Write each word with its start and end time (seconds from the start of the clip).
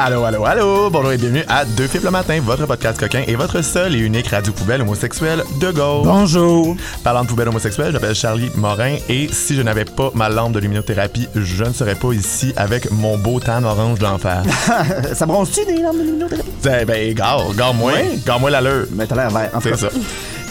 Allô, 0.00 0.22
allô, 0.24 0.44
allô! 0.44 0.90
Bonjour 0.90 1.10
et 1.10 1.16
bienvenue 1.18 1.42
à 1.48 1.64
Deux 1.64 1.88
Fiples 1.88 2.04
le 2.04 2.12
matin, 2.12 2.38
votre 2.40 2.64
podcast 2.66 3.00
coquin 3.00 3.24
et 3.26 3.34
votre 3.34 3.62
seul 3.62 3.96
et 3.96 3.98
unique 3.98 4.28
radio 4.28 4.52
poubelle 4.52 4.82
homosexuelle 4.82 5.42
de 5.60 5.72
gauche. 5.72 6.04
Bonjour. 6.06 6.76
Parlant 7.02 7.22
de 7.24 7.26
poubelle 7.28 7.48
homosexuelle, 7.48 7.90
j'appelle 7.92 8.14
Charlie 8.14 8.48
Morin 8.54 8.94
et 9.08 9.28
si 9.32 9.56
je 9.56 9.62
n'avais 9.62 9.84
pas 9.84 10.10
ma 10.14 10.28
lampe 10.28 10.52
de 10.52 10.60
luminothérapie, 10.60 11.28
je 11.34 11.64
ne 11.64 11.72
serais 11.72 11.96
pas 11.96 12.12
ici 12.12 12.52
avec 12.56 12.92
mon 12.92 13.18
beau 13.18 13.40
tan 13.40 13.64
orange 13.64 13.98
d'enfer. 13.98 14.44
ça 15.14 15.26
bronze-tu 15.26 15.64
des 15.66 15.82
lampes 15.82 15.98
de 15.98 16.02
luminothérapie? 16.04 16.48
ben, 16.62 16.84
ben, 16.86 17.12
gare, 17.14 17.52
gare-moi, 17.56 17.92
Ouais. 17.92 18.18
gare-moi 18.24 18.50
l'allure. 18.50 18.86
Mais 18.92 19.04
t'as 19.06 19.16
l'air 19.16 19.30
vert. 19.30 19.50
En 19.52 19.60
tout 19.60 19.68
C'est 19.72 19.76
ça. 19.80 19.88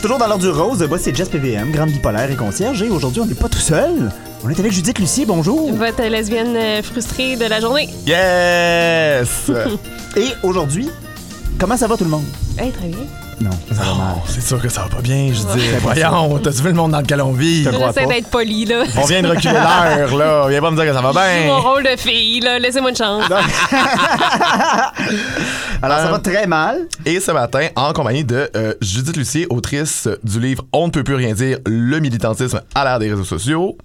Toujours 0.02 0.20
dans 0.20 0.28
l'ordre 0.28 0.44
du 0.44 0.50
rose, 0.50 0.84
moi 0.88 1.00
c'est 1.00 1.16
Jess 1.16 1.28
PVM, 1.28 1.72
grande 1.72 1.90
bipolaire 1.90 2.30
et 2.30 2.36
concierge. 2.36 2.82
Et 2.84 2.90
aujourd'hui, 2.90 3.22
on 3.22 3.26
n'est 3.26 3.34
pas 3.34 3.50
tout 3.50 3.58
seul. 3.58 4.12
On 4.44 4.50
est 4.50 4.60
avec 4.60 4.72
Judith 4.72 5.00
Lucie, 5.00 5.26
bonjour. 5.26 5.74
Votre 5.74 6.04
lesbienne 6.04 6.56
euh, 6.56 6.84
frustrée 6.84 7.36
de 7.36 7.46
la 7.46 7.60
journée. 7.60 7.90
Yes! 8.06 9.52
Et 10.16 10.28
aujourd'hui, 10.44 10.90
comment 11.60 11.76
ça 11.78 11.88
va 11.88 11.98
tout 11.98 12.04
le 12.04 12.12
monde? 12.12 12.26
Hey, 12.60 12.72
très 12.72 12.88
bien. 12.88 13.00
Non, 13.40 13.52
ça 13.72 13.84
va 13.84 13.94
mal. 13.94 14.16
Oh, 14.18 14.22
c'est 14.28 14.42
sûr 14.42 14.60
que 14.60 14.68
ça 14.68 14.82
va 14.84 14.90
pas 14.90 15.02
bien, 15.02 15.28
je 15.28 15.34
dis. 15.34 15.66
C'est 15.70 15.74
pas 15.84 15.94
Voyons, 15.94 16.40
t'as-tu 16.40 16.62
vu 16.64 16.70
le 16.70 16.74
monde 16.74 16.92
dans 16.92 17.02
lequel 17.02 17.22
on 17.22 17.34
vit? 17.34 17.64
J'essaie 17.66 17.78
pas. 17.78 18.06
d'être 18.08 18.30
poli, 18.32 18.66
là. 18.66 18.84
On 18.98 19.06
vient 19.06 19.22
de 19.22 19.28
reculer 19.28 19.54
l'heure, 19.54 20.16
là. 20.18 20.48
Viens 20.50 20.60
pas 20.62 20.72
me 20.72 20.76
dire 20.76 20.86
que 20.86 20.94
ça 20.94 21.02
va 21.02 21.12
Je 21.12 21.14
joue 21.44 21.48
mon 21.48 21.60
bien. 21.60 21.70
rôle 21.70 21.84
de 21.84 21.96
fille, 21.98 22.40
là. 22.40 22.58
Laissez-moi 22.58 22.90
une 22.90 22.96
chance. 22.96 23.26
Alors, 25.82 25.98
ça 26.00 26.08
Euh, 26.08 26.12
va 26.12 26.20
très 26.20 26.48
mal. 26.48 26.88
Et 27.06 27.20
ce 27.20 27.32
matin, 27.32 27.68
en 27.76 27.94
compagnie 27.94 28.24
de 28.24 28.50
euh, 28.56 28.74
Judith 28.82 29.16
Lucier, 29.16 29.46
autrice 29.52 30.08
du 30.24 30.40
livre 30.40 30.64
On 30.74 30.88
ne 30.88 30.92
peut 30.92 31.04
plus 31.04 31.16
rien 31.16 31.34
dire, 31.34 31.60
le 31.68 32.00
militantisme 32.00 32.62
à 32.74 32.84
l'ère 32.84 32.98
des 33.00 33.10
réseaux 33.12 33.24
sociaux. 33.24 33.78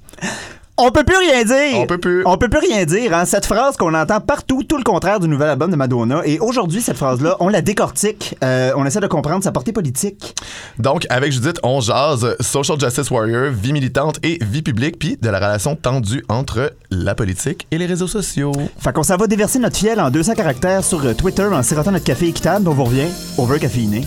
On 0.78 0.90
peut 0.90 1.04
plus 1.04 1.16
rien 1.16 1.44
dire. 1.44 1.80
On 1.80 1.86
peut 1.86 1.98
plus. 1.98 2.22
On 2.24 2.38
peut 2.38 2.48
plus 2.48 2.58
rien 2.58 2.84
dire. 2.86 3.14
Hein? 3.14 3.27
Cette 3.27 3.44
phrase 3.44 3.77
qu'on 3.77 3.92
entend 3.92 4.20
partout, 4.20 4.62
tout 4.62 4.78
le 4.78 4.84
contraire 4.84 5.20
du 5.20 5.28
nouvel 5.28 5.50
album 5.50 5.70
de 5.70 5.77
Madonna. 5.77 6.22
Et 6.24 6.38
aujourd'hui, 6.38 6.80
cette 6.80 6.97
phrase-là, 6.97 7.36
on 7.41 7.48
la 7.48 7.60
décortique. 7.60 8.36
Euh, 8.42 8.72
on 8.77 8.86
essaie 8.86 9.00
de 9.00 9.06
comprendre 9.06 9.44
sa 9.44 9.52
portée 9.52 9.72
politique. 9.72 10.34
Donc, 10.78 11.06
avec 11.10 11.30
Judith, 11.30 11.58
on 11.62 11.80
jase 11.80 12.36
social 12.41 12.80
justice 12.80 13.10
warrior, 13.10 13.50
vie 13.50 13.74
militante 13.74 14.19
et 14.22 14.38
vie 14.42 14.62
publique, 14.62 14.98
puis 14.98 15.19
de 15.20 15.28
la 15.28 15.38
relation 15.38 15.77
tendue 15.77 16.24
entre 16.30 16.72
la 16.91 17.14
politique 17.14 17.66
et 17.70 17.77
les 17.77 17.86
réseaux 17.86 18.06
sociaux. 18.06 18.52
Fait 18.78 18.94
qu'on 18.94 19.02
s'en 19.02 19.19
va 19.19 19.27
déverser 19.27 19.58
notre 19.58 19.77
fiel 19.77 20.00
en 20.00 20.10
200 20.10 20.34
caractères 20.34 20.84
sur 20.84 21.04
euh, 21.04 21.12
Twitter 21.12 21.44
en 21.44 21.62
sirotant 21.62 21.92
notre 21.92 22.06
café 22.06 22.28
équitable. 22.28 22.66
On 22.66 22.72
vous 22.72 22.84
revient. 22.84 23.08
Over 23.36 23.58
caféiné. 23.58 24.02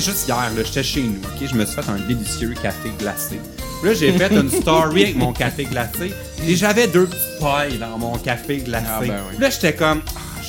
Juste 0.00 0.26
hier, 0.26 0.50
là, 0.56 0.62
j'étais 0.64 0.82
chez 0.82 1.02
nous, 1.02 1.20
ok? 1.22 1.48
Je 1.50 1.54
me 1.54 1.66
suis 1.66 1.74
fait 1.74 1.90
un 1.90 1.98
délicieux 2.08 2.54
café 2.62 2.90
glacé. 2.98 3.38
Là, 3.84 3.92
j'ai 3.92 4.12
fait 4.12 4.32
une 4.32 4.50
story 4.50 5.02
avec 5.02 5.16
mon 5.16 5.32
café 5.32 5.64
glacé 5.64 6.14
et 6.46 6.56
j'avais 6.56 6.86
deux 6.86 7.06
petites 7.06 7.38
pailles 7.40 7.78
dans 7.78 7.98
mon 7.98 8.16
café 8.16 8.58
glacé. 8.58 8.86
Ah, 8.88 9.00
ben 9.00 9.20
oui. 9.30 9.36
Là, 9.38 9.50
j'étais 9.50 9.74
comme, 9.74 10.00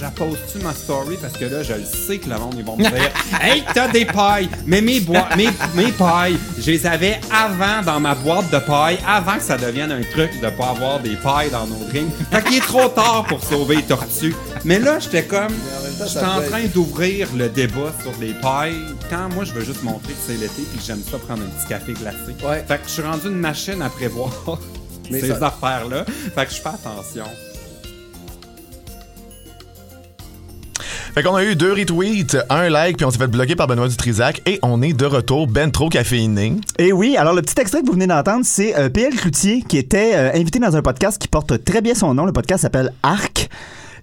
j'appose-tu 0.04 0.58
ma 0.59 0.73
story? 0.73 1.18
Parce 1.22 1.34
que 1.38 1.46
là, 1.46 1.64
je 1.64 1.73
le 1.73 1.86
sais 1.86 2.18
que 2.18 2.30
le 2.30 2.38
monde, 2.38 2.56
ils 2.58 2.66
vont 2.66 2.76
me 2.76 2.84
dire, 2.84 2.92
hey, 3.42 3.64
t'as 3.73 3.88
des 3.88 4.04
pailles! 4.06 4.50
Mais 4.66 4.82
mes, 4.82 5.00
mes, 5.38 5.50
mes 5.76 5.92
pailles, 5.94 6.38
je 6.60 6.72
les 6.72 6.86
avais 6.86 7.22
avant 7.32 7.82
dans 7.86 8.00
ma 8.02 8.14
boîte 8.14 8.50
de 8.52 8.60
pailles, 8.60 9.00
avant 9.08 9.36
que 9.38 9.44
ça 9.44 9.58
devienne 9.58 9.92
un 9.94 10.02
truc 10.02 10.42
de 10.42 10.50
pas 10.50 10.70
avoir 10.72 11.00
des 11.00 11.16
pailles 11.16 11.50
dans 11.52 11.66
nos 11.68 11.86
drinks. 11.90 12.12
Fait 12.32 12.44
qu'il 12.44 12.58
est 12.58 12.62
trop 12.66 12.90
tard 12.90 13.26
pour 13.30 13.42
sauver 13.44 13.78
les 13.78 13.84
tortues. 13.84 14.36
Mais 14.66 14.78
là, 14.80 15.00
j'étais 15.00 15.23
comme, 15.23 15.54
j'étais 16.06 16.26
en 16.26 16.42
train 16.42 16.66
d'ouvrir 16.73 17.30
le 17.38 17.48
débat 17.48 17.94
sur 18.02 18.12
les 18.20 18.34
pailles 18.34 18.76
quand 19.10 19.30
moi, 19.34 19.45
je 19.45 19.54
veux 19.54 19.64
juste 19.64 19.84
montrer 19.84 20.12
que 20.12 20.20
c'est 20.28 20.34
l'été 20.34 20.64
puis 20.70 20.80
que 20.80 20.84
j'aime 20.86 21.02
ça 21.10 21.17
prendre 21.17 21.44
un 21.44 21.60
petit 21.60 21.67
café 21.70 21.94
glacé. 21.94 22.36
Ouais. 22.45 22.64
Fait 22.67 22.76
que 22.78 22.88
je 22.88 22.92
suis 22.92 23.02
rendu 23.04 23.28
une 23.28 23.40
machine 23.40 23.82
à 23.82 23.90
prévoir 23.90 24.32
Mais 25.10 25.20
ces 25.22 25.30
ça- 25.30 25.48
affaires-là. 25.48 26.04
Fait 26.36 26.45
que 26.45 26.52
je 26.52 26.58
fais 26.62 26.70
attention. 26.70 27.26
Fait 31.14 31.22
qu'on 31.22 31.36
a 31.36 31.44
eu 31.44 31.56
deux 31.56 31.74
retweets, 31.74 32.38
un 32.50 32.70
like, 32.70 32.98
puis 32.98 33.06
on 33.06 33.12
s'est 33.12 33.20
fait 33.20 33.28
bloquer 33.28 33.56
par 33.56 33.68
Benoît 33.68 33.88
Dutrisac, 33.88 34.42
et 34.48 34.58
on 34.64 34.82
est 34.82 34.94
de 34.94 35.06
retour, 35.06 35.46
ben 35.46 35.70
trop 35.70 35.88
caféiné. 35.88 36.56
Et 36.80 36.92
oui, 36.92 37.18
alors 37.18 37.36
le 37.36 37.44
petit 37.44 37.62
extrait 37.62 37.82
que 37.82 37.86
vous 37.86 37.94
venez 37.94 38.08
d'entendre, 38.08 38.44
c'est 38.44 38.76
euh, 38.76 38.90
PL 38.90 39.14
Cloutier 39.14 39.62
qui 39.62 39.78
était 39.78 40.16
euh, 40.16 40.32
invité 40.34 40.58
dans 40.58 40.76
un 40.76 40.82
podcast 40.82 41.22
qui 41.22 41.28
porte 41.28 41.64
très 41.64 41.82
bien 41.82 41.94
son 41.94 42.16
nom. 42.16 42.26
Le 42.26 42.34
podcast 42.34 42.64
s'appelle 42.64 42.92
Arc. 43.04 43.48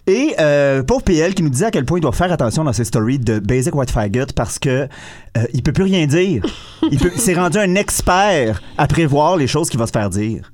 Et 0.06 0.34
euh, 0.38 0.82
pauvre 0.84 1.02
PL 1.02 1.34
qui 1.34 1.42
nous 1.42 1.50
disait 1.50 1.66
à 1.66 1.70
quel 1.72 1.84
point 1.84 1.98
il 1.98 2.00
doit 2.00 2.12
faire 2.12 2.32
attention 2.32 2.64
dans 2.64 2.72
ses 2.72 2.84
stories 2.84 3.18
de 3.18 3.38
Basic 3.40 3.74
White 3.74 3.90
Faggot 3.90 4.26
parce 4.34 4.58
que 4.58 4.88
euh, 5.36 5.44
il 5.52 5.62
peut 5.62 5.72
plus 5.72 5.84
rien 5.84 6.06
dire. 6.06 6.42
Il, 6.90 6.98
s'est 7.16 7.34
rendu 7.34 7.58
un 7.58 7.74
expert 7.74 8.62
à 8.78 8.86
prévoir 8.86 9.36
les 9.36 9.46
choses 9.46 9.68
qu'il 9.68 9.78
va 9.78 9.86
se 9.86 9.92
faire 9.92 10.10
dire. 10.10 10.50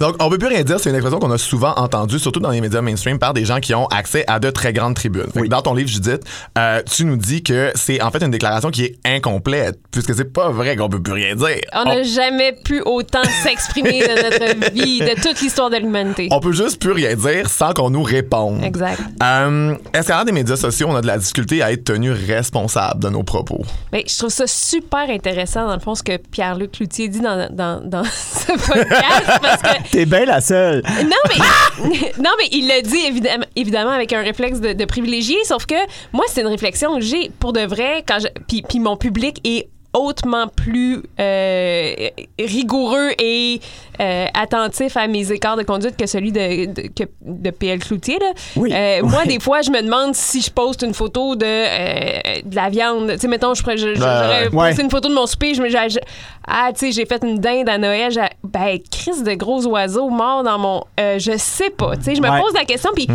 Donc, 0.00 0.16
on 0.20 0.28
peut 0.28 0.38
plus 0.38 0.48
rien 0.48 0.62
dire, 0.62 0.80
c'est 0.80 0.90
une 0.90 0.96
expression 0.96 1.20
qu'on 1.20 1.30
a 1.30 1.38
souvent 1.38 1.74
entendue, 1.76 2.18
surtout 2.18 2.40
dans 2.40 2.50
les 2.50 2.60
médias 2.60 2.80
mainstream, 2.80 3.18
par 3.18 3.34
des 3.34 3.44
gens 3.44 3.60
qui 3.60 3.74
ont 3.74 3.86
accès 3.86 4.24
à 4.26 4.40
de 4.40 4.50
très 4.50 4.72
grandes 4.72 4.94
tribunes. 4.94 5.26
Oui. 5.36 5.48
dans 5.48 5.62
ton 5.62 5.74
livre, 5.74 5.88
Judith, 5.88 6.22
euh, 6.58 6.82
tu 6.90 7.04
nous 7.04 7.16
dis 7.16 7.42
que 7.42 7.70
c'est 7.74 8.02
en 8.02 8.10
fait 8.10 8.22
une 8.22 8.30
déclaration 8.30 8.70
qui 8.70 8.84
est 8.84 8.98
incomplète, 9.04 9.78
puisque 9.90 10.14
c'est 10.14 10.32
pas 10.32 10.50
vrai 10.50 10.76
qu'on 10.76 10.88
peut 10.88 11.02
plus 11.02 11.12
rien 11.12 11.34
dire. 11.34 11.60
On 11.74 11.84
n'a 11.84 12.02
jamais 12.02 12.52
pu 12.52 12.80
autant 12.84 13.22
s'exprimer 13.42 14.00
de 14.00 14.22
notre 14.22 14.72
vie, 14.72 15.00
de 15.00 15.20
toute 15.20 15.40
l'histoire 15.40 15.70
de 15.70 15.76
l'humanité. 15.76 16.28
on 16.30 16.40
peut 16.40 16.52
juste 16.52 16.80
plus 16.80 16.92
rien 16.92 17.14
dire 17.14 17.48
sans 17.48 17.72
qu'on 17.72 17.90
nous 17.90 18.02
réponde. 18.02 18.64
Exact. 18.64 19.00
Euh, 19.22 19.76
Est-ce 19.94 20.08
qu'à 20.08 20.16
l'heure 20.16 20.24
des 20.24 20.32
médias 20.32 20.56
sociaux, 20.56 20.88
on 20.90 20.96
a 20.96 21.00
de 21.00 21.06
la 21.06 21.18
difficulté 21.18 21.62
à 21.62 21.72
être 21.72 21.84
tenu 21.84 22.10
responsable 22.10 23.02
de 23.02 23.08
nos 23.08 23.22
propos? 23.22 23.64
Mais 24.02 24.08
je 24.08 24.18
trouve 24.18 24.30
ça 24.30 24.46
super 24.46 25.08
intéressant, 25.10 25.66
dans 25.66 25.74
le 25.74 25.80
fond, 25.80 25.94
ce 25.94 26.02
que 26.02 26.16
Pierre-Luc 26.16 26.72
Cloutier 26.72 27.08
dit 27.08 27.20
dans, 27.20 27.48
dans, 27.50 27.80
dans 27.80 28.04
ce 28.04 28.52
podcast, 28.52 29.40
parce 29.40 29.62
que 29.62 29.90
T'es 29.90 30.06
bien 30.06 30.24
la 30.24 30.40
seule. 30.40 30.82
Non, 31.04 31.16
mais, 31.28 31.90
non, 32.18 32.30
mais 32.38 32.48
il 32.50 32.68
le 32.68 32.82
dit 32.82 33.06
évidemment, 33.06 33.44
évidemment 33.54 33.90
avec 33.90 34.12
un 34.12 34.22
réflexe 34.22 34.60
de, 34.60 34.72
de 34.72 34.84
privilégié, 34.84 35.36
sauf 35.44 35.66
que 35.66 35.74
moi, 36.12 36.24
c'est 36.28 36.40
une 36.40 36.48
réflexion 36.48 36.96
que 36.96 37.02
j'ai 37.02 37.30
pour 37.38 37.52
de 37.52 37.60
vrai, 37.60 38.04
quand 38.06 38.18
je, 38.20 38.28
puis, 38.48 38.62
puis 38.62 38.80
mon 38.80 38.96
public 38.96 39.38
est 39.44 39.68
hautement 39.92 40.48
plus 40.48 41.02
euh, 41.20 42.08
rigoureux 42.38 43.10
et 43.18 43.60
euh, 44.00 44.26
attentif 44.34 44.96
à 44.96 45.06
mes 45.06 45.30
écarts 45.32 45.56
de 45.56 45.62
conduite 45.62 45.96
que 45.96 46.06
celui 46.06 46.32
de, 46.32 46.66
de, 46.72 46.82
que- 46.88 47.08
de 47.20 47.50
PL 47.50 47.78
Cloutier. 47.78 48.18
Là. 48.18 48.32
Oui. 48.56 48.72
Euh, 48.72 49.00
Moi, 49.02 49.24
des 49.26 49.38
fois, 49.40 49.60
je 49.62 49.70
me 49.70 49.82
demande 49.82 50.14
si 50.14 50.40
je 50.40 50.50
poste 50.50 50.82
une 50.82 50.94
photo 50.94 51.36
de, 51.36 51.44
euh, 51.46 52.40
de 52.44 52.56
la 52.56 52.68
viande. 52.70 53.10
Tu 53.12 53.18
sais, 53.18 53.28
mettons, 53.28 53.54
je, 53.54 53.62
pourrais- 53.62 53.76
je- 53.76 53.88
je- 53.94 54.00
j'aurais 54.00 54.48
ouais. 54.48 54.68
posté 54.68 54.82
une 54.82 54.90
photo 54.90 55.08
de 55.08 55.14
mon 55.14 55.26
souper, 55.26 55.54
je 55.54 55.62
me 55.62 55.68
j'ai- 55.68 55.88
j'ai- 55.90 56.00
ah, 56.46 56.70
tu 56.72 56.86
sais, 56.86 56.92
j'ai 56.92 57.06
fait 57.06 57.22
une 57.22 57.38
dinde 57.38 57.68
à 57.68 57.78
Noël. 57.78 58.10
j'ai- 58.10 58.20
Ben, 58.44 58.78
crise 58.90 59.22
de 59.22 59.34
gros 59.34 59.64
oiseaux 59.66 60.08
morts 60.08 60.42
dans 60.42 60.58
mon. 60.58 60.84
euh, 61.00 61.18
je 61.18 61.36
sais 61.36 61.70
pas. 61.70 61.96
Tu 61.96 62.04
sais, 62.04 62.14
je 62.14 62.20
me 62.22 62.28
Ouais. 62.30 62.40
pose 62.40 62.52
la 62.54 62.64
question, 62.64 62.90
puis, 62.94 63.06
tu 63.06 63.12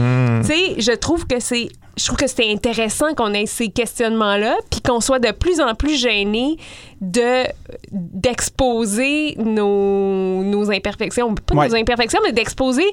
sais, 0.48 0.76
je 0.80 0.92
trouve 0.94 1.26
que 1.26 1.40
c'est. 1.40 1.68
Je 2.00 2.06
trouve 2.06 2.20
que 2.20 2.28
c'est 2.28 2.48
intéressant 2.52 3.16
qu'on 3.16 3.34
ait 3.34 3.48
ces 3.48 3.70
questionnements-là, 3.70 4.56
puis 4.70 4.82
qu'on 4.82 5.00
soit 5.02 5.18
de 5.18 5.32
plus 5.32 5.59
en 5.59 5.74
plus 5.74 6.00
gêné 6.00 6.58
de 7.02 7.46
d'exposer 7.91 9.35
nos, 9.38 10.44
nos 10.44 10.72
imperfections, 10.72 11.35
pas 11.35 11.56
Ouais. 11.56 11.68
nos 11.69 11.75
imperfections, 11.75 12.19
mais 12.24 12.31
d'exposer 12.31 12.85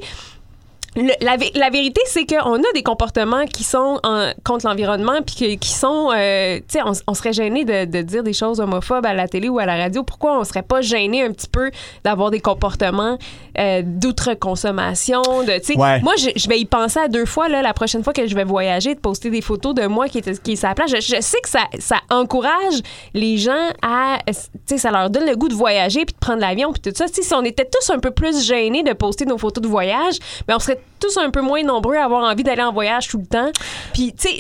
le- 0.97 1.25
la, 1.25 1.37
la 1.55 1.71
vérité, 1.71 2.00
c'est 2.06 2.25
qu'on 2.27 2.55
a 2.56 2.72
des 2.75 2.82
comportements 2.82 3.44
qui 3.47 3.65
sont 3.65 3.99
en- 4.05 4.31
contre 4.44 4.66
l'environnement, 4.66 5.21
puis 5.25 5.34
que- 5.37 5.55
qui 5.56 5.71
sont, 5.71 6.10
euh, 6.15 6.59
tu 6.59 6.65
sais, 6.78 6.81
on, 6.84 6.93
on 7.06 7.15
serait 7.15 7.32
gêné 7.32 7.65
de, 7.65 7.84
de 7.84 8.03
dire 8.03 8.22
des 8.22 8.32
choses 8.32 8.60
homophobes 8.60 9.06
à 9.06 9.15
la 9.15 9.28
télé 9.28 9.49
ou 9.49 9.59
à 9.59 9.66
la 9.66 9.77
radio. 9.77 10.03
Pourquoi 10.04 10.38
on 10.38 10.44
serait 10.44 10.62
pas 10.62 10.81
gêné 10.81 11.22
un 11.22 11.31
petit 11.33 11.49
peu 11.49 11.71
d'avoir 12.04 12.31
des 12.31 12.41
comportements 12.41 13.19
euh, 13.59 13.83
d'outre-consommation, 13.84 15.22
de, 15.22 15.59
tu 15.59 15.72
sais, 15.75 15.78
Ouais. 15.78 16.00
moi, 16.00 16.15
je, 16.16 16.31
je 16.37 16.49
vais 16.49 16.59
y 16.59 16.65
penser 16.65 16.99
à 17.00 17.09
deux 17.09 17.25
fois 17.27 17.49
là, 17.49 17.62
la 17.62 17.72
prochaine 17.75 18.03
fois 18.03 18.12
que 18.12 18.27
je 18.27 18.34
vais 18.34 18.44
voyager, 18.44 18.94
de 18.94 19.00
poster 19.00 19.31
des 19.31 19.41
photos 19.41 19.75
de 19.75 19.87
moi 19.87 20.09
qui 20.09 20.19
est, 20.19 20.43
qui 20.43 20.53
est 20.53 20.56
sur 20.56 20.69
la 20.69 20.75
plage. 20.75 20.91
Je, 20.91 20.97
je 21.16 21.21
sais 21.21 21.41
que 21.43 21.49
ça, 21.49 21.60
ça 21.78 21.97
encourage 22.10 22.81
les 23.15 23.37
gens 23.37 23.53
à, 23.83 24.19
tu 24.27 24.33
sais, 24.66 24.78
ça 24.78 24.91
leur 24.91 25.10
donne 25.10 25.27
le 25.27 25.36
goût 25.36 25.48
de 25.48 25.54
voyager 25.54 26.04
puis 26.04 26.15
de 26.15 26.18
prendre 26.18 26.41
l'avion 26.41 26.72
puis 26.72 26.80
tout 26.83 26.92
ça. 26.97 27.07
Si 27.09 27.22
on 27.34 27.42
était 27.45 27.65
tous 27.71 27.91
un 27.91 27.98
peu 27.98 28.10
plus 28.10 28.45
gênés 28.47 28.83
de 28.83 28.92
poster 28.92 29.24
nos 29.24 29.39
photos 29.39 29.63
de 29.63 29.68
voyage, 29.68 30.18
ben 30.47 30.57
on 30.57 30.59
serait 30.59 30.78
tous 31.01 31.16
un 31.19 31.31
peu 31.31 31.41
moins 31.41 31.63
nombreux 31.63 31.97
à 31.97 32.04
avoir 32.04 32.22
envie 32.25 32.42
d'aller 32.42 32.63
en 32.63 32.72
voyage 32.72 33.09
tout 33.09 33.19
le 33.19 33.27
temps. 33.27 33.51
Puis, 33.92 34.13
tu 34.13 34.28
sais, 34.28 34.36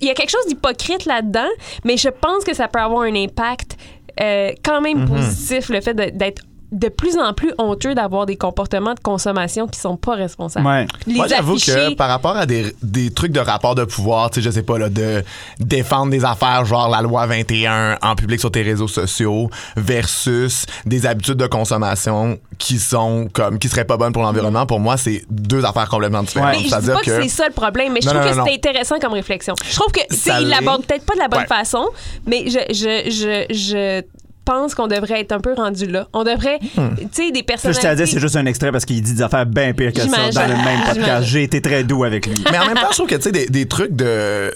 il 0.00 0.06
y 0.06 0.10
a 0.10 0.14
quelque 0.14 0.30
chose 0.30 0.46
d'hypocrite 0.46 1.06
là-dedans, 1.06 1.48
mais 1.84 1.96
je 1.96 2.08
pense 2.08 2.44
que 2.44 2.54
ça 2.54 2.68
peut 2.68 2.80
avoir 2.80 3.02
un 3.02 3.14
impact 3.14 3.76
euh, 4.20 4.52
quand 4.64 4.80
même 4.80 5.08
positif, 5.08 5.68
le 5.68 5.80
fait 5.80 5.94
d'être 5.94 6.42
de 6.72 6.88
plus 6.88 7.16
en 7.16 7.32
plus 7.32 7.52
honteux 7.58 7.94
d'avoir 7.94 8.26
des 8.26 8.36
comportements 8.36 8.94
de 8.94 9.00
consommation 9.00 9.66
qui 9.68 9.78
sont 9.78 9.96
pas 9.96 10.14
responsables. 10.14 10.66
Ouais. 10.66 10.86
Moi, 11.06 11.26
j'avoue 11.28 11.56
que 11.56 11.94
par 11.94 12.08
rapport 12.08 12.36
à 12.36 12.44
des, 12.46 12.74
des 12.82 13.10
trucs 13.12 13.32
de 13.32 13.40
rapport 13.40 13.74
de 13.74 13.84
pouvoir, 13.84 14.30
tu 14.30 14.40
sais, 14.40 14.42
je 14.46 14.50
sais 14.50 14.62
pas, 14.62 14.78
là, 14.78 14.88
de 14.88 15.22
défendre 15.60 16.10
des 16.10 16.24
affaires 16.24 16.64
genre 16.64 16.88
la 16.88 17.02
loi 17.02 17.26
21 17.26 17.98
en 18.02 18.14
public 18.16 18.40
sur 18.40 18.50
tes 18.50 18.62
réseaux 18.62 18.88
sociaux 18.88 19.48
versus 19.76 20.66
des 20.84 21.06
habitudes 21.06 21.36
de 21.36 21.46
consommation 21.46 22.38
qui 22.58 22.78
sont 22.78 23.28
comme, 23.32 23.58
qui 23.58 23.68
seraient 23.68 23.84
pas 23.84 23.96
bonnes 23.96 24.12
pour 24.12 24.22
l'environnement, 24.22 24.66
pour 24.66 24.80
moi, 24.80 24.96
c'est 24.96 25.24
deux 25.30 25.64
affaires 25.64 25.88
complètement 25.88 26.22
différentes. 26.22 26.56
Ouais. 26.56 26.62
Mais 26.62 26.68
je 26.68 26.76
dis 26.80 26.86
pas 26.86 27.00
que, 27.00 27.04
que. 27.04 27.22
c'est 27.22 27.28
ça 27.28 27.46
le 27.46 27.52
problème, 27.52 27.92
mais 27.92 28.00
je 28.00 28.06
Non, 28.08 28.14
trouve 28.20 28.36
non, 28.36 28.44
que 28.44 28.50
c'est 28.50 28.56
intéressant 28.56 28.98
comme 28.98 29.12
réflexion. 29.12 29.54
Je 29.68 29.74
trouve 29.74 29.92
que 29.92 30.00
tu 30.08 30.30
il 30.40 30.48
l'aborde 30.48 30.84
peut-être 30.84 31.04
pas 31.04 31.14
de 31.14 31.20
la 31.20 31.28
bonne 31.28 31.40
Ouais. 31.40 31.46
façon, 31.46 31.86
mais 32.26 32.44
je 32.48 32.58
je 32.70 33.10
je 33.10 33.54
je 33.54 34.02
pense 34.46 34.74
qu'on 34.74 34.86
devrait 34.86 35.20
être 35.20 35.32
un 35.32 35.40
peu 35.40 35.52
rendu 35.52 35.86
là. 35.86 36.08
On 36.14 36.24
devrait, 36.24 36.58
tu 36.60 36.70
sais, 37.12 37.30
des 37.32 37.40
Ça, 37.40 37.44
personnes. 37.44 37.74
je 37.74 37.80
t'ai 37.80 37.94
dit, 37.96 38.06
c'est 38.06 38.20
juste 38.20 38.36
un 38.36 38.46
extrait 38.46 38.72
parce 38.72 38.84
qu'il 38.86 39.02
dit 39.02 39.12
des 39.14 39.22
affaires 39.22 39.44
bien 39.44 39.74
pires 39.74 39.92
que 39.92 40.00
ça 40.00 40.06
dans 40.06 40.46
le 40.48 40.54
même 40.64 40.80
podcast. 40.86 41.26
J'ai 41.26 41.42
été 41.42 41.60
très 41.60 41.84
doux 41.84 42.04
avec 42.04 42.26
lui. 42.26 42.42
Mais 42.50 42.58
en 42.58 42.66
même 42.66 42.76
temps, 42.76 42.88
je 42.90 42.96
trouve 42.96 43.08
que, 43.08 43.16
tu 43.16 43.22
sais, 43.22 43.32
des, 43.32 43.46
des 43.46 43.66
trucs 43.66 43.94
de 43.94 44.50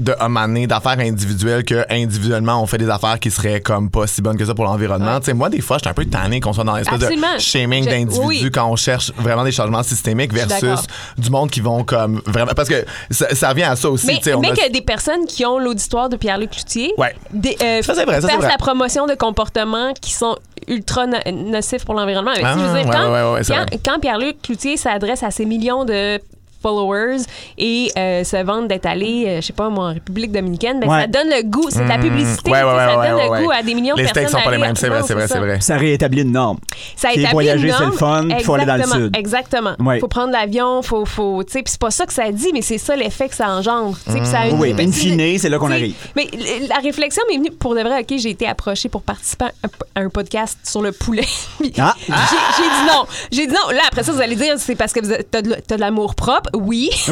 de 0.00 0.14
homme 0.18 0.66
d'affaires 0.66 0.98
individuelles 0.98 1.64
que 1.64 1.84
individuellement 1.90 2.62
on 2.62 2.66
fait 2.66 2.78
des 2.78 2.88
affaires 2.88 3.20
qui 3.20 3.30
seraient 3.30 3.60
comme 3.60 3.90
pas 3.90 4.06
si 4.06 4.22
bonnes 4.22 4.36
que 4.36 4.44
ça 4.44 4.54
pour 4.54 4.64
l'environnement. 4.64 5.20
Tu 5.20 5.26
sais 5.26 5.34
moi 5.34 5.48
des 5.50 5.60
fois 5.60 5.76
je 5.78 5.82
suis 5.82 5.90
un 5.90 5.94
peu 5.94 6.04
tanné 6.06 6.40
qu'on 6.40 6.52
soit 6.52 6.64
dans 6.64 6.74
l'espèce 6.76 6.94
Absolument. 7.02 7.34
de 7.36 7.40
shaming 7.40 7.84
Je- 7.84 7.90
d'individus 7.90 8.20
oui. 8.26 8.50
quand 8.52 8.66
on 8.70 8.76
cherche 8.76 9.12
vraiment 9.16 9.44
des 9.44 9.52
changements 9.52 9.82
systémiques 9.82 10.32
versus 10.32 10.86
du 11.18 11.30
monde 11.30 11.50
qui 11.50 11.60
vont 11.60 11.84
comme 11.84 12.20
vraiment 12.26 12.52
parce 12.56 12.68
que 12.68 12.84
ça, 13.10 13.34
ça 13.34 13.50
revient 13.50 13.64
à 13.64 13.76
ça 13.76 13.90
aussi, 13.90 14.06
Mais, 14.06 14.34
on 14.34 14.40
mais 14.40 14.50
a- 14.50 14.56
que 14.56 14.72
des 14.72 14.80
personnes 14.82 15.26
qui 15.26 15.44
ont 15.44 15.58
l'auditoire 15.58 16.08
de 16.08 16.16
Pierre-Luc 16.16 16.50
Cloutier 16.50 16.92
Ouais. 16.96 17.14
des, 17.32 17.56
euh, 17.62 17.82
Ça, 17.82 17.94
c'est 17.94 18.04
vrai, 18.04 18.20
ça, 18.20 18.28
c'est 18.28 18.34
fassent 18.34 18.36
vrai. 18.42 18.48
la 18.50 18.58
promotion 18.58 19.06
de 19.06 19.14
comportements 19.14 19.92
qui 20.00 20.12
sont 20.12 20.36
ultra 20.68 21.06
no- 21.06 21.18
nocifs 21.32 21.84
pour 21.84 21.94
l'environnement. 21.94 22.32
Ah, 22.42 22.54
dire, 22.54 22.72
ouais, 22.72 22.84
quand, 22.84 23.12
ouais, 23.12 23.22
ouais, 23.22 23.48
ouais, 23.50 23.78
quand, 23.84 23.98
Pierre-Luc 24.00 24.42
Cloutier 24.42 24.76
s'adresse 24.76 25.22
à 25.22 25.30
ses 25.30 25.44
millions 25.44 25.84
de 25.84 26.18
followers 26.62 27.18
et 27.58 27.90
euh, 27.96 28.24
se 28.24 28.42
vante 28.44 28.68
d'être 28.68 28.86
allé, 28.86 29.24
euh, 29.26 29.36
je 29.40 29.46
sais 29.46 29.52
pas 29.52 29.68
moi, 29.68 29.86
en 29.86 29.94
République 29.94 30.32
dominicaine, 30.32 30.80
ben, 30.80 30.88
Ouais. 30.88 31.02
ça 31.02 31.06
donne 31.06 31.28
le 31.28 31.42
goût, 31.42 31.66
c'est 31.70 31.84
de 31.84 31.88
la 31.88 31.98
publicité, 31.98 32.50
Mmh. 32.50 32.52
Ouais, 32.52 32.62
ouais, 32.62 32.70
tu 32.70 32.70
sais, 32.70 32.76
ouais, 32.76 32.92
ça 32.94 32.98
ouais, 33.00 33.08
donne 33.08 33.16
ouais, 33.18 33.24
le 33.24 33.30
ouais. 33.30 33.44
goût 33.44 33.50
à 33.50 33.62
des 33.62 33.74
millions 33.74 33.94
les 33.96 34.02
de 34.04 34.08
stakes 34.08 34.22
personnes. 34.22 34.38
sont 34.40 34.44
pas 34.44 34.50
les 34.50 34.56
d'aller- 34.58 34.66
mêmes, 34.68 34.76
c'est 34.76 34.88
vrai, 34.88 35.00
Non, 35.00 35.06
c'est 35.06 35.14
vrai, 35.14 35.28
ça. 35.28 35.34
c'est 35.34 35.40
vrai. 35.40 35.60
Ça 35.60 35.76
réétablit 35.76 36.22
une 36.22 36.32
norme. 36.32 36.58
Ça 36.96 37.10
établit 37.12 37.32
voyager, 37.32 37.66
une 37.68 37.72
c'est 37.74 37.78
le 37.80 37.84
norme. 37.86 37.98
fun, 37.98 38.28
puis 38.28 38.44
faut 38.44 38.54
aller 38.54 38.64
dans 38.66 38.74
le 38.76 38.80
Exactement, 38.80 39.04
sud. 39.06 39.16
Exactement. 39.16 39.72
Ouais. 39.80 39.98
Faut 40.00 40.08
prendre 40.08 40.32
l'avion, 40.32 40.82
faut, 40.82 41.04
faut, 41.06 41.42
tu 41.44 41.52
sais, 41.52 41.62
puis 41.62 41.70
c'est 41.72 41.80
pas 41.80 41.90
ça 41.90 42.06
que 42.06 42.12
ça 42.12 42.30
dit, 42.32 42.48
mais 42.52 42.62
c'est 42.62 42.78
ça 42.78 42.96
l'effet 42.96 43.28
que 43.28 43.34
ça 43.34 43.48
engendre. 43.50 43.96
tu 44.04 44.12
sais, 44.12 44.18
puis 44.18 44.26
ça 44.28 44.40
a 44.40 44.46
une- 44.48 44.60
Oui, 44.60 44.72
in 44.72 44.76
c'est- 44.92 44.92
fine, 44.92 45.38
c'est 45.38 45.48
là 45.48 45.58
qu'on 45.58 45.66
tu 45.66 45.72
sais, 45.72 45.78
arrive. 45.78 45.94
Mais 46.16 46.26
l- 46.32 46.66
la 46.68 46.76
réflexion 46.76 47.22
m'est 47.30 47.36
venue 47.38 47.50
pour 47.50 47.74
de 47.74 47.80
vrai. 47.80 48.00
Ok, 48.00 48.14
j'ai 48.18 48.30
été 48.30 48.46
approchée 48.46 48.88
pour 48.88 49.02
participer 49.02 49.46
à 49.46 49.48
un, 49.64 50.00
à 50.00 50.04
un 50.04 50.08
podcast 50.08 50.58
sur 50.64 50.82
le 50.82 50.92
poulet. 50.92 51.26
Puis 51.60 51.72
Ah. 51.78 51.94
J'ai 51.98 52.12
j'ai 52.12 52.68
dit 52.68 52.86
non. 52.88 53.04
J'ai 53.30 53.46
dit 53.46 53.52
non. 53.54 53.70
Là 53.74 53.82
après 53.88 54.02
ça, 54.02 54.12
vous 54.12 54.20
allez 54.20 54.36
dire 54.36 54.54
c'est 54.58 54.74
parce 54.74 54.92
que 54.92 55.00
vous 55.00 55.12
êtes- 55.12 55.30
t'as 55.30 55.42
de, 55.42 55.54
t'as 55.66 55.76
de 55.76 55.80
l'amour 55.80 56.14
propre. 56.14 56.49
Oui. 56.54 56.90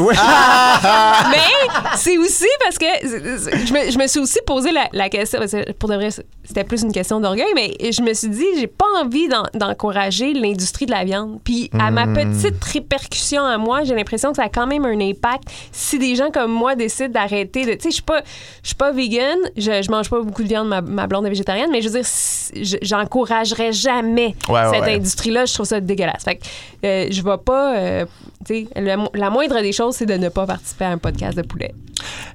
Mais 1.30 1.96
c'est 1.96 2.18
aussi 2.18 2.46
parce 2.64 2.78
que 2.78 2.86
je 3.02 3.72
me, 3.72 3.90
je 3.90 3.98
me 3.98 4.06
suis 4.06 4.20
aussi 4.20 4.38
posé 4.46 4.72
la, 4.72 4.88
la 4.92 5.08
question. 5.08 5.38
parce 5.40 5.52
que 5.52 5.72
Pour 5.72 5.88
de 5.88 5.94
vrai, 5.96 6.08
c'était 6.44 6.64
plus 6.64 6.82
une 6.82 6.92
question 6.92 7.20
d'orgueil, 7.20 7.52
mais 7.54 7.74
je 7.92 8.02
me 8.02 8.12
suis 8.14 8.28
dit, 8.28 8.44
j'ai 8.58 8.66
pas 8.66 8.86
envie 9.02 9.28
d'en- 9.28 9.46
d'encourager 9.54 10.32
l'industrie 10.32 10.86
de 10.86 10.90
la 10.92 11.04
viande. 11.04 11.38
Puis 11.44 11.70
à 11.78 11.90
ma 11.90 12.06
petite 12.06 12.62
répercussion 12.64 13.42
à 13.44 13.58
moi, 13.58 13.84
j'ai 13.84 13.94
l'impression 13.94 14.30
que 14.30 14.36
ça 14.36 14.44
a 14.44 14.48
quand 14.48 14.66
même 14.66 14.84
un 14.84 15.00
impact 15.00 15.44
si 15.72 15.98
des 15.98 16.14
gens 16.14 16.30
comme 16.30 16.52
moi 16.52 16.74
décident 16.74 17.08
d'arrêter 17.12 17.64
de. 17.66 17.72
Tu 17.72 17.80
sais, 17.82 17.88
je 17.90 17.94
suis 17.94 18.02
pas, 18.02 18.22
je 18.62 18.68
suis 18.68 18.76
pas 18.76 18.92
vegan, 18.92 19.36
je, 19.56 19.82
je 19.82 19.90
mange 19.90 20.08
pas 20.10 20.20
beaucoup 20.20 20.42
de 20.42 20.48
viande, 20.48 20.68
ma, 20.68 20.80
ma 20.80 21.06
blonde 21.06 21.26
est 21.26 21.30
végétarienne, 21.30 21.70
mais 21.70 21.82
je 21.82 21.88
veux 21.88 22.00
dire, 22.00 22.08
j'encouragerais 22.82 23.72
jamais 23.72 24.34
Ouais, 24.48 24.62
cette 24.72 24.82
ouais. 24.82 24.94
industrie-là. 24.96 25.44
Je 25.44 25.54
trouve 25.54 25.66
ça 25.66 25.80
dégueulasse. 25.80 26.24
Fait 26.24 26.36
que 26.36 26.44
euh, 26.84 27.06
je 27.10 27.22
vais 27.22 27.38
pas. 27.44 27.76
euh, 27.76 28.04
le 28.50 28.96
mo- 28.96 29.10
la 29.14 29.30
moindre 29.30 29.60
des 29.60 29.72
choses, 29.72 29.96
c'est 29.96 30.06
de 30.06 30.14
ne 30.14 30.28
pas 30.28 30.46
participer 30.46 30.84
à 30.86 30.90
un 30.90 30.98
podcast 30.98 31.36
de 31.36 31.42
poulet. 31.42 31.74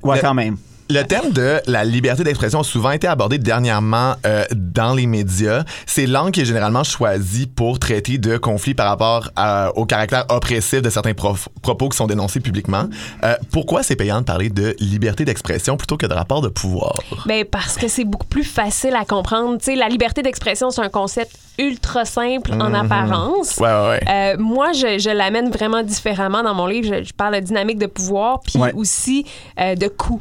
Ouais, 0.04 0.16
Le- 0.18 0.22
quand 0.22 0.34
même. 0.34 0.58
Le 0.90 1.02
thème 1.04 1.32
de 1.32 1.60
la 1.66 1.86
liberté 1.86 2.24
d'expression 2.24 2.60
a 2.60 2.64
souvent 2.64 2.92
été 2.92 3.08
abordé 3.08 3.38
dernièrement 3.38 4.16
euh, 4.26 4.44
dans 4.54 4.94
les 4.94 5.08
médias. 5.08 5.64
C'est 5.86 6.06
l'angle 6.06 6.32
qui 6.32 6.42
est 6.42 6.46
généralement 6.46 6.84
choisi 6.84 7.48
pour 7.48 7.80
traiter 7.80 8.18
de 8.18 8.38
conflits 8.38 8.74
par 8.74 8.88
rapport 8.90 9.30
à- 9.36 9.72
au 9.76 9.86
caractère 9.86 10.26
oppressif 10.30 10.82
de 10.82 10.90
certains 10.90 11.14
propos 11.14 11.90
qui 11.90 11.98
sont 11.98 12.06
dénoncés 12.08 12.42
publiquement. 12.42 12.86
Euh, 13.24 13.34
pourquoi 13.52 13.82
c'est 13.82 13.96
payant 13.96 14.20
de 14.20 14.26
parler 14.26 14.50
de 14.50 14.76
liberté 14.80 15.26
d'expression 15.26 15.78
plutôt 15.78 15.98
que 15.98 16.06
de 16.06 16.14
rapport 16.14 16.42
de 16.42 16.50
pouvoir? 16.50 16.94
Ben 17.26 17.46
parce 17.46 17.78
que 17.78 17.88
c'est 17.88 18.06
beaucoup 18.06 18.28
plus 18.28 18.44
facile 18.44 18.96
à 18.96 19.06
comprendre. 19.06 19.58
Tu 19.60 19.66
sais, 19.66 19.76
la 19.76 19.88
liberté 19.88 20.22
d'expression, 20.22 20.70
c'est 20.70 20.82
un 20.82 20.90
concept 20.90 21.32
ultra 21.60 22.04
simple 22.04 22.52
en 22.54 22.74
apparence. 22.74 23.58
Ouais, 23.58 23.68
ouais, 23.68 23.90
ouais. 23.90 24.02
Euh, 24.10 24.36
moi, 24.40 24.74
je, 24.74 24.98
je 24.98 25.10
l'amène 25.12 25.52
vraiment 25.52 25.84
différemment 25.84 26.42
dans 26.44 26.56
mon 26.56 26.66
livre. 26.66 26.96
Je, 26.98 27.04
je 27.04 27.14
parle 27.14 27.36
de 27.36 27.40
dynamique 27.42 27.78
de 27.78 27.86
pouvoir, 27.86 28.40
puis 28.42 28.60
aussi 28.76 29.26
euh, 29.60 29.76
de 29.76 29.88
coût. 29.88 30.20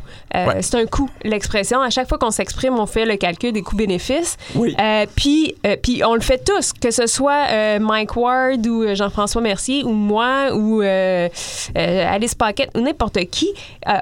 Ouais. 0.54 0.62
C'est 0.62 0.76
un 0.76 0.86
coût, 0.86 1.08
l'expression. 1.24 1.80
À 1.80 1.90
chaque 1.90 2.08
fois 2.08 2.18
qu'on 2.18 2.30
s'exprime, 2.30 2.78
on 2.78 2.86
fait 2.86 3.04
le 3.04 3.16
calcul 3.16 3.52
des 3.52 3.62
coûts-bénéfices. 3.62 4.36
Oui. 4.54 4.74
Euh, 4.80 5.06
puis, 5.14 5.54
euh, 5.66 5.76
puis 5.82 6.02
on 6.04 6.14
le 6.14 6.20
fait 6.20 6.42
tous, 6.44 6.72
que 6.72 6.90
ce 6.90 7.06
soit 7.06 7.46
euh, 7.50 7.78
Mike 7.78 8.16
Ward 8.16 8.66
ou 8.66 8.94
Jean-François 8.94 9.40
Mercier 9.42 9.84
ou 9.84 9.90
moi 9.92 10.52
ou 10.54 10.82
Alice 11.74 12.34
Paquette 12.34 12.70
ou 12.76 12.80
n'importe 12.80 13.18
qui. 13.30 13.48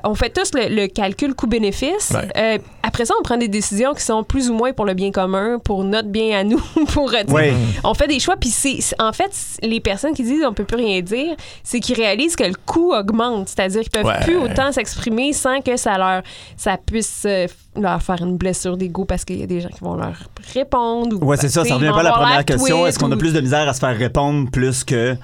On 0.05 0.14
fait 0.14 0.31
tous 0.31 0.52
le, 0.55 0.75
le 0.75 0.87
calcul 0.87 1.35
coût-bénéfice. 1.35 2.12
Ouais. 2.14 2.61
Après 2.82 3.05
ça, 3.05 3.14
on 3.19 3.23
prend 3.23 3.37
des 3.37 3.49
décisions 3.49 3.94
qui 3.94 4.02
sont 4.02 4.25
plus 4.25 4.50
ou 4.50 4.55
moins 4.55 4.73
pour 4.73 4.85
le 4.85 4.94
bien 4.94 5.11
commun, 5.11 5.58
pour 5.62 5.85
notre 5.85 6.08
bien 6.08 6.38
à 6.41 6.44
nous, 6.44 6.61
pour 6.93 7.11
Oui. 7.29 7.52
on 7.85 7.94
fait 7.94 8.08
des 8.08 8.19
choix. 8.20 8.37
Puis 8.37 8.50
c'est 8.50 8.79
en 8.99 9.12
fait 9.12 9.31
les 9.62 9.81
personnes 9.81 10.14
qui 10.14 10.23
disent 10.23 10.44
on 10.44 10.52
peut 10.55 10.64
plus 10.64 10.76
rien 10.76 11.00
dire, 11.00 11.35
c'est 11.62 11.81
qu'ils 11.81 11.97
réalisent 11.97 12.37
que 12.37 12.44
le 12.44 12.55
coût 12.67 12.93
augmente, 12.94 13.49
c'est-à-dire 13.49 13.82
qu'ils 13.82 13.91
peuvent 13.91 14.00
Ouais. 14.11 14.20
plus 14.25 14.37
autant 14.38 14.73
s'exprimer 14.73 15.32
sans 15.32 15.61
que 15.61 15.76
ça 15.76 15.97
leur 15.99 16.23
ça 16.57 16.77
puisse 16.77 17.25
euh, 17.27 17.47
leur 17.77 18.03
faire 18.03 18.23
une 18.23 18.37
blessure 18.37 18.77
d'ego 18.77 19.05
parce 19.05 19.25
qu'il 19.25 19.39
y 19.39 19.43
a 19.43 19.47
des 19.47 19.61
gens 19.61 19.69
qui 19.69 19.81
vont 19.81 19.95
leur 19.95 20.17
répondre. 20.55 21.17
Ou, 21.21 21.25
Ouais, 21.27 21.37
c'est 21.37 21.49
ça. 21.49 21.65
Ça 21.65 21.75
revient 21.75 21.91
pas 21.91 22.01
à 22.01 22.05
la 22.05 22.13
première 22.13 22.45
question. 22.45 22.87
Est-ce 22.87 22.99
qu'on 22.99 23.11
a 23.13 23.17
plus 23.17 23.33
de 23.33 23.41
misère 23.41 23.69
à 23.69 23.75
se 23.75 23.81
faire 23.81 23.97
répondre 23.97 24.51
plus 24.51 24.85
que 24.85 25.17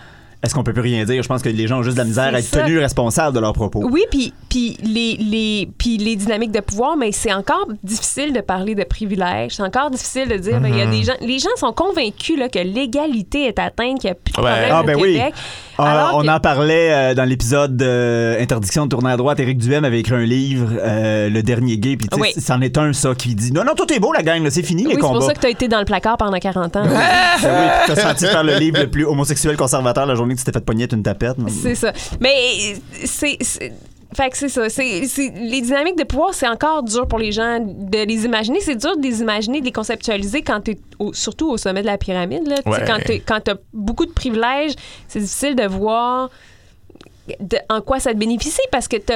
est-ce 0.46 0.54
qu'on 0.54 0.62
peut 0.62 0.72
plus 0.72 0.80
rien 0.82 1.04
dire? 1.04 1.22
Je 1.22 1.28
pense 1.28 1.42
que 1.42 1.48
les 1.48 1.66
gens 1.66 1.78
ont 1.78 1.82
juste 1.82 1.96
de 1.96 2.00
la 2.02 2.06
misère 2.06 2.34
à 2.34 2.38
être 2.38 2.44
ça. 2.44 2.62
tenus 2.62 2.78
responsables 2.80 3.34
de 3.34 3.40
leurs 3.40 3.52
propos. 3.52 3.86
Oui, 3.90 4.02
puis 4.10 4.32
puis 4.48 4.78
les, 4.82 5.16
les, 5.18 5.68
puis 5.76 5.98
les 5.98 6.16
dynamiques 6.16 6.52
de 6.52 6.60
pouvoir, 6.60 6.96
mais 6.96 7.12
c'est 7.12 7.32
encore 7.34 7.66
difficile 7.84 8.32
de 8.32 8.40
parler 8.40 8.74
de 8.74 8.84
privilèges. 8.84 9.52
C'est 9.56 9.62
encore 9.62 9.90
difficile 9.90 10.28
de 10.28 10.36
dire, 10.36 10.60
ben, 10.60 10.68
il 10.68 10.78
y 10.78 10.80
a 10.80 10.86
des 10.86 11.02
gens, 11.02 11.12
les 11.20 11.38
gens 11.38 11.50
sont 11.56 11.72
convaincus 11.72 12.38
là, 12.38 12.48
que 12.48 12.58
l'égalité 12.60 13.46
est 13.48 13.58
atteinte, 13.58 14.00
qu'il 14.00 14.08
n'y 14.08 14.12
a 14.12 14.14
plus 14.14 14.32
de 14.32 14.40
Ouais. 14.40 14.50
problème 14.50 14.70
Ah, 14.72 14.80
au 14.80 14.84
ben 14.84 14.96
oui. 14.98 15.12
Québec. 15.16 15.34
Ah, 15.78 15.90
Alors 16.06 16.18
on 16.18 16.22
que- 16.22 16.28
en 16.30 16.40
parlait 16.40 16.92
euh, 16.92 17.14
dans 17.14 17.24
l'épisode 17.24 17.76
de 17.76 18.36
Interdiction 18.40 18.84
de 18.86 18.90
tourner 18.90 19.10
à 19.10 19.16
droite. 19.18 19.38
Éric 19.40 19.58
Duhem 19.58 19.84
avait 19.84 20.00
écrit 20.00 20.14
un 20.14 20.24
livre, 20.24 20.70
euh, 20.80 21.28
Le 21.28 21.42
dernier 21.42 21.76
gay, 21.76 21.96
puis 21.96 22.08
tu 22.08 22.18
Oui. 22.18 22.32
c'en 22.38 22.60
est 22.62 22.78
un, 22.78 22.92
ça, 22.94 23.14
qui 23.14 23.34
dit 23.34 23.52
Non, 23.52 23.64
non, 23.64 23.74
tout 23.76 23.92
est 23.92 23.98
beau, 23.98 24.12
la 24.12 24.22
gang, 24.22 24.48
c'est 24.48 24.62
fini, 24.62 24.82
Oui, 24.84 24.88
les 24.90 24.94
c'est 24.94 25.00
pour 25.00 25.12
combats. 25.12 25.26
ça 25.26 25.34
que 25.34 25.40
tu 25.40 25.46
as 25.46 25.50
été 25.50 25.68
dans 25.68 25.80
le 25.80 25.84
placard 25.84 26.16
pendant 26.16 26.38
40 26.38 26.76
ans. 26.76 26.84
Ben 26.84 26.90
oui, 26.90 26.96
puis 27.86 27.94
t'as 27.94 27.96
senti 27.96 28.26
faire 28.26 28.44
le 28.44 28.54
livre 28.56 28.78
le 28.80 28.86
plus 28.86 29.04
homosexuel 29.04 29.56
conservateur 29.56 30.06
la 30.06 30.14
journée 30.14 30.34
que 30.36 30.40
tu 30.40 30.44
t'es 30.44 30.52
fait 30.58 30.64
pogner 30.64 30.86
une 30.92 31.02
tapette. 31.02 31.36
C'est 31.48 31.74
ça. 31.74 31.92
Mais 32.20 32.34
c'est. 33.04 33.38
Fait 34.14 34.30
que 34.30 34.36
c'est 34.38 34.48
ça. 34.48 34.70
C'est, 34.70 35.04
c'est- 35.06 35.32
les 35.34 35.60
dynamiques 35.60 35.98
de 35.98 36.04
pouvoir, 36.04 36.32
c'est 36.32 36.48
encore 36.48 36.82
dur 36.84 37.06
pour 37.08 37.18
les 37.18 37.32
gens 37.32 37.58
de 37.60 37.98
les 38.06 38.24
imaginer. 38.24 38.60
C'est 38.60 38.76
dur 38.76 38.96
de 38.96 39.02
les 39.02 39.20
imaginer, 39.20 39.60
de 39.60 39.66
les 39.66 39.72
conceptualiser 39.72 40.40
quand 40.42 40.60
tu 40.62 40.70
es 40.70 40.78
surtout 41.12 41.50
au 41.50 41.56
sommet 41.58 41.82
de 41.82 41.86
la 41.86 41.98
pyramide. 41.98 42.46
Là. 42.46 42.56
Ouais. 42.64 42.84
Quand 42.86 42.98
tu 43.04 43.20
quand 43.20 43.46
as 43.48 43.56
beaucoup 43.74 44.06
de 44.06 44.12
privilèges, 44.12 44.72
c'est 45.08 45.20
difficile 45.20 45.54
de 45.56 45.66
voir 45.66 46.30
de- 47.40 47.58
en 47.68 47.80
quoi 47.82 47.98
ça 48.00 48.12
te 48.14 48.18
bénéficie 48.18 48.60
parce 48.70 48.86
que 48.88 48.96
tu 48.96 49.12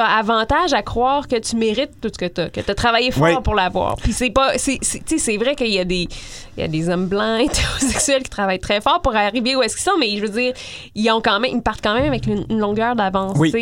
as 0.00 0.06
avantage 0.18 0.72
à 0.72 0.82
croire 0.82 1.28
que 1.28 1.36
tu 1.36 1.56
mérites 1.56 2.00
tout 2.00 2.08
ce 2.12 2.18
que 2.18 2.26
tu 2.26 2.40
as, 2.40 2.50
que 2.50 2.60
tu 2.60 2.70
as 2.70 2.74
travaillé 2.74 3.10
fort 3.10 3.22
Oui. 3.24 3.34
pour 3.42 3.54
l'avoir. 3.54 3.96
Puis 3.96 4.12
c'est 4.12 4.30
pas 4.30 4.58
c'est 4.58 4.78
c'est- 4.82 4.98
tu 5.04 5.18
sais, 5.18 5.32
c'est 5.32 5.36
vrai 5.36 5.54
qu'il 5.54 5.68
y 5.68 5.78
a 5.78 5.84
des 5.84 6.08
il 6.56 6.60
y 6.60 6.62
a 6.62 6.68
des 6.68 6.88
hommes 6.88 7.06
blancs 7.06 7.40
hétérosexuels 7.44 8.22
qui 8.22 8.30
travaillent 8.30 8.58
très 8.60 8.80
fort 8.80 9.00
pour 9.02 9.14
arriver 9.16 9.56
où 9.56 9.62
est-ce 9.62 9.76
qu'ils 9.76 9.84
sont 9.84 9.98
mais 9.98 10.16
je 10.16 10.22
veux 10.22 10.28
dire 10.40 10.52
ils 10.94 11.10
ont 11.10 11.20
quand 11.20 11.40
même 11.40 11.50
ils 11.54 11.62
partent 11.62 11.82
quand 11.82 11.94
même 11.94 12.06
avec 12.06 12.26
une, 12.26 12.44
une 12.50 12.58
longueur 12.58 12.94
d'avance, 12.96 13.36
Oui. 13.38 13.52
tu. 13.52 13.60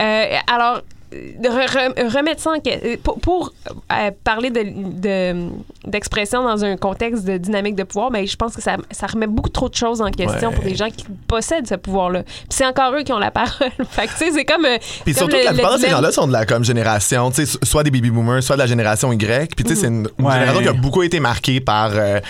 Euh, 0.00 0.36
alors 0.52 0.80
remettre 1.46 2.40
ça 2.40 2.50
en 2.50 2.60
question. 2.60 2.90
Pour, 3.02 3.18
pour, 3.20 3.52
euh, 3.92 4.10
parler 4.22 4.50
de, 4.50 4.62
de- 4.64 5.48
d'expression 5.86 6.42
dans 6.42 6.64
un 6.64 6.76
contexte 6.76 7.24
de 7.24 7.36
dynamique 7.36 7.74
de 7.76 7.82
pouvoir, 7.84 8.10
ben, 8.10 8.26
je 8.26 8.36
pense 8.36 8.54
que 8.54 8.62
ça, 8.62 8.76
ça 8.90 9.06
remet 9.06 9.26
beaucoup 9.26 9.48
trop 9.50 9.68
de 9.68 9.74
choses 9.74 10.00
en 10.00 10.10
question 10.10 10.48
Ouais. 10.48 10.54
pour 10.54 10.64
des 10.64 10.74
gens 10.74 10.88
qui 10.90 11.04
possèdent 11.26 11.66
ce 11.66 11.74
pouvoir-là. 11.74 12.22
Puis 12.24 12.32
c'est 12.50 12.66
encore 12.66 12.94
eux 12.94 13.02
qui 13.02 13.12
ont 13.12 13.18
la 13.18 13.30
parole. 13.30 13.70
fait 13.90 14.06
que, 14.06 14.12
tu 14.12 14.18
sais, 14.18 14.30
c'est 14.32 14.44
comme. 14.44 14.64
euh, 14.64 14.78
Puis 15.04 15.14
surtout 15.14 15.36
le- 15.36 15.40
que 15.40 15.44
la 15.46 15.52
plupart 15.52 15.76
de 15.76 15.82
ces 15.82 15.90
gens-là 15.90 16.12
sont 16.12 16.26
de 16.26 16.32
la 16.32 16.46
comme 16.46 16.64
génération, 16.64 17.30
tu 17.30 17.36
sais, 17.36 17.46
so- 17.46 17.58
soit 17.62 17.82
des 17.82 17.90
baby 17.90 18.10
boomers, 18.10 18.42
soit 18.42 18.56
de 18.56 18.60
la 18.60 18.66
génération 18.66 19.12
Y. 19.12 19.54
Puis 19.54 19.64
tu 19.64 19.74
sais, 19.74 19.80
c'est 19.82 19.86
une, 19.88 20.08
une 20.18 20.24
Ouais. 20.26 20.32
génération 20.32 20.60
qui 20.62 20.68
a 20.68 20.72
beaucoup 20.72 21.02
été 21.02 21.20
marquée 21.20 21.60
par 21.60 21.90
euh, 21.94 22.20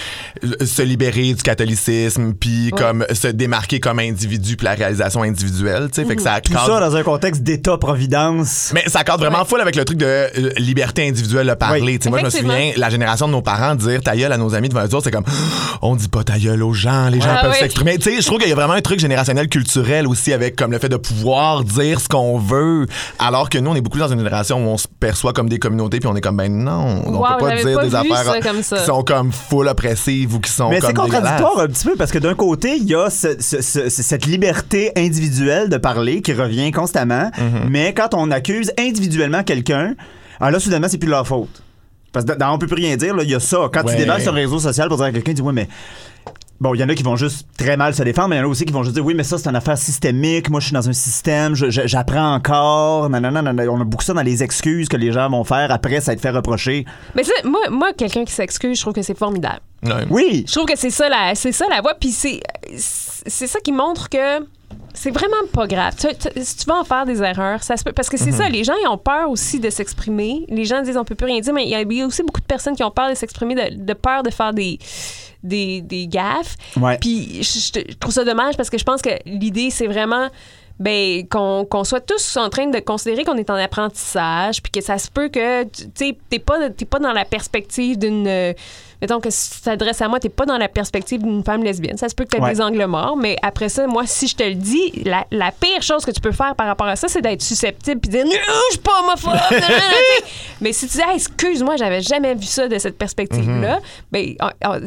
se 0.64 0.83
libérer 0.83 1.33
du 1.33 1.43
catholicisme, 1.43 2.35
puis 2.35 2.71
comme 2.76 3.05
se 3.12 3.29
démarquer 3.29 3.81
comme 3.81 3.99
individu, 3.99 4.57
puis 4.57 4.64
la 4.64 4.75
réalisation 4.75 5.23
individuelle. 5.23 5.88
Tu 5.93 6.03
sais, 6.03 6.05
fait 6.07 6.17
que 6.17 6.23
ça 6.23 6.41
Tout 6.41 6.53
cadre- 6.53 6.67
ça 6.67 6.81
dans 6.81 6.97
un 6.97 7.03
contexte 7.03 7.43
d'État-providence. 7.43 8.73
Mais 8.75 8.83
ça 8.88 9.04
cadre 9.04 9.21
vraiment 9.21 9.38
Ouais. 9.38 9.45
full 9.47 9.61
avec 9.61 9.76
le 9.76 9.85
truc 9.85 9.99
de 9.99 10.04
euh, 10.07 10.28
liberté 10.59 11.09
individuelle 11.09 11.47
de 11.47 11.54
parler. 11.54 11.81
Oui. 11.81 11.99
Tu 11.99 12.04
sais, 12.04 12.11
Moi, 12.11 12.19
je 12.21 12.25
me 12.25 12.31
souviens, 12.31 12.73
la 12.76 12.90
génération 12.90 13.26
de 13.26 13.33
nos 13.33 13.40
parents 13.43 13.75
dire 13.75 14.02
ta 14.02 14.16
gueule 14.16 14.33
à 14.33 14.37
nos 14.37 14.54
amis 14.54 14.69
devant 14.69 14.81
eux 14.83 14.95
autres, 14.95 15.04
c'est 15.04 15.11
comme 15.11 15.25
on 15.83 15.97
dit 15.97 16.09
pas 16.09 16.25
ta 16.25 16.38
gueule 16.38 16.62
aux 16.62 16.73
gens, 16.75 17.09
les 17.09 17.21
gens 17.21 17.31
Ah 17.37 17.43
peuvent 17.43 17.52
oui. 17.52 17.59
s'exprimer. 17.59 17.97
Tu 17.99 18.11
sais, 18.14 18.21
je 18.21 18.26
trouve 18.26 18.38
qu'il 18.38 18.49
y 18.49 18.52
a 18.52 18.54
vraiment 18.57 18.75
un 18.75 18.81
truc 18.81 19.00
générationnel 19.00 19.49
culturel 19.49 20.07
aussi 20.07 20.33
avec 20.33 20.57
comme 20.57 20.73
le 20.73 20.78
fait 20.78 20.88
de 20.88 20.97
pouvoir 20.97 21.64
dire 21.64 22.00
ce 22.00 22.09
qu'on 22.09 22.38
veut, 22.38 22.87
alors 23.19 23.49
que 23.49 23.59
nous, 23.59 23.71
on 23.71 23.75
est 23.75 23.81
beaucoup 23.81 23.99
dans 23.99 24.09
une 24.09 24.19
génération 24.19 24.64
où 24.64 24.69
on 24.69 24.76
se 24.78 24.87
perçoit 25.00 25.33
comme 25.33 25.49
des 25.49 25.59
communautés, 25.59 26.00
puis 26.00 26.09
on 26.09 26.16
est 26.16 26.21
comme 26.21 26.37
ben 26.37 26.52
non, 26.52 27.02
on 27.07 27.12
Wow, 27.14 27.25
peut 27.38 27.47
pas 27.47 27.57
dire 27.62 27.76
pas 27.78 27.85
des 27.85 27.95
affaires 27.95 28.25
ça 28.25 28.40
comme 28.40 28.62
ça. 28.62 28.76
qui 28.78 28.85
sont 28.85 29.02
comme 29.04 29.33
full 29.33 29.69
oppressives 29.69 30.35
ou 30.35 30.40
qui 30.40 30.50
sont 30.50 30.69
Mais 30.71 30.81
comme 30.81 30.88
c'est 30.90 30.95
contradictoire 30.97 31.59
un 31.61 31.66
petit 31.69 31.85
peu 31.87 31.95
parce 31.97 32.11
que 32.11 32.19
d'un 32.19 32.35
côté, 32.35 32.76
il 32.76 32.85
y 32.88 32.95
a 32.95 33.09
ce- 33.11 33.37
ce- 33.40 33.62
ce- 33.62 33.88
cette 33.88 34.26
liberté 34.26 34.93
individuelle 34.97 35.69
de 35.69 35.76
parler 35.76 36.23
qui 36.23 36.33
revient 36.33 36.73
constamment, 36.73 37.31
Mm-hmm. 37.35 37.69
mais 37.71 37.95
quand 37.95 38.14
on 38.14 38.31
accuse 38.31 38.54
individuellement 38.79 39.43
quelqu'un, 39.43 39.95
alors 40.41 40.53
là, 40.53 40.61
soudainement, 40.61 40.89
c'est 40.89 40.99
plus 40.99 41.07
de 41.07 41.13
leur 41.13 41.27
faute. 41.27 41.63
Parce 42.13 42.25
que 42.25 42.33
dans 42.33 42.55
On 42.55 42.59
peut 42.59 42.67
plus 42.67 42.77
rien 42.77 42.97
dire, 42.97 43.15
là, 43.15 43.23
il 43.25 43.31
y 43.31 43.35
a 43.35 43.41
ça. 43.41 43.69
Quand 43.73 43.81
tu 43.83 43.89
Ouais. 43.89 43.97
débarques 43.97 44.21
sur 44.23 44.33
un 44.33 44.37
réseau 44.37 44.59
social 44.61 44.89
pour 44.89 44.97
dire 44.99 45.07
à 45.07 45.13
quelqu'un, 45.13 45.33
tu 45.33 45.37
dis, 45.37 45.43
ouais, 45.43 45.53
mais. 45.53 45.69
Bon, 46.61 46.73
il 46.73 46.81
y 46.81 46.85
en 46.85 46.89
a 46.89 46.95
qui 46.95 47.03
vont 47.03 47.17
juste 47.17 47.49
très 47.59 47.77
mal 47.77 47.95
se 47.95 48.03
défendre, 48.05 48.29
mais 48.29 48.37
il 48.37 48.39
y 48.39 48.43
en 48.43 48.45
a 48.45 48.49
aussi 48.49 48.65
qui 48.65 48.73
vont 48.73 48.85
juste 48.85 48.95
dire, 48.95 49.05
oui, 49.05 49.13
mais 49.15 49.25
ça, 49.25 49.37
c'est 49.39 49.49
une 49.51 49.57
affaire 49.57 49.77
systémique. 49.77 50.49
Moi, 50.49 50.61
je 50.61 50.67
suis 50.67 50.73
dans 50.73 50.89
un 50.89 50.93
système, 50.93 51.55
je- 51.57 51.69
je- 51.69 51.87
j'apprends 51.87 52.33
encore. 52.35 53.11
Nanana, 53.11 53.43
nanana. 53.43 53.71
On 53.73 53.81
a 53.81 53.85
beaucoup 53.85 54.05
ça 54.05 54.13
dans 54.15 54.23
les 54.23 54.43
excuses 54.45 54.89
que 54.89 54.97
les 54.97 55.11
gens 55.11 55.29
vont 55.29 55.43
faire 55.43 55.73
après, 55.73 56.01
ça 56.01 56.13
va 56.13 56.17
te 56.17 56.21
fait 56.21 56.31
reprocher. 56.31 56.85
Mais 57.17 57.25
ça, 57.25 57.33
moi, 57.45 57.61
moi 57.71 57.89
quelqu'un 57.93 58.25
qui 58.25 58.33
s'excuse, 58.33 58.77
je 58.77 58.83
trouve 58.83 58.95
que 58.95 59.03
c'est 59.03 59.19
formidable. 59.19 59.61
Ouais. 59.85 60.07
Oui! 60.11 60.45
Je 60.47 60.53
trouve 60.53 60.67
que 60.67 60.79
c'est 60.79 60.91
ça 60.91 61.09
la, 61.09 61.35
c'est 61.35 61.53
ça 61.53 61.67
la 61.69 61.81
voie. 61.81 61.95
Puis 62.01 62.13
c'est, 62.13 62.41
c'est 62.77 63.49
ça 63.49 63.59
qui 63.61 63.73
montre 63.73 64.09
que 64.09 64.41
c'est 64.95 65.11
vraiment 65.11 65.37
pas 65.53 65.67
grave. 65.67 65.95
Tu- 65.97 66.07
tu- 66.17 66.43
si 66.45 66.57
tu 66.57 66.65
vas 66.67 66.77
en 66.79 66.85
faire 66.85 67.05
des 67.05 67.23
erreurs, 67.23 67.63
ça 67.63 67.77
se 67.77 67.85
peut. 67.85 67.93
Parce 67.93 68.09
que 68.09 68.17
c'est 68.17 68.33
ça, 68.33 68.49
les 68.49 68.65
gens, 68.65 68.75
ils 68.83 68.89
ont 68.89 68.97
peur 68.99 69.29
aussi 69.29 69.59
de 69.61 69.69
s'exprimer. 69.71 70.45
Les 70.49 70.65
gens 70.65 70.83
disent 70.83 70.97
on 70.97 71.05
peut 71.05 71.15
plus 71.17 71.27
rien 71.27 71.41
dire, 71.41 71.53
mais 71.53 71.65
il 71.65 71.71
y 71.71 71.75
a- 71.75 71.83
il 71.83 71.93
y 71.93 72.01
a 72.03 72.07
aussi 72.07 72.23
beaucoup 72.23 72.41
de 72.41 72.47
personnes 72.47 72.77
qui 72.77 72.85
ont 72.85 72.91
peur 72.91 73.11
de 73.11 73.15
s'exprimer, 73.15 73.55
de, 73.55 73.75
de 73.85 73.93
peur 73.93 74.23
de 74.23 74.31
faire 74.31 74.53
des, 74.55 74.79
des, 75.43 75.81
des 75.83 76.07
gaffes. 76.07 76.57
Ouais. 76.77 76.97
Puis 76.99 77.43
je, 77.43 77.95
trouve 77.99 78.13
ça 78.15 78.25
dommage 78.25 78.57
parce 78.57 78.71
que 78.71 78.79
je 78.79 78.85
pense 78.85 79.03
que 79.03 79.11
l'idée, 79.27 79.71
c'est 79.71 79.87
vraiment 79.89 80.29
ben, 80.81 81.25
qu'on 81.29 81.85
soit 81.85 82.01
tous 82.01 82.37
en 82.37 82.49
train 82.49 82.67
de 82.67 82.79
considérer 82.81 83.23
qu'on 83.25 83.37
est 83.37 83.49
en 83.51 83.55
apprentissage, 83.55 84.61
puis 84.63 84.73
que 84.73 84.81
ça 84.81 84.99
se 84.99 85.09
peut 85.09 85.29
que, 85.29 85.63
tu 85.65 85.85
sais, 85.95 86.17
t'es 86.29 86.41
pas, 86.41 86.69
t'es 86.71 86.85
pas 86.85 86.99
dans 86.99 87.13
la 87.13 87.25
perspective 87.25 87.97
d'une... 87.99 88.55
mettons 89.05 89.21
que 89.21 89.29
si 89.31 89.51
tu 89.51 89.61
t'adresses 89.61 90.01
à 90.01 90.09
moi, 90.09 90.19
t'es 90.19 90.31
pas 90.31 90.47
dans 90.47 90.57
la 90.57 90.69
perspective 90.69 91.23
d'une 91.23 91.45
femme 91.45 91.63
lesbienne. 91.63 91.99
Ça 91.99 92.09
se 92.09 92.15
peut 92.15 92.25
que 92.25 92.31
t'aies 92.31 92.41
Ouais. 92.41 92.53
des 92.55 92.61
angles 92.63 92.85
morts, 92.87 93.17
mais 93.17 93.37
après 93.43 93.69
ça, 93.69 93.87
moi, 93.87 94.05
si 94.07 94.27
je 94.29 94.35
te 94.37 94.43
le 94.43 94.55
dis, 94.55 94.93
la, 95.05 95.27
la 95.31 95.51
pire 95.53 95.83
chose 95.83 96.05
que 96.07 96.11
tu 96.11 96.21
peux 96.21 96.33
faire 96.33 96.55
par 96.55 96.67
rapport 96.67 96.87
à 96.87 96.97
ça, 96.97 97.09
c'est 97.09 97.21
d'être 97.21 97.43
susceptible 97.43 98.01
puis 98.01 98.11
dire 98.11 98.25
«Non, 98.27 98.31
je 98.71 98.73
suis 98.73 98.81
pas 98.81 98.93
homophobe!» 99.01 99.35
Tu. 99.51 100.25
Mais 100.61 100.73
si 100.73 100.87
tu 100.89 100.97
dis 100.97 101.03
Hey, 101.03 101.17
excuse-moi, 101.17 101.77
j'avais 101.77 102.01
jamais 102.01 102.35
vu 102.35 102.47
ça 102.47 102.67
de 102.69 102.79
cette 102.79 102.97
perspective-là», 102.99 103.81
ben, 104.13 104.35
on, 104.65 104.81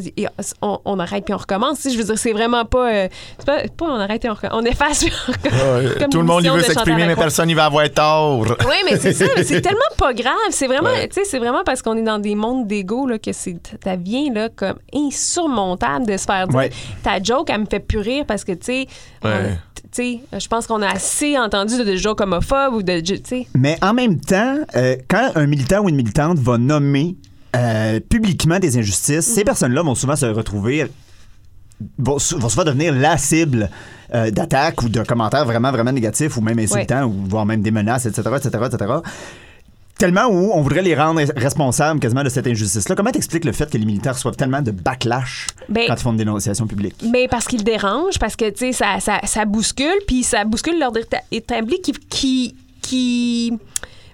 on- 0.62 0.80
on 0.86 1.00
arrête 1.00 1.26
puis 1.26 1.34
on 1.34 1.38
recommence. 1.38 1.78
Tu 1.78 1.84
sais, 1.84 1.92
Je 1.92 1.98
veux 2.00 2.04
dire, 2.06 2.18
c'est 2.18 2.34
vraiment 2.34 2.66
pas... 2.66 2.92
euh, 2.92 3.08
pas, 3.46 3.60
pas 3.76 3.86
on 3.86 4.00
arrête 4.00 4.24
et 4.26 4.30
on 4.30 4.34
recommence. 4.34 4.58
On 4.62 4.66
efface 4.66 5.04
puis 5.04 5.14
on 5.28 5.32
recommence. 5.32 5.94
Comme 6.00 6.10
Tout 6.10 6.18
le 6.20 6.24
monde 6.26 6.44
il 6.44 6.52
veut 6.52 6.62
s'exprimer, 6.62 7.06
mais 7.06 7.16
personne 7.16 7.50
il 7.50 7.56
va 7.56 7.66
avoir 7.66 7.90
tort. 7.92 8.40
Oui, 8.42 8.76
mais 8.90 8.98
c'est 8.98 9.14
ça, 9.14 9.26
c'est 9.44 9.62
tellement 9.68 9.80
pas 9.98 10.14
grave. 10.14 10.34
C'est 10.52 10.68
vraiment, 10.68 10.90
Ouais. 10.90 11.08
tu 11.10 11.22
c'est 11.26 11.40
vraiment 11.40 11.64
parce 11.66 11.82
qu'on 11.82 11.98
est 11.98 12.02
dans 12.04 12.20
des 12.20 12.36
mondes 12.36 12.68
d'ego 12.68 13.08
que 13.22 13.32
c'est, 13.34 13.56
ça 13.84 13.96
là, 14.34 14.50
comme 14.56 14.78
insurmontable 14.94 16.06
de 16.06 16.18
se 16.18 16.26
faire 16.26 16.48
dire 16.48 16.58
Ouais. 16.58 16.72
ta 17.04 17.22
joke, 17.22 17.50
elle 17.50 17.62
me 17.62 17.66
fait 17.66 17.80
plus 17.80 18.00
rire 18.00 18.26
parce 18.28 18.44
que, 18.44 18.52
tu 18.54 18.66
sais, 18.66 18.88
Ouais. 19.24 19.58
sais, 19.92 20.20
je 20.38 20.48
pense 20.48 20.68
qu'on 20.68 20.82
a 20.82 20.90
assez 20.90 21.38
entendu 21.38 21.78
de, 21.78 21.84
de 21.84 21.96
jokes 21.96 22.22
homophobes 22.22 22.74
ou 22.74 22.84
de, 22.84 23.00
tu 23.00 23.18
sais. 23.24 23.48
Mais 23.56 23.78
en 23.82 23.94
même 23.94 24.20
temps, 24.20 24.58
euh, 24.76 24.96
quand 25.08 25.32
un 25.36 25.48
militant 25.48 25.82
ou 25.84 25.90
une 25.90 25.96
militante 25.96 26.38
va 26.40 26.58
nommer 26.58 27.16
euh, 27.56 28.00
publiquement 28.00 28.60
des 28.60 28.78
injustices, 28.78 29.26
ces 29.26 29.44
personnes-là 29.44 29.82
vont 29.82 29.96
souvent 29.96 30.16
se 30.16 30.26
retrouver 30.26 30.86
vont, 31.98 32.20
sou- 32.20 32.38
vont 32.40 32.50
souvent 32.50 32.64
devenir 32.66 32.94
la 32.94 33.18
cible 33.18 33.70
euh, 34.14 34.32
d'attaques 34.32 34.82
ou 34.84 34.90
de 34.90 35.04
commentaires 35.04 35.46
vraiment, 35.46 35.72
vraiment 35.72 35.92
négatifs 35.92 36.36
ou 36.38 36.42
même 36.42 36.60
insultants 36.60 37.06
ou 37.06 37.14
voire 37.28 37.46
même 37.46 37.62
des 37.62 37.72
menaces, 37.72 38.06
etc., 38.06 38.30
etc., 38.38 38.64
etc. 38.72 38.92
Tellement 39.98 40.28
où 40.28 40.52
on 40.54 40.62
voudrait 40.62 40.84
les 40.84 40.94
rendre 40.96 41.22
responsables 41.36 42.00
quasiment 42.00 42.24
de 42.24 42.30
cette 42.30 42.46
injustice-là. 42.46 42.96
Comment 42.96 43.12
t'expliques 43.12 43.46
le 43.46 43.52
fait 43.52 43.70
que 43.70 43.78
les 43.78 43.86
militaires 43.86 44.14
reçoivent 44.14 44.36
tellement 44.36 44.62
de 44.62 44.70
backlash 44.72 45.48
Ben, 45.70 45.86
quand 45.88 45.96
ils 45.96 46.02
font 46.02 46.12
une 46.12 46.18
dénonciation 46.18 46.68
publique? 46.68 46.96
Mais 47.12 47.28
parce 47.28 47.46
qu'ils 47.48 47.64
dérangent, 47.64 48.20
parce 48.20 48.36
que, 48.36 48.50
tu 48.52 48.58
sais, 48.58 48.72
ça, 48.74 49.00
ça, 49.00 49.20
ça 49.24 49.46
bouscule, 49.46 49.98
puis 50.08 50.24
ça 50.24 50.44
bouscule 50.46 50.80
l'ordre 50.80 51.00
éta- 51.00 51.22
établi 51.32 51.82
qui, 51.82 51.94
qui, 52.10 52.56
qui 52.82 53.54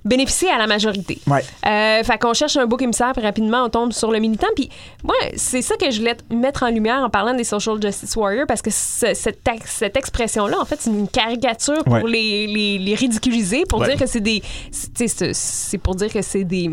bénéficie 0.05 0.47
à 0.49 0.57
la 0.57 0.67
majorité. 0.67 1.19
Ouais. 1.27 1.43
Euh, 1.65 2.03
fait 2.03 2.17
qu'on 2.17 2.33
cherche 2.33 2.57
un 2.57 2.65
beau 2.65 2.77
émissaire, 2.77 3.13
puis 3.13 3.23
rapidement, 3.23 3.63
on 3.63 3.69
tombe 3.69 3.93
sur 3.93 4.11
le 4.11 4.19
militant. 4.19 4.47
Puis 4.55 4.69
moi, 5.03 5.15
c'est 5.35 5.61
ça 5.61 5.75
que 5.77 5.89
je 5.91 5.99
voulais 5.99 6.17
mettre 6.29 6.63
en 6.63 6.69
lumière 6.69 6.99
en 7.03 7.09
parlant 7.09 7.33
des 7.33 7.43
social 7.43 7.81
justice 7.81 8.15
warriors, 8.15 8.45
parce 8.47 8.61
que 8.61 8.69
ce- 8.71 9.13
cette, 9.13 9.39
cette 9.65 9.95
expression-là, 9.97 10.59
en 10.59 10.65
fait, 10.65 10.77
c'est 10.79 10.89
une 10.89 11.07
caricature 11.07 11.83
pour 11.83 11.93
Ouais. 11.93 12.03
les, 12.05 12.47
les, 12.47 12.77
les 12.79 12.95
ridiculiser, 12.95 13.63
pour 13.67 13.83
dire 13.83 13.97
que 13.97 14.05
c'est 14.05 14.19
des... 14.19 14.41
c'est 14.71 15.77
pour 15.77 15.95
dire 15.95 16.11
que 16.11 16.21
c'est 16.21 16.43
des 16.43 16.71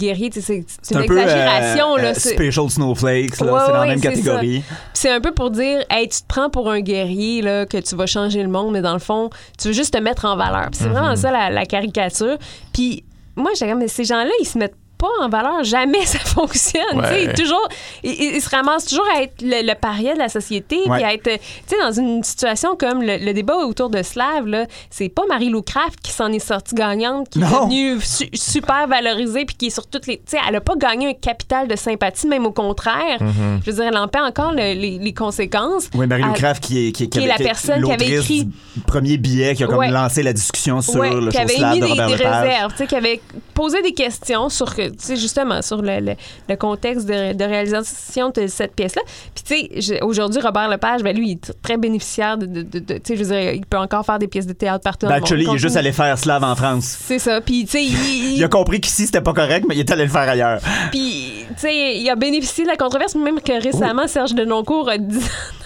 sais, 0.00 0.40
c'est 0.40 0.64
c'est 0.82 0.96
un 0.96 1.02
une 1.02 1.06
peu, 1.06 1.18
euh, 1.18 1.22
exagération. 1.22 1.96
là. 1.96 2.04
euh, 2.04 2.12
c'est- 2.14 2.34
special 2.34 2.70
snowflakes, 2.70 3.30
Ouais, 3.30 3.36
c'est 3.38 3.44
dans 3.46 3.68
la 3.80 3.86
même 3.86 4.00
catégorie. 4.00 4.62
C'est 4.92 5.10
un 5.10 5.20
peu 5.20 5.32
pour 5.32 5.50
dire, 5.50 5.84
hey, 5.90 6.08
tu 6.08 6.20
te 6.20 6.26
prends 6.26 6.50
pour 6.50 6.70
un 6.70 6.80
guerrier, 6.80 7.42
là, 7.42 7.66
que 7.66 7.76
tu 7.78 7.94
vas 7.96 8.06
changer 8.06 8.42
le 8.42 8.48
monde, 8.48 8.72
mais 8.72 8.82
dans 8.82 8.92
le 8.94 8.98
fond, 8.98 9.30
tu 9.58 9.68
veux 9.68 9.74
juste 9.74 9.94
te 9.94 9.98
mettre 9.98 10.24
en 10.24 10.36
valeur. 10.36 10.68
C'est 10.72 10.88
vraiment 10.88 11.14
ça 11.16 11.30
la, 11.30 11.50
la 11.50 11.66
caricature. 11.66 12.36
Puis 12.72 13.04
moi, 13.36 13.50
j'étais 13.54 13.70
comme, 13.70 13.80
mais 13.80 13.88
ces 13.88 14.04
gens-là, 14.04 14.30
ils 14.40 14.46
se 14.46 14.58
mettent 14.58 14.76
pas 15.06 15.24
en 15.24 15.28
valeur. 15.28 15.62
Jamais 15.64 16.04
ça 16.06 16.18
fonctionne. 16.20 16.82
Ouais. 17.00 17.32
Toujours, 17.34 17.68
ils- 18.02 18.34
ils 18.36 18.40
se 18.40 18.48
ramassent 18.50 18.86
toujours 18.86 19.06
à 19.16 19.22
être 19.22 19.42
le, 19.42 19.66
le 19.66 19.74
paria 19.74 20.14
de 20.14 20.18
la 20.18 20.28
société, 20.28 20.76
Ouais. 20.86 20.96
puis 20.96 21.04
à 21.04 21.14
être, 21.14 21.40
dans 21.80 21.92
une 21.92 22.22
situation 22.22 22.76
comme 22.76 23.02
le, 23.02 23.16
le 23.18 23.32
débat 23.32 23.56
autour 23.56 23.90
de 23.90 24.02
Slav, 24.02 24.66
c'est 24.90 25.08
pas 25.08 25.22
Marie-Lou 25.28 25.62
Craft 25.62 26.00
qui 26.02 26.12
s'en 26.12 26.32
est 26.32 26.38
sortie 26.38 26.74
gagnante, 26.74 27.28
qui 27.30 27.38
est 27.38 27.42
Non. 27.42 27.66
devenue 27.66 28.00
su- 28.00 28.28
super 28.34 28.86
valorisée, 28.88 29.44
puis 29.44 29.56
qui 29.56 29.66
est 29.66 29.70
sur 29.70 29.86
toutes 29.86 30.06
les, 30.06 30.20
elle 30.48 30.56
a 30.56 30.60
pas 30.60 30.74
gagné 30.76 31.08
un 31.08 31.14
capital 31.14 31.68
de 31.68 31.76
sympathie, 31.76 32.26
même 32.26 32.46
au 32.46 32.52
contraire. 32.52 33.18
Je 33.20 33.70
veux 33.70 33.76
dire, 33.76 33.84
elle 33.88 33.96
en 33.96 34.08
paie 34.08 34.20
encore 34.20 34.52
le- 34.52 34.74
les, 34.74 34.98
les 34.98 35.14
conséquences. 35.14 35.88
Oui, 35.94 36.06
Marie-Lou 36.06 36.32
Craft, 36.32 36.62
qui 36.64 36.88
est, 36.88 36.92
qui, 36.92 37.08
qui 37.08 37.18
est 37.20 37.26
la 37.26 37.36
personne 37.36 37.82
qui 37.84 37.92
avait 37.92 38.10
écrit- 38.18 38.44
du 38.44 38.82
premier 38.86 39.16
billet, 39.16 39.54
qui 39.54 39.64
a 39.64 39.66
comme 39.66 39.78
Ouais. 39.78 39.90
lancé 39.90 40.22
la 40.22 40.32
discussion 40.32 40.80
sur 40.80 41.02
le 41.02 41.30
qui 41.30 41.38
avait 41.38 41.74
mis 41.74 41.80
de 41.80 41.86
des, 41.86 41.94
des 41.94 42.02
réserves, 42.24 42.74
qui 42.86 42.94
avait 42.94 43.20
posé 43.54 43.82
des 43.82 43.92
questions 43.92 44.48
sur, 44.48 44.74
que, 44.74 44.90
tu 44.96 45.04
sais, 45.04 45.16
justement, 45.16 45.62
sur 45.62 45.82
le, 45.82 46.00
le- 46.00 46.14
le 46.48 46.56
contexte 46.56 47.06
de, 47.06 47.32
de 47.32 47.44
réalisation 47.44 48.30
de 48.30 48.46
cette 48.46 48.74
pièce-là. 48.74 49.02
Puis, 49.34 49.44
tu 49.70 49.82
sais, 49.82 50.02
aujourd'hui, 50.02 50.40
Robert 50.40 50.68
Lepage, 50.68 51.02
ben, 51.02 51.16
lui, 51.16 51.28
il 51.28 51.32
est 51.32 51.52
très 51.62 51.76
bénéficiaire 51.76 52.38
de, 52.38 52.46
de- 52.46 52.62
tu 52.80 52.94
sais, 53.04 53.16
je 53.16 53.24
veux 53.24 53.34
dire, 53.36 53.52
il 53.52 53.66
peut 53.66 53.78
encore 53.78 54.04
faire 54.04 54.18
des 54.18 54.28
pièces 54.28 54.46
de 54.46 54.52
théâtre 54.52 54.82
partout 54.84 55.06
Ben, 55.06 55.14
actually, 55.14 55.44
il 55.44 55.54
est 55.54 55.58
juste 55.58 55.76
allé 55.76 55.92
faire 55.92 56.18
slave 56.18 56.44
en 56.44 56.54
France. 56.56 56.96
C'est 57.00 57.18
ça. 57.18 57.40
Puis, 57.40 57.64
tu 57.64 57.72
sais, 57.72 57.84
il, 57.84 58.36
Il 58.36 58.44
a 58.44 58.48
compris 58.48 58.80
qu'ici, 58.80 59.06
c'était 59.06 59.20
pas 59.20 59.32
correct, 59.32 59.64
mais 59.68 59.74
il 59.76 59.80
est 59.80 59.90
allé 59.90 60.04
le 60.04 60.10
faire 60.10 60.28
ailleurs. 60.28 60.60
Puis, 60.90 61.32
tu 61.50 61.54
sais, 61.60 61.96
il 61.96 62.08
a 62.10 62.16
bénéficié 62.16 62.64
de 62.64 62.68
la 62.68 62.76
controverse, 62.76 63.14
même 63.14 63.40
que 63.40 63.62
récemment, 63.62 64.06
Serge 64.06 64.34
Denoncourt 64.34 64.88
a 64.88 64.98
dit 64.98 65.18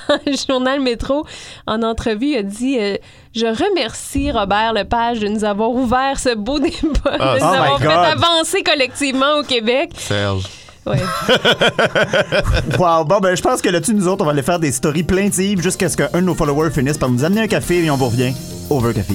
le 0.27 0.33
journal 0.47 0.81
Métro, 0.81 1.27
en 1.67 1.83
entrevue, 1.83 2.37
a 2.37 2.43
dit 2.43 2.79
euh, 2.79 2.97
Je 3.35 3.47
remercie 3.47 4.31
Robert 4.31 4.73
Lepage 4.73 5.21
de 5.21 5.29
nous 5.29 5.45
avoir 5.45 5.71
ouvert 5.71 6.19
ce 6.19 6.35
beau 6.35 6.59
débat, 6.61 7.17
Ah, 7.19 7.35
de 7.35 7.41
nous 7.41 7.47
oh 7.47 7.55
avoir 7.55 7.81
fait 7.81 7.89
avancer 7.89 8.63
collectivement 8.63 9.39
au 9.41 9.43
Québec. 9.43 9.91
Serge. 9.97 10.45
Ouais. 10.87 10.99
Wow, 12.79 13.05
bon, 13.05 13.19
ben, 13.19 13.37
je 13.37 13.43
pense 13.43 13.61
que 13.61 13.69
là-dessus, 13.69 13.95
nous 13.95 14.09
autres, 14.09 14.23
on 14.23 14.27
va 14.27 14.33
aller 14.33 14.43
faire 14.43 14.59
des 14.59 14.73
stories 14.73 15.03
plaintives 15.03 15.61
jusqu'à 15.61 15.89
ce 15.89 15.97
qu'un 15.97 16.09
de 16.13 16.21
nos 16.21 16.35
followers 16.35 16.71
finisse 16.71 16.97
par 16.97 17.11
nous 17.11 17.25
amener 17.25 17.43
un 17.43 17.47
café 17.49 17.85
et 17.85 17.91
on 17.91 17.97
vous 17.97 18.07
revient. 18.07 18.33
Over 18.71 18.95
café. 18.95 19.15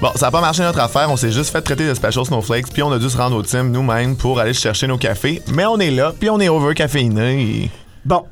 Bon, 0.00 0.10
ça 0.14 0.26
n'a 0.26 0.30
pas 0.30 0.40
marché 0.40 0.62
notre 0.62 0.78
affaire. 0.80 1.10
On 1.10 1.16
s'est 1.16 1.32
juste 1.32 1.50
fait 1.50 1.60
traiter 1.60 1.86
de 1.88 1.92
Special 1.92 2.24
Snowflakes, 2.24 2.72
puis 2.72 2.82
on 2.84 2.92
a 2.92 2.98
dû 3.00 3.10
se 3.10 3.16
rendre 3.16 3.36
au 3.36 3.42
team 3.42 3.72
nous-mêmes 3.72 4.16
pour 4.16 4.38
aller 4.38 4.52
chercher 4.54 4.86
nos 4.86 4.96
cafés. 4.96 5.42
Mais 5.52 5.66
on 5.66 5.78
est 5.78 5.90
là, 5.90 6.14
puis 6.18 6.30
on 6.30 6.38
est 6.38 6.48
over 6.48 6.74
caféiné. 6.74 7.42
et- 7.64 7.70
Bon, 8.04 8.22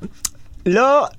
là, 0.64 1.11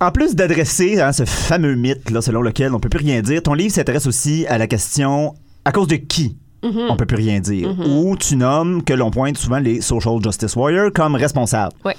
en 0.00 0.12
plus 0.12 0.36
d'adresser 0.36 1.00
hein, 1.00 1.12
ce 1.12 1.24
fameux 1.24 1.74
mythe 1.74 2.10
là, 2.10 2.22
selon 2.22 2.42
lequel 2.42 2.72
on 2.74 2.78
peut 2.80 2.88
plus 2.88 3.00
rien 3.04 3.22
dire, 3.22 3.42
ton 3.42 3.54
livre 3.54 3.74
s'intéresse 3.74 4.06
aussi 4.06 4.46
à 4.46 4.56
la 4.56 4.68
question 4.68 5.34
à 5.64 5.72
cause 5.72 5.88
de 5.88 5.96
qui 5.96 6.36
on 6.64 6.94
peut 6.96 7.06
plus 7.06 7.16
rien 7.16 7.40
dire? 7.40 7.74
Ou 7.88 8.16
tu 8.16 8.36
nommes 8.36 8.84
que 8.84 8.92
l'on 8.92 9.10
pointe 9.10 9.36
souvent 9.36 9.58
les 9.58 9.80
social 9.80 10.18
justice 10.22 10.54
warriors 10.54 10.92
comme 10.94 11.16
responsables. 11.16 11.72
Ouais. 11.84 11.96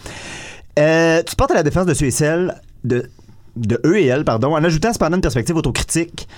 Euh, 0.80 1.22
tu 1.22 1.36
portes 1.36 1.52
à 1.52 1.56
la 1.56 1.63
défense 1.63 1.86
de 1.86 1.94
ceux 1.94 2.06
et 2.06 2.12
celles 2.12 2.56
de, 2.86 3.10
de 3.58 3.78
eux 3.86 4.00
et 4.00 4.06
elles, 4.06 4.24
pardon, 4.24 4.56
en 4.56 4.63
ajoutant 4.63 4.94
cependant 4.94 5.18
une 5.18 5.22
perspective 5.22 5.58
autocritique. 5.58 6.30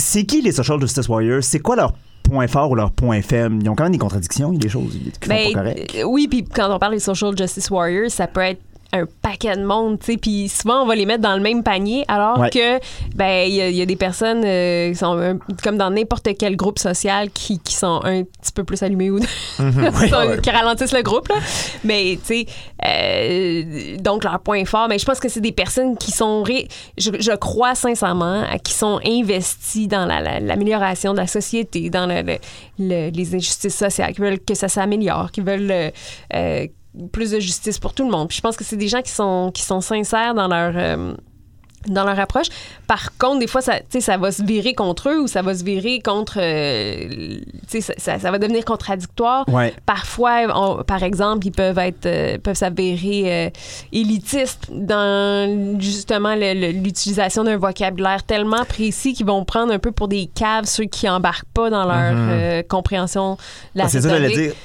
C'est 0.00 0.24
qui 0.24 0.40
les 0.42 0.52
social 0.52 0.80
justice 0.80 1.08
warriors? 1.08 1.42
C'est 1.44 1.60
quoi 1.60 1.76
leur 1.76 1.92
point 2.22 2.46
fort 2.48 2.70
ou 2.70 2.74
leur 2.74 2.90
point 2.90 3.22
faible? 3.22 3.58
Ils 3.62 3.68
ont 3.68 3.74
quand 3.74 3.84
même 3.84 3.92
des 3.92 3.98
contradictions, 3.98 4.50
il 4.52 4.54
y 4.54 4.58
a 4.58 4.60
des 4.60 4.68
choses 4.68 4.92
qui 5.20 5.28
sont 5.28 5.34
Ben, 5.34 5.52
pas 5.52 5.58
correctes. 5.60 5.94
euh, 5.96 6.02
oui, 6.04 6.26
puis 6.28 6.44
quand 6.44 6.74
on 6.74 6.78
parle 6.78 6.94
des 6.94 7.00
social 7.00 7.36
justice 7.36 7.70
warriors, 7.70 8.10
ça 8.10 8.26
peut 8.26 8.40
être 8.40 8.60
un 8.92 9.04
paquet 9.22 9.54
de 9.56 9.64
monde, 9.64 9.98
tu 10.00 10.12
sais, 10.12 10.18
puis 10.18 10.48
souvent 10.48 10.82
on 10.82 10.86
va 10.86 10.94
les 10.96 11.06
mettre 11.06 11.22
dans 11.22 11.34
le 11.36 11.40
même 11.42 11.62
panier, 11.62 12.04
alors 12.08 12.38
Ouais. 12.40 12.50
que 12.50 12.78
ben 13.14 13.46
il 13.48 13.54
y, 13.54 13.60
a- 13.60 13.68
il 13.68 13.76
y 13.76 13.82
a 13.82 13.86
des 13.86 13.96
personnes 13.96 14.42
euh, 14.44 14.90
qui 14.90 14.96
sont 14.96 15.16
un- 15.18 15.38
comme 15.62 15.76
dans 15.78 15.90
n'importe 15.90 16.28
quel 16.38 16.56
groupe 16.56 16.78
social 16.78 17.30
qui, 17.30 17.58
qui 17.60 17.74
sont 17.74 18.00
un 18.04 18.24
petit 18.24 18.52
peu 18.54 18.64
plus 18.64 18.82
allumés 18.82 19.10
ou 19.10 19.18
qui 19.56 20.08
sont- 20.08 20.36
qui 20.42 20.50
ralentissent 20.50 20.92
le 20.92 21.02
groupe 21.02 21.28
là. 21.28 21.36
Mais 21.84 22.18
tu 22.26 22.44
sais, 22.44 22.46
euh, 22.84 23.96
donc 23.98 24.24
leur 24.24 24.40
point 24.40 24.64
fort, 24.64 24.88
mais 24.88 24.98
je 24.98 25.04
pense 25.04 25.20
que 25.20 25.28
c'est 25.28 25.40
des 25.40 25.52
personnes 25.52 25.96
qui 25.96 26.10
sont, 26.10 26.42
ré- 26.42 26.68
je, 26.98 27.10
je 27.18 27.32
crois 27.36 27.74
sincèrement, 27.74 28.44
qui 28.64 28.72
sont 28.72 29.00
investies 29.06 29.86
dans 29.88 30.06
la- 30.06 30.20
la- 30.20 30.40
l'amélioration 30.40 31.12
de 31.12 31.18
la 31.18 31.26
société, 31.26 31.90
dans 31.90 32.06
le- 32.06 32.22
le- 32.22 32.38
le- 32.78 33.10
les 33.10 33.34
injustices 33.34 33.76
sociales, 33.76 34.12
qui 34.14 34.20
veulent 34.20 34.40
que 34.40 34.54
ça 34.54 34.68
s'améliore, 34.68 35.30
qui 35.30 35.40
veulent 35.40 35.70
euh, 35.70 35.90
euh, 36.34 36.66
plus 37.12 37.30
de 37.30 37.40
justice 37.40 37.78
pour 37.78 37.94
tout 37.94 38.04
le 38.04 38.10
monde. 38.10 38.28
Puis 38.28 38.36
je 38.38 38.42
pense 38.42 38.56
que 38.56 38.64
c'est 38.64 38.76
des 38.76 38.88
gens 38.88 39.02
qui 39.02 39.12
sont, 39.12 39.50
qui 39.54 39.62
sont 39.62 39.80
sincères 39.80 40.34
dans 40.34 40.48
leur... 40.48 40.72
euh, 40.76 41.14
dans 41.86 42.04
leur 42.04 42.20
approche. 42.20 42.48
Par 42.86 43.16
contre, 43.16 43.38
des 43.38 43.46
fois, 43.46 43.62
ça, 43.62 43.76
ça 44.00 44.18
va 44.18 44.30
se 44.32 44.42
virer 44.44 44.74
contre 44.74 45.08
eux 45.08 45.18
ou 45.22 45.26
ça 45.26 45.40
va 45.40 45.54
se 45.54 45.64
virer 45.64 46.00
contre... 46.00 46.34
euh, 46.38 47.38
ça, 47.68 47.94
ça- 47.96 48.18
ça 48.18 48.30
va 48.30 48.38
devenir 48.38 48.66
contradictoire. 48.66 49.48
Ouais. 49.48 49.72
Parfois, 49.86 50.40
on- 50.54 50.84
par 50.84 51.02
exemple, 51.02 51.46
ils 51.46 51.52
peuvent 51.52 51.78
être 51.78 52.04
euh, 52.04 52.36
peuvent 52.36 52.54
s'avérer 52.56 53.46
euh, 53.46 53.50
élitistes 53.92 54.68
dans 54.70 55.78
justement 55.80 56.34
l'utilisation 56.34 57.44
d'un 57.44 57.56
vocabulaire 57.56 58.24
tellement 58.24 58.66
précis 58.66 59.14
qu'ils 59.14 59.24
vont 59.24 59.46
prendre 59.46 59.72
un 59.72 59.78
peu 59.78 59.90
pour 59.90 60.08
des 60.08 60.26
caves 60.26 60.66
ceux 60.66 60.84
qui 60.84 61.08
embarquent 61.08 61.48
pas 61.54 61.70
dans 61.70 61.86
leur 61.86 62.12
euh, 62.14 62.62
compréhension 62.62 63.36
de 63.74 63.78
la 63.78 63.84
Ah, 63.84 63.88
c'est 63.88 64.02
ça, 64.02 64.10
j'allais 64.10 64.26
rhétorique. 64.28 64.48
dire. 64.50 64.56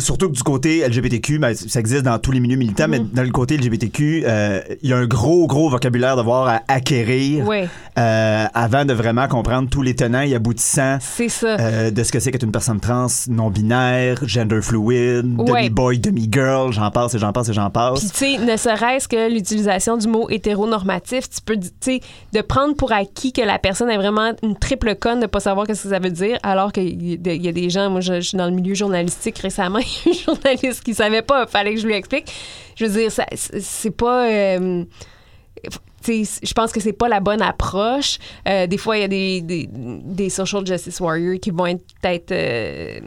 Surtout 0.00 0.28
que 0.28 0.34
du 0.34 0.42
côté 0.42 0.86
LGBTQ, 0.86 1.38
ben, 1.38 1.54
ça 1.54 1.78
existe 1.80 2.02
dans 2.02 2.18
tous 2.18 2.32
les 2.32 2.40
milieux 2.40 2.56
militants, 2.56 2.86
mais 2.88 2.98
dans 2.98 3.22
le 3.22 3.30
côté 3.30 3.56
LGBTQ, 3.56 4.24
euh, 4.26 4.60
il 4.82 4.90
y 4.90 4.92
a 4.92 4.96
un 4.96 5.06
gros, 5.06 5.46
gros 5.46 5.68
vocabulaire 5.70 6.16
d'avoir 6.16 6.48
à 6.48 6.60
acquérir 6.68 7.44
euh, 7.98 8.44
avant 8.54 8.84
de 8.84 8.92
vraiment 8.92 9.28
comprendre 9.28 9.68
tous 9.70 9.82
les 9.82 9.94
tenants 9.94 10.22
et 10.22 10.34
aboutissants 10.34 10.98
ça. 11.28 11.56
euh, 11.60 11.90
de 11.90 12.02
ce 12.02 12.10
que 12.10 12.18
c'est 12.18 12.32
qu'être 12.32 12.42
une 12.42 12.50
personne 12.52 12.80
trans, 12.80 13.06
non-binaire, 13.28 14.26
gender 14.26 14.60
fluid, 14.62 15.22
demi-boy, 15.46 15.98
demi-girl, 15.98 16.72
j'en 16.72 16.90
passe 16.90 17.14
et 17.14 17.18
j'en 17.18 17.32
passe 17.32 17.48
et 17.50 17.52
j'en 17.52 17.66
Puis, 17.70 17.72
passe. 17.74 18.12
tu 18.12 18.18
sais, 18.18 18.38
ne 18.38 18.56
serait-ce 18.56 19.06
que 19.06 19.32
l'utilisation 19.32 19.96
du 19.96 20.08
mot 20.08 20.28
hétéronormatif, 20.28 21.28
tu 21.30 21.40
peux, 21.44 21.56
tu 21.56 21.68
sais, 21.80 22.00
de 22.32 22.40
prendre 22.40 22.74
pour 22.74 22.92
acquis 22.92 23.32
que 23.32 23.42
la 23.42 23.58
personne 23.58 23.90
est 23.90 23.96
vraiment 23.96 24.32
une 24.42 24.56
triple 24.56 24.94
conne 24.96 25.20
de 25.20 25.26
pas 25.26 25.40
savoir 25.40 25.66
ce 25.66 25.72
que 25.72 25.88
ça 25.88 25.98
veut 25.98 26.10
dire, 26.10 26.38
alors 26.42 26.72
qu'il 26.72 27.02
y, 27.10 27.14
a 27.14 27.16
des- 27.16 27.36
il 27.36 27.44
y 27.44 27.48
a 27.48 27.52
des 27.52 27.70
gens, 27.70 27.90
moi, 27.90 28.00
je, 28.00 28.14
je 28.14 28.28
suis 28.28 28.38
dans 28.38 28.46
le 28.46 28.52
milieu 28.52 28.74
journalistique 28.74 29.38
récemment, 29.38 29.78
un 30.06 30.12
journaliste 30.26 30.82
qui 30.82 30.94
savait 30.94 31.22
pas, 31.22 31.46
fallait 31.46 31.74
que 31.74 31.80
je 31.80 31.86
lui 31.86 31.94
explique. 31.94 32.32
Je 32.76 32.86
veux 32.86 33.00
dire, 33.00 33.10
c'est 33.34 33.90
pas. 33.90 34.28
euh, 34.28 34.84
je 36.06 36.52
pense 36.52 36.72
que 36.72 36.80
c'est 36.80 36.92
pas 36.92 37.08
la 37.08 37.20
bonne 37.20 37.42
approche. 37.42 38.18
Euh, 38.46 38.66
des 38.66 38.76
fois, 38.76 38.98
il 38.98 39.00
y 39.00 39.04
a 39.04 39.08
des, 39.08 39.68
des, 39.68 40.28
social 40.28 40.66
justice 40.66 41.00
warriors 41.00 41.40
qui 41.40 41.50
vont 41.50 41.66
être 41.66 41.82
peut-être 42.02 42.32
euh, 42.32 43.00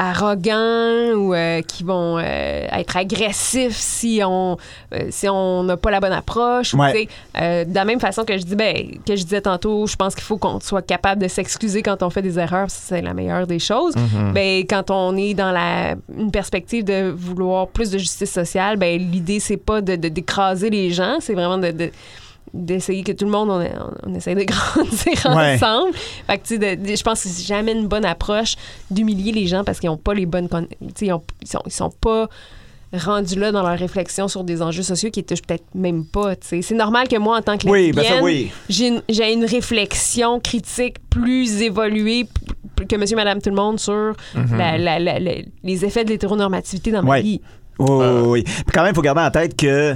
arrogants 0.00 1.14
ou 1.16 1.34
euh, 1.34 1.62
qui 1.62 1.84
vont 1.84 2.18
euh, 2.18 2.66
être 2.72 2.96
agressifs 2.96 3.76
si 3.76 4.20
on 4.24 4.56
euh, 4.94 5.06
si 5.10 5.28
on 5.28 5.62
n'a 5.64 5.76
pas 5.76 5.90
la 5.90 6.00
bonne 6.00 6.12
approche. 6.12 6.74
ou, 6.74 6.78
Ouais. 6.80 7.08
euh, 7.40 7.64
de 7.64 7.74
la 7.74 7.84
même 7.84 8.00
façon 8.00 8.24
que 8.24 8.36
je 8.38 8.42
dis, 8.44 8.56
ben, 8.56 8.74
que 9.06 9.14
je 9.16 9.22
disais 9.22 9.40
tantôt, 9.42 9.86
je 9.86 9.96
pense 9.96 10.14
qu'il 10.14 10.24
faut 10.24 10.38
qu'on 10.38 10.58
soit 10.60 10.82
capable 10.82 11.20
de 11.22 11.28
s'excuser 11.28 11.82
quand 11.82 12.02
on 12.02 12.10
fait 12.10 12.22
des 12.22 12.38
erreurs, 12.38 12.66
c'est 12.68 13.02
la 13.02 13.14
meilleure 13.14 13.46
des 13.46 13.58
choses. 13.58 13.94
Ben, 14.34 14.64
quand 14.68 14.90
on 14.90 15.16
est 15.16 15.34
dans 15.34 15.52
la 15.52 15.94
une 16.16 16.30
perspective 16.30 16.84
de 16.84 17.10
vouloir 17.14 17.68
plus 17.68 17.90
de 17.90 17.98
justice 17.98 18.32
sociale, 18.32 18.76
ben 18.76 18.98
l'idée 18.98 19.40
c'est 19.40 19.56
pas 19.56 19.80
de 19.80 19.96
de- 19.96 20.08
d'écraser 20.08 20.70
les 20.70 20.90
gens, 20.90 21.16
c'est 21.20 21.34
vraiment 21.34 21.58
de, 21.58 21.70
de- 21.70 21.90
d'essayer 22.52 23.02
que 23.04 23.12
tout 23.12 23.24
le 23.24 23.30
monde 23.30 23.48
on, 23.50 23.60
on, 23.60 24.10
on 24.10 24.14
essaie 24.14 24.34
de 24.34 24.42
grandir 24.44 25.36
Ouais. 25.36 25.54
ensemble. 25.54 25.92
Fait 26.26 26.38
que 26.38 26.42
tu 26.46 26.54
sais, 26.58 26.76
de- 26.76 26.82
de- 26.90 26.96
je 26.96 27.02
pense 27.02 27.22
que 27.22 27.28
c'est 27.28 27.44
jamais 27.46 27.72
une 27.72 27.86
bonne 27.86 28.04
approche 28.04 28.56
d'humilier 28.90 29.32
les 29.32 29.46
gens 29.46 29.62
parce 29.64 29.78
qu'ils 29.80 29.90
ont 29.90 29.96
pas 29.96 30.14
les 30.14 30.26
bonnes 30.26 30.48
con- 30.48 30.66
tu 30.68 30.86
sais, 30.96 31.06
ils, 31.06 31.12
ont- 31.12 31.22
ils 31.42 31.48
sont 31.48 31.62
ils 31.66 31.72
sont 31.72 31.90
pas 32.00 32.28
rendus 32.92 33.38
là 33.38 33.52
dans 33.52 33.62
leur 33.62 33.78
réflexion 33.78 34.26
sur 34.26 34.42
des 34.42 34.62
enjeux 34.62 34.82
sociaux 34.82 35.10
qui 35.10 35.22
touchent 35.22 35.42
peut-être 35.42 35.64
même 35.76 36.04
pas. 36.04 36.34
tu 36.34 36.48
sais. 36.48 36.62
C'est 36.62 36.74
normal 36.74 37.06
que 37.06 37.16
moi, 37.18 37.38
en 37.38 37.42
tant 37.42 37.56
que 37.56 37.68
Oui, 37.68 37.92
ben 37.92 38.02
lesbienne, 38.02 38.24
oui. 38.24 38.50
j'ai 38.68 38.88
une, 38.88 39.02
j'ai 39.08 39.32
une 39.32 39.44
réflexion 39.44 40.40
critique 40.40 40.96
plus 41.08 41.62
évoluée 41.62 42.26
p- 42.74 42.86
que 42.86 42.96
monsieur, 42.96 43.14
madame, 43.14 43.40
tout 43.40 43.50
le 43.50 43.54
monde 43.56 43.78
sur 43.78 44.14
la- 44.34 44.76
la- 44.76 44.98
la- 44.98 45.20
la- 45.20 45.34
les 45.62 45.84
effets 45.84 46.04
de 46.04 46.08
l'hétéronormativité 46.10 46.90
dans 46.90 47.02
ma 47.04 47.10
Ouais. 47.10 47.22
vie. 47.22 47.40
Oui, 47.78 47.88
oui, 47.90 48.20
oui. 48.26 48.42
Puis 48.42 48.64
quand 48.74 48.82
même, 48.82 48.90
il 48.92 48.96
faut 48.96 49.02
garder 49.02 49.20
en 49.22 49.30
tête 49.30 49.56
que, 49.56 49.94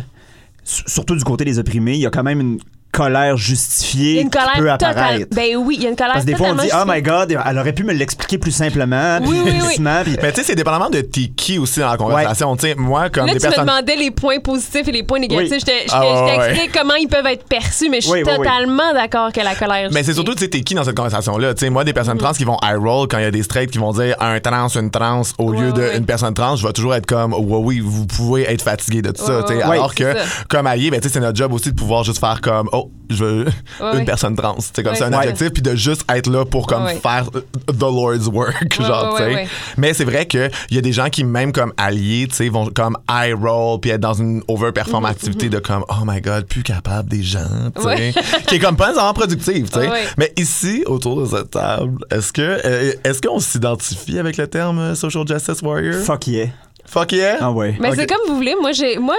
surtout 0.64 1.14
du 1.14 1.24
côté 1.24 1.44
des 1.44 1.58
opprimés, 1.58 1.94
il 1.94 2.00
y 2.00 2.06
a 2.06 2.10
quand 2.10 2.22
même 2.22 2.40
une 2.40 2.58
colère 2.96 3.36
justifiée 3.36 4.20
une 4.20 4.30
qui 4.30 4.38
peut 4.38 4.44
colère 4.56 4.78
totale. 4.78 4.90
apparaître. 4.98 5.26
Ben 5.34 5.56
oui, 5.56 5.76
il 5.78 5.82
y 5.82 5.86
a 5.86 5.90
une 5.90 5.96
colère 5.96 6.12
Parce 6.14 6.24
que 6.24 6.30
des 6.30 6.36
fois, 6.36 6.48
on 6.50 6.54
dit, 6.54 6.68
oh 6.72 6.84
my 6.86 7.02
God, 7.02 7.36
elle 7.46 7.58
aurait 7.58 7.72
pu 7.72 7.84
me 7.84 7.92
l'expliquer 7.92 8.38
plus 8.38 8.52
simplement, 8.52 9.18
Oui, 9.22 9.28
puis 9.28 9.38
oui, 9.40 9.50
oui. 9.54 9.58
doucement, 9.58 10.00
puis- 10.04 10.16
Mais 10.22 10.32
tu 10.32 10.40
sais, 10.40 10.46
c'est 10.46 10.54
dépendamment 10.54 10.90
de 10.90 11.00
t'es 11.00 11.28
qui 11.36 11.58
aussi 11.58 11.80
dans 11.80 11.90
la 11.90 11.96
conversation. 11.96 12.54
Tu 12.56 12.68
sais, 12.68 12.74
moi, 12.76 13.10
comme 13.10 13.26
Là, 13.26 13.34
des 13.34 13.40
tu 13.40 13.46
me 13.48 13.56
demandais 13.60 13.96
les 13.96 14.10
points 14.10 14.38
positifs 14.38 14.86
et 14.88 14.92
les 14.92 15.02
points 15.02 15.18
négatifs. 15.18 15.50
Oui. 15.52 15.58
Je 15.60 15.64
te- 15.64 15.70
je 15.70 15.86
te- 15.88 15.92
Ah, 15.92 16.00
ouais, 16.00 16.38
ouais. 16.38 16.46
t'explique 16.48 16.72
comment 16.78 16.94
ils 16.94 17.08
peuvent 17.08 17.26
être 17.26 17.44
perçus, 17.44 17.88
mais 17.90 18.00
je 18.00 18.06
suis 18.06 18.12
Oui, 18.12 18.22
oui, 18.24 18.30
oui. 18.30 18.36
totalement 18.46 18.92
d'accord 18.92 19.32
que 19.32 19.40
la 19.40 19.54
colère. 19.54 19.88
Mais 19.92 20.02
c'est 20.02 20.14
surtout, 20.14 20.34
tu 20.34 20.42
sais, 20.44 20.48
t'es 20.48 20.60
qui 20.60 20.74
dans 20.74 20.84
cette 20.84 20.96
conversation-là? 20.96 21.54
Tu 21.54 21.60
sais, 21.60 21.70
moi, 21.70 21.84
des 21.84 21.90
Mm. 21.90 21.94
personnes 21.94 22.18
trans 22.18 22.32
qui 22.32 22.44
vont 22.44 22.56
eye 22.62 22.76
roll 22.76 23.08
quand 23.08 23.18
il 23.18 23.24
y 23.24 23.26
a 23.26 23.30
des 23.30 23.42
straights 23.42 23.70
qui 23.70 23.78
vont 23.78 23.92
dire 23.92 24.14
un 24.20 24.38
trans, 24.40 24.68
une 24.68 24.90
trans 24.90 25.22
au 25.38 25.50
Ouais, 25.52 25.58
lieu 25.60 25.72
d'une 25.72 25.82
ouais. 25.82 26.00
personne 26.00 26.34
trans, 26.34 26.56
je 26.56 26.66
vais 26.66 26.72
toujours 26.72 26.94
être 26.94 27.06
comme, 27.06 27.32
ouais, 27.34 27.40
oui, 27.62 27.80
vous 27.80 28.06
pouvez 28.06 28.42
être 28.50 28.62
fatigué 28.62 29.02
de 29.02 29.10
tout 29.10 29.24
ça. 29.24 29.38
Ouais, 29.40 29.44
tu 29.46 29.52
ouais, 29.54 29.62
Alors 29.62 29.88
ouais, 29.88 29.94
que, 29.94 30.14
comme 30.48 30.66
allié, 30.66 30.90
ben, 30.90 31.00
tu 31.00 31.08
sais, 31.08 31.14
c'est 31.14 31.20
notre 31.20 31.36
job 31.36 31.52
aussi 31.52 31.70
de 31.70 31.76
pouvoir 31.76 32.04
juste 32.04 32.18
faire 32.20 32.40
comme, 32.40 32.68
oh, 32.72 32.83
je 33.10 33.24
veux 33.24 33.46
une 33.80 33.86
ouais. 33.98 34.04
personne 34.04 34.34
trans. 34.36 34.56
C'est 34.58 34.82
comme 34.82 34.92
un 34.92 34.96
c'est 34.96 35.10
ça. 35.10 35.18
objectif, 35.18 35.50
puis 35.52 35.62
de 35.62 35.74
juste 35.74 36.04
être 36.10 36.28
là 36.30 36.44
pour 36.44 36.66
comme 36.66 36.88
faire 36.88 37.30
the 37.30 37.80
Lord's 37.80 38.26
work, 38.26 38.76
Ouais, 38.78 38.86
genre, 38.86 39.14
ouais, 39.14 39.18
tu 39.18 39.22
sais. 39.22 39.28
ouais, 39.28 39.34
ouais. 39.42 39.48
Mais 39.76 39.94
c'est 39.94 40.04
vrai 40.04 40.26
qu'il 40.26 40.50
y 40.70 40.78
a 40.78 40.80
des 40.80 40.92
gens 40.92 41.08
qui, 41.10 41.24
même 41.24 41.52
comme 41.52 41.72
alliés, 41.76 42.26
tu 42.28 42.36
sais, 42.36 42.48
vont 42.48 42.66
comme 42.74 42.96
eye 43.08 43.32
roll, 43.32 43.80
puis 43.80 43.90
être 43.90 44.00
dans 44.00 44.14
une 44.14 44.42
over-performativité 44.48 45.48
de 45.48 45.58
comme, 45.58 45.84
oh 45.88 46.04
my 46.06 46.20
god, 46.20 46.46
plus 46.46 46.62
capable 46.62 47.08
des 47.08 47.22
gens, 47.22 47.40
tu 47.76 47.82
sais. 47.82 47.88
Ouais. 47.88 48.14
qui 48.46 48.56
est 48.56 48.58
comme 48.58 48.76
pas 48.76 48.86
nécessairement 48.88 49.14
productive, 49.14 49.68
tu 49.70 49.80
sais. 49.80 49.88
Ouais. 49.88 50.04
Mais 50.18 50.32
ici, 50.36 50.82
autour 50.86 51.20
de 51.20 51.26
cette 51.26 51.50
table, 51.50 52.04
est-ce 52.10 52.32
que 52.32 52.42
euh, 52.64 52.92
est-ce 53.04 53.20
qu'on 53.20 53.38
s'identifie 53.40 54.18
avec 54.18 54.36
le 54.36 54.46
terme 54.46 54.78
euh, 54.78 54.94
social 54.94 55.26
justice 55.26 55.62
warrior? 55.62 55.94
fuck 56.02 56.26
yeah. 56.26 56.46
Fuck 56.86 57.12
yeah. 57.12 57.38
Ah 57.40 57.50
ouais. 57.50 57.74
Mais 57.80 57.92
c'est 57.94 58.06
comme 58.06 58.20
vous 58.28 58.36
voulez. 58.36 58.54
Moi, 58.60 58.72
j'ai, 58.72 58.98
moi, 58.98 59.16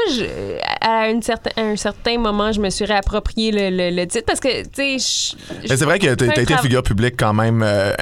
à, 0.81 1.09
une 1.09 1.21
certain, 1.21 1.49
à 1.57 1.61
un 1.65 1.75
certain 1.75 2.17
moment, 2.17 2.51
je 2.51 2.61
me 2.61 2.69
suis 2.69 2.85
réapproprié 2.85 3.51
le, 3.51 3.69
le- 3.69 3.95
le 3.95 4.07
titre 4.07 4.25
parce 4.27 4.39
que, 4.39 4.61
tu 4.63 4.99
sais, 4.99 5.35
je- 5.37 5.67
Mais 5.69 5.75
c'est 5.75 5.83
vrai 5.85 5.99
que 5.99 6.13
t'as 6.13 6.27
été 6.27 6.45
trav- 6.45 6.61
figure 6.61 6.83
publique 6.83 7.15
quand 7.17 7.33
même. 7.33 7.61
euh, 7.63 7.93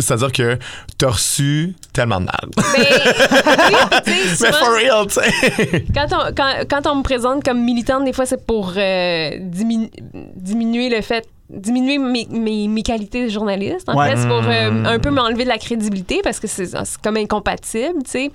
C'est-à-dire 0.00 0.32
que 0.32 0.58
t'as 0.98 1.10
reçu 1.10 1.74
tellement 1.92 2.20
de 2.20 2.26
mal. 2.26 2.48
Ben, 2.56 2.62
oui, 2.76 3.76
tu 4.04 4.12
sais, 4.12 4.18
Mais 4.40 4.52
souvent, 4.52 4.52
for 4.52 4.74
real, 4.74 5.06
tu 5.06 5.14
sais. 5.14 5.84
quand, 5.94 6.06
on, 6.12 6.34
quand, 6.34 6.52
quand 6.68 6.90
on 6.90 6.94
me 6.96 7.02
présente 7.02 7.44
comme 7.44 7.62
militante, 7.62 8.04
des 8.04 8.12
fois, 8.12 8.26
c'est 8.26 8.44
pour 8.44 8.72
euh, 8.76 9.30
diminu- 9.38 9.90
diminuer 10.34 10.88
le 10.88 11.00
fait 11.02 11.26
diminuer 11.52 11.98
mes, 11.98 12.26
mes, 12.30 12.66
mes 12.68 12.82
qualités 12.82 13.24
de 13.24 13.28
journaliste 13.28 13.88
en 13.88 13.96
Ouais. 13.96 14.16
fait 14.16 14.26
pour 14.26 14.42
euh, 14.46 14.70
Mm. 14.70 14.86
un 14.86 14.98
peu 14.98 15.10
m'enlever 15.10 15.44
de 15.44 15.48
la 15.48 15.58
crédibilité 15.58 16.20
parce 16.24 16.40
que 16.40 16.46
c'est 16.46 16.70
comme 17.02 17.16
incompatible 17.16 18.02
tu 18.04 18.10
sais 18.10 18.30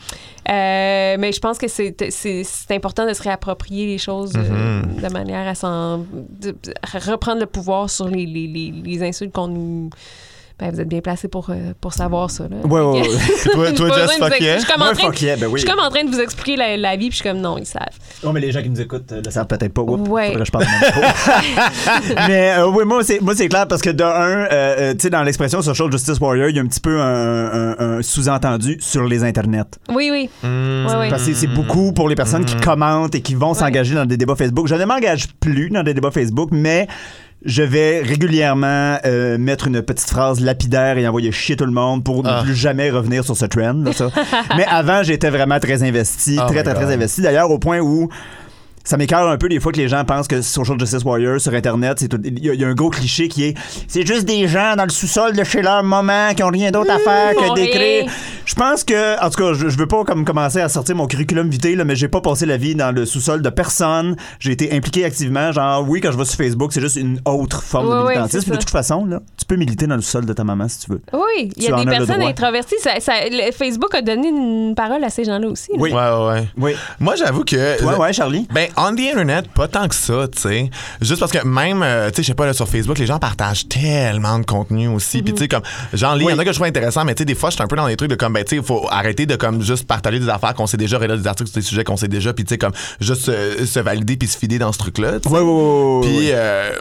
Euh, 0.50 1.18
mais 1.20 1.32
je 1.34 1.40
pense 1.40 1.58
que 1.58 1.68
c'est 1.68 1.96
important 2.72 3.06
de 3.08 3.14
se 3.14 3.22
réapproprier 3.24 3.86
les 3.88 3.98
choses 3.98 4.34
euh, 4.36 4.82
Mm-hmm. 4.82 5.02
de 5.08 5.14
manière 5.14 5.48
à 5.48 5.56
s'en 5.56 6.06
reprendre 7.08 7.40
le 7.42 7.46
pouvoir 7.48 7.90
sur 7.90 8.08
les, 8.08 8.26
les, 8.26 8.48
les, 8.48 8.72
les 8.72 9.04
insultes 9.04 9.34
qu'on 9.34 9.48
nous 9.48 9.90
ben, 10.60 10.72
vous 10.74 10.82
êtes 10.82 10.88
bien 10.88 11.02
placé 11.02 11.28
pour, 11.28 11.52
euh, 11.52 11.74
pour 11.80 11.94
savoir 11.94 12.32
ça. 12.32 12.46
Là. 12.50 12.58
Ouais, 12.66 12.82
ouais, 12.82 13.04
toi, 13.76 13.90
vous 13.90 14.26
fuck 14.26 14.40
yeah. 14.40 14.56
Je 14.58 14.64
suis 14.64 14.72
comme 14.74 14.82
en 14.82 14.92
train 14.94 15.12
yeah, 15.22 15.36
ben 15.36 15.46
oui. 15.48 15.60
je 15.60 15.66
suis 15.66 15.70
comme 15.70 15.80
en 15.80 15.90
train 15.92 16.04
de 16.04 16.10
vous 16.10 16.20
expliquer 16.20 16.56
la, 16.56 16.78
la 16.78 16.96
vie, 16.96 17.10
puis 17.10 17.18
je 17.18 17.22
suis 17.22 17.30
comme 17.30 17.40
non, 17.42 17.58
ils 17.60 17.66
savent. 17.66 17.84
Oh, 18.24 18.32
mais 18.32 18.40
les 18.40 18.52
gens 18.52 18.64
qui 18.64 18.70
nous 18.72 18.82
écoutent 18.82 19.12
euh, 19.12 19.22
le 19.24 19.30
savent 19.30 19.46
peut-être 19.46 19.72
pas. 19.74 19.84
Oups, 19.84 20.10
Ouais. 20.10 20.34
je 20.44 20.50
parle 20.52 20.66
de 20.66 20.70
mon 20.70 20.86
micro. 20.88 21.02
mais 22.28 22.54
euh, 22.58 22.68
oui, 22.70 22.86
moi, 22.86 23.04
c'est, 23.04 23.22
moi, 23.22 23.36
c'est 23.36 23.48
clair 23.48 23.68
parce 23.68 23.82
que 23.84 23.92
de 23.92 24.04
un, 24.04 24.48
euh, 24.52 24.94
tu 24.94 25.02
sais, 25.02 25.10
dans 25.12 25.22
l'expression 25.24 25.62
social 25.62 25.92
justice 25.92 26.20
warrior, 26.20 26.50
il 26.50 26.56
y 26.56 26.60
a 26.60 26.62
un 26.64 26.68
petit 26.68 26.80
peu 26.80 27.00
un, 27.00 27.46
un- 27.52 27.76
un 27.80 28.02
sous-entendu 28.02 28.78
sur 28.80 29.04
les 29.04 29.24
internets. 29.24 29.64
Oui, 29.90 30.10
oui. 30.12 30.30
Mm. 30.44 30.86
Ouais, 30.88 30.96
ouais. 30.98 31.10
Parce 31.10 31.26
que 31.26 31.34
c'est 31.34 31.48
beaucoup 31.48 31.94
pour 31.94 32.10
les 32.10 32.16
personnes 32.16 32.46
qui 32.46 32.56
commentent 32.58 33.14
et 33.16 33.22
qui 33.22 33.36
vont 33.36 33.54
s'engager 33.54 33.94
dans 33.96 34.06
des 34.06 34.18
débats 34.18 34.36
Facebook. 34.36 34.68
Je 34.68 34.76
ne 34.76 34.86
m'engage 34.86 35.28
plus 35.40 35.70
dans 35.70 35.84
des 35.84 35.94
débats 35.94 36.12
Facebook, 36.12 36.50
mais 36.52 36.88
je 37.46 37.62
vais 37.64 38.02
régulièrement 38.02 38.98
euh, 39.06 39.38
mettre 39.38 39.68
une 39.68 39.82
petite 39.82 40.10
phrase 40.10 40.40
lapidaire 40.42 40.98
et 40.98 41.08
envoyer 41.08 41.32
chier 41.32 41.56
tout 41.56 41.66
le 41.66 41.72
monde 41.72 42.04
pour 42.04 42.24
Ah. 42.26 42.40
ne 42.40 42.46
plus 42.46 42.56
jamais 42.56 42.90
revenir 42.90 43.24
sur 43.24 43.38
ce 43.38 43.46
trend. 43.46 43.74
là, 43.84 43.94
ça. 43.94 44.10
mais 44.58 44.66
avant, 44.66 45.04
j'étais 45.04 45.30
vraiment 45.30 45.60
très 45.60 45.84
investi, 45.84 46.38
Oh 46.42 46.48
très, 46.48 46.64
très, 46.64 46.74
très 46.74 46.92
investi. 46.94 47.22
D'ailleurs, 47.22 47.52
au 47.52 47.60
point 47.60 47.80
où 47.80 48.10
ça 48.88 48.98
m'écœure 48.98 49.28
un 49.30 49.38
peu 49.38 49.50
des 49.50 49.60
fois 49.60 49.72
que 49.72 49.78
les 49.78 49.88
gens 49.90 50.04
pensent 50.06 50.28
que 50.28 50.42
Social 50.42 50.80
Justice 50.80 51.04
Warrior 51.04 51.40
sur 51.42 51.54
Internet, 51.54 51.98
c'est 52.00 52.14
il 52.24 52.44
y, 52.46 52.50
a- 52.50 52.54
il 52.54 52.62
y 52.62 52.64
a 52.64 52.68
un 52.68 52.74
gros 52.74 52.90
cliché 52.90 53.28
qui 53.28 53.44
est 53.44 53.56
c'est 53.88 54.06
juste 54.08 54.26
des 54.26 54.48
gens 54.48 54.76
dans 54.78 54.84
le 54.86 54.90
sous-sol 54.90 55.36
de 55.36 55.44
chez 55.44 55.62
leur 55.62 55.84
moment 55.84 56.34
qui 56.36 56.42
ont 56.44 56.48
rien 56.50 56.72
d'autre 56.72 56.92
à 56.92 57.00
faire 57.00 57.34
font 57.34 57.54
que 57.54 57.60
d'écrire. 57.60 58.06
Je 58.46 58.56
pense 58.56 58.86
que, 58.86 59.22
en 59.22 59.30
tout 59.30 59.44
cas, 59.44 59.54
je, 59.54 59.68
je 59.68 59.78
veux 59.78 59.88
pas 59.88 60.06
comme 60.06 60.24
commencer 60.24 60.62
à 60.62 60.70
sortir 60.70 60.96
mon 60.96 61.06
curriculum 61.06 61.50
vitae, 61.50 61.76
là, 61.76 61.84
mais 61.84 61.98
j'ai 61.98 62.08
pas 62.08 62.22
passé 62.22 62.46
la 62.46 62.56
vie 62.56 62.76
dans 62.76 62.96
le 62.96 63.06
sous-sol 63.06 63.42
de 63.42 63.50
personne. 63.50 64.16
J'ai 64.40 64.54
été 64.54 64.72
impliqué 64.74 65.04
activement. 65.04 65.52
Genre, 65.52 65.86
oui, 65.88 66.00
quand 66.00 66.14
je 66.14 66.18
vais 66.18 66.24
sur 66.24 66.38
Facebook, 66.38 66.72
c'est 66.72 66.80
juste 66.80 66.96
une 66.96 67.20
autre 67.26 67.62
forme 67.62 67.88
de 67.90 68.08
militantisme. 68.10 68.52
de 68.52 68.56
toute 68.58 68.70
façon, 68.70 69.06
là, 69.06 69.20
tu 69.38 69.46
peux 69.46 69.58
militer 69.58 69.86
dans 69.86 69.96
le 69.96 70.02
sous-sol 70.02 70.26
de 70.26 70.32
ta 70.32 70.46
maman 70.46 70.70
si 70.70 70.80
tu 70.80 70.92
veux. 70.92 71.02
Oui, 71.12 71.52
il 71.58 71.64
y 71.64 71.68
a 71.68 71.76
des 71.76 71.86
personnes 71.98 72.22
introverties. 72.30 72.76
Ça, 72.82 73.00
ça- 73.02 73.12
le 73.30 73.52
Facebook 73.52 73.94
a 73.94 74.02
donné 74.02 74.30
une 74.30 74.76
parole 74.76 75.04
à 75.04 75.10
ces 75.10 75.26
gens-là 75.26 75.48
aussi. 75.50 75.72
là. 75.74 75.78
Oui. 75.80 75.92
Ouais, 75.92 75.98
ouais, 76.00 76.28
ouais. 76.30 76.48
Oui. 76.58 76.72
Moi, 77.02 77.16
j'avoue 77.18 77.44
que. 77.44 77.84
Ouais, 77.84 77.96
ouais, 77.98 78.14
Charlie? 78.14 78.48
Ben, 78.54 78.70
on 78.78 78.96
the 78.96 79.00
internet, 79.00 79.48
pas 79.54 79.68
tant 79.68 79.88
que 79.88 79.96
ça, 79.96 80.28
tu 80.28 80.42
sais. 80.42 80.70
Juste 81.02 81.20
parce 81.20 81.32
que 81.32 81.46
même, 81.46 81.82
euh, 81.84 82.10
tu 82.10 82.18
sais, 82.18 82.24
je 82.24 82.28
sais 82.28 82.34
pas, 82.36 82.46
là, 82.46 82.54
sur 82.54 82.68
Facebook, 82.70 83.00
les 83.00 83.08
gens 83.08 83.20
partagent 83.20 83.68
tellement 83.68 84.40
de 84.40 84.46
contenu 84.46 84.88
aussi. 84.88 85.24
Puis, 85.24 85.34
tu 85.34 85.40
sais, 85.40 85.48
comme, 85.48 85.64
j'en 85.94 86.14
lis, 86.14 86.26
il 86.26 86.32
y 86.32 86.34
en 86.34 86.40
a 86.40 86.44
que 86.44 86.52
je 86.52 86.56
trouve 86.56 86.68
intéressant, 86.68 87.04
mais 87.04 87.16
tu 87.16 87.22
sais, 87.22 87.26
des 87.26 87.36
fois, 87.36 87.50
je 87.50 87.56
suis 87.56 87.64
un 87.64 87.68
peu 87.68 87.76
dans 87.76 87.88
des 87.88 87.98
trucs 87.98 88.10
de 88.10 88.16
comme, 88.16 88.34
ben, 88.34 88.44
tu 88.44 88.52
sais, 88.52 88.56
il 88.58 88.64
faut 88.64 88.88
arrêter 88.90 89.26
de 89.26 89.36
comme 89.36 89.62
juste 89.62 89.88
partager 89.88 90.20
des 90.20 90.30
affaires 90.30 90.54
qu'on 90.54 90.68
sait 90.68 90.78
déjà, 90.78 90.98
relire 90.98 91.18
des 91.18 91.28
articles 91.28 91.50
sur 91.50 91.60
des 91.60 91.66
sujets 91.66 91.84
qu'on 91.84 91.98
sait 91.98 92.08
déjà, 92.08 92.34
puis, 92.34 92.46
tu 92.46 92.50
sais, 92.50 92.58
comme, 92.58 92.74
juste 93.02 93.24
se, 93.26 93.66
se 93.66 93.80
valider 93.80 94.16
puis 94.18 94.28
se 94.28 94.38
fider 94.38 94.60
dans 94.60 94.72
ce 94.72 94.78
truc-là, 94.78 95.14
ouais, 95.26 95.40
ouais, 95.40 95.42
ouais. 95.42 96.02
Puis, 96.08 96.32
euh, 96.32 96.72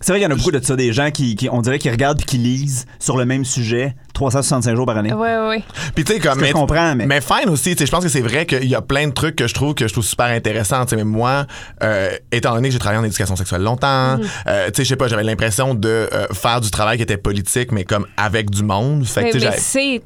C'est 0.00 0.12
vrai 0.12 0.18
qu'il 0.20 0.28
y 0.28 0.32
en 0.32 0.34
a 0.34 0.36
beaucoup 0.36 0.50
de 0.50 0.62
ça, 0.62 0.76
des 0.76 0.92
gens 0.92 1.10
qui, 1.10 1.36
qui 1.36 1.48
on 1.48 1.62
dirait, 1.62 1.78
qui 1.78 1.88
regardent 1.88 2.18
puis 2.18 2.26
qui 2.26 2.38
lisent 2.38 2.86
sur 2.98 3.16
le 3.16 3.24
même 3.24 3.44
sujet 3.44 3.94
365 4.14 4.74
jours 4.76 4.86
par 4.86 4.96
année. 4.96 5.12
Ouais, 5.12 5.36
ouais, 5.36 5.48
ouais. 5.48 5.62
Puis 5.94 6.04
tu 6.04 6.14
sais 6.14 6.20
comme 6.20 6.38
que 6.38 6.46
je 6.46 6.52
comprends, 6.52 6.94
mais- 6.94 7.06
mais 7.06 7.20
fine 7.20 7.48
aussi, 7.50 7.72
tu 7.72 7.78
sais 7.80 7.86
je 7.86 7.90
pense 7.90 8.04
que 8.04 8.08
c'est 8.10 8.20
vrai 8.22 8.46
qu'il 8.46 8.64
y 8.68 8.74
a 8.74 8.80
plein 8.80 9.08
de 9.08 9.12
trucs 9.12 9.36
que 9.36 9.46
je 9.46 9.54
trouve 9.54 9.74
que 9.74 9.86
je 9.86 9.92
trouve 9.92 10.04
super 10.04 10.26
intéressants, 10.26 10.84
tu 10.84 10.90
sais 10.90 10.96
mais 10.96 11.04
moi 11.04 11.46
euh, 11.82 12.10
étant 12.32 12.54
donné 12.54 12.68
que 12.68 12.72
j'ai 12.72 12.78
travaillé 12.78 13.00
en 13.00 13.04
éducation 13.04 13.36
sexuelle 13.36 13.62
longtemps, 13.62 14.18
euh, 14.46 14.66
tu 14.68 14.72
sais 14.76 14.84
je 14.84 14.88
sais 14.90 14.96
pas, 14.96 15.08
j'avais 15.08 15.24
l'impression 15.24 15.74
de 15.74 15.88
euh, 16.12 16.26
faire 16.32 16.60
du 16.60 16.70
travail 16.70 16.96
qui 16.96 17.02
était 17.02 17.16
politique 17.16 17.72
mais 17.72 17.84
comme 17.84 18.06
avec 18.16 18.50
du 18.50 18.62
monde, 18.62 19.04
fait 19.04 19.20
que 19.20 19.24
Mais, 19.26 19.32
tu 19.32 19.40
sais 19.40 19.46
mais 19.46 19.50
j'avais- 19.52 20.00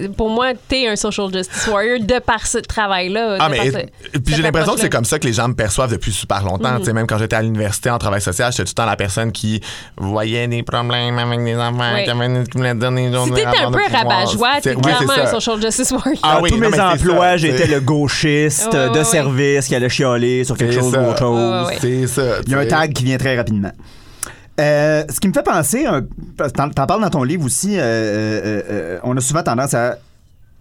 c'est, 0.00 0.08
pour 0.16 0.30
moi, 0.30 0.52
t'es 0.68 0.86
un 0.88 0.96
social 0.96 1.32
justice 1.32 1.66
warrior 1.66 1.98
de 2.00 2.18
par 2.20 2.46
ce 2.46 2.58
travail-là. 2.58 3.38
Ah, 3.40 3.48
mais 3.48 3.70
ce- 3.70 4.18
puis 4.18 4.34
j'ai 4.34 4.42
l'impression 4.42 4.74
que 4.74 4.80
c'est 4.80 4.90
comme 4.90 5.04
ça 5.04 5.18
que 5.18 5.26
les 5.26 5.32
gens 5.32 5.48
me 5.48 5.54
perçoivent 5.54 5.90
depuis 5.90 6.12
super 6.12 6.42
longtemps. 6.44 6.78
Tu 6.78 6.84
sais, 6.84 6.92
même 6.92 7.06
quand 7.06 7.18
j'étais 7.18 7.36
à 7.36 7.42
l'université 7.42 7.90
en 7.90 7.98
travail 7.98 8.20
social, 8.20 8.52
j'étais 8.52 8.64
tout 8.64 8.70
le 8.70 8.74
temps 8.74 8.86
la 8.86 8.96
personne 8.96 9.32
qui 9.32 9.60
voyait 9.96 10.46
des 10.48 10.62
problèmes 10.62 11.18
avec 11.18 11.42
des 11.44 11.56
enfants, 11.56 11.94
qui, 12.04 12.10
avait, 12.10 12.74
donner 12.74 13.10
des 13.10 13.16
Si 13.24 13.30
t'étais 13.54 13.64
un 13.64 13.70
peu 13.70 13.80
rabat-joie, 13.92 14.60
t'es 14.62 14.74
clairement 14.74 15.12
un 15.12 15.26
social 15.26 15.60
justice 15.62 15.90
warrior. 15.90 16.18
Ah 16.22 16.36
Dans 16.36 16.42
oui, 16.42 16.50
tous 16.50 16.58
mes 16.58 16.80
emplois, 16.80 17.36
j'étais 17.36 17.66
le 17.66 17.80
gauchiste 17.80 18.68
Ouais, 18.72 18.78
euh, 18.78 18.90
de 18.90 19.02
service 19.04 19.66
qui 19.66 19.74
allait 19.74 19.88
chialer 19.88 20.44
sur 20.44 20.56
quelque 20.56 20.74
chose 20.74 20.92
ça. 20.92 21.02
ou 21.02 21.10
autre 21.10 21.18
chose. 21.18 21.38
Ouais, 21.38 21.60
ouais, 21.60 21.66
ouais. 21.66 21.78
C'est 21.80 22.06
ça. 22.06 22.40
Il 22.46 22.52
y 22.52 22.54
a 22.54 22.58
un 22.58 22.66
tag 22.66 22.92
qui 22.92 23.04
vient 23.04 23.16
très 23.16 23.36
rapidement. 23.36 23.72
Euh, 24.60 25.04
ce 25.10 25.18
qui 25.18 25.28
me 25.28 25.32
fait 25.32 25.42
penser, 25.42 25.84
que 25.84 26.48
t'en, 26.48 26.86
parles 26.86 27.02
dans 27.02 27.10
ton 27.10 27.24
livre 27.24 27.44
aussi, 27.44 27.76
euh, 27.76 27.80
euh, 27.82 28.62
euh, 28.70 28.98
on 29.02 29.16
a 29.16 29.20
souvent 29.20 29.42
tendance 29.42 29.74
à 29.74 29.98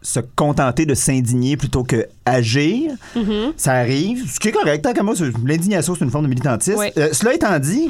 se 0.02 0.20
contenter 0.36 0.86
de 0.86 0.96
s'indigner 0.96 1.58
plutôt 1.58 1.84
que 1.84 2.08
agir. 2.26 2.92
Mm-hmm. 3.16 3.54
Ça 3.56 3.74
arrive, 3.74 4.30
ce 4.30 4.40
qui 4.40 4.50
est 4.50 4.52
correct, 4.52 4.84
tant 4.84 4.94
qu'à 4.94 5.04
moi, 5.04 5.14
l'indignation, 5.46 5.96
c'est 5.96 6.04
une 6.04 6.12
forme 6.12 6.26
de 6.26 6.30
militantisme. 6.30 6.78
Ouais. 6.80 6.92
Euh, 6.98 7.10
cela 7.12 7.34
étant 7.36 7.58
dit, 7.60 7.90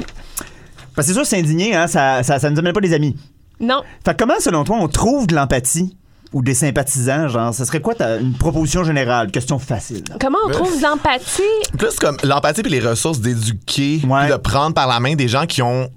parce 0.94 1.08
que 1.08 1.14
c'est 1.14 1.18
sûr, 1.18 1.26
s'indigner, 1.26 1.74
hein, 1.74 1.86
ça, 1.86 2.22
ça, 2.22 2.38
ça 2.38 2.50
nous 2.50 2.58
amène 2.58 2.72
pas 2.72 2.80
des 2.80 2.92
amis. 2.92 3.16
Non. 3.60 3.82
Fait 4.04 4.12
que 4.16 4.22
comment, 4.24 4.38
selon 4.40 4.64
toi, 4.64 4.76
on 4.80 4.88
trouve 4.88 5.26
de 5.26 5.34
l'empathie 5.34 5.96
ou 6.32 6.42
des 6.42 6.54
sympathisants? 6.54 7.28
Genre, 7.28 7.54
ce 7.54 7.64
serait 7.64 7.80
quoi 7.80 7.94
ta, 7.94 8.16
une 8.16 8.34
proposition 8.34 8.84
générale? 8.84 9.30
Question 9.30 9.58
facile. 9.58 10.02
là. 10.08 10.16
Comment 10.20 10.38
on 10.46 10.50
trouve 10.50 10.76
de 10.76 10.82
l'empathie? 10.82 11.42
Plus 11.78 11.96
comme 11.98 12.16
l'empathie 12.24 12.62
puis 12.62 12.70
les 12.72 12.80
ressources 12.80 13.20
d'éduquer, 13.20 14.00
Ouais. 14.08 14.28
de 14.28 14.36
prendre 14.36 14.74
par 14.74 14.86
la 14.88 14.98
main 15.00 15.14
des 15.14 15.28
gens 15.28 15.46
qui 15.46 15.62
ont 15.62 15.88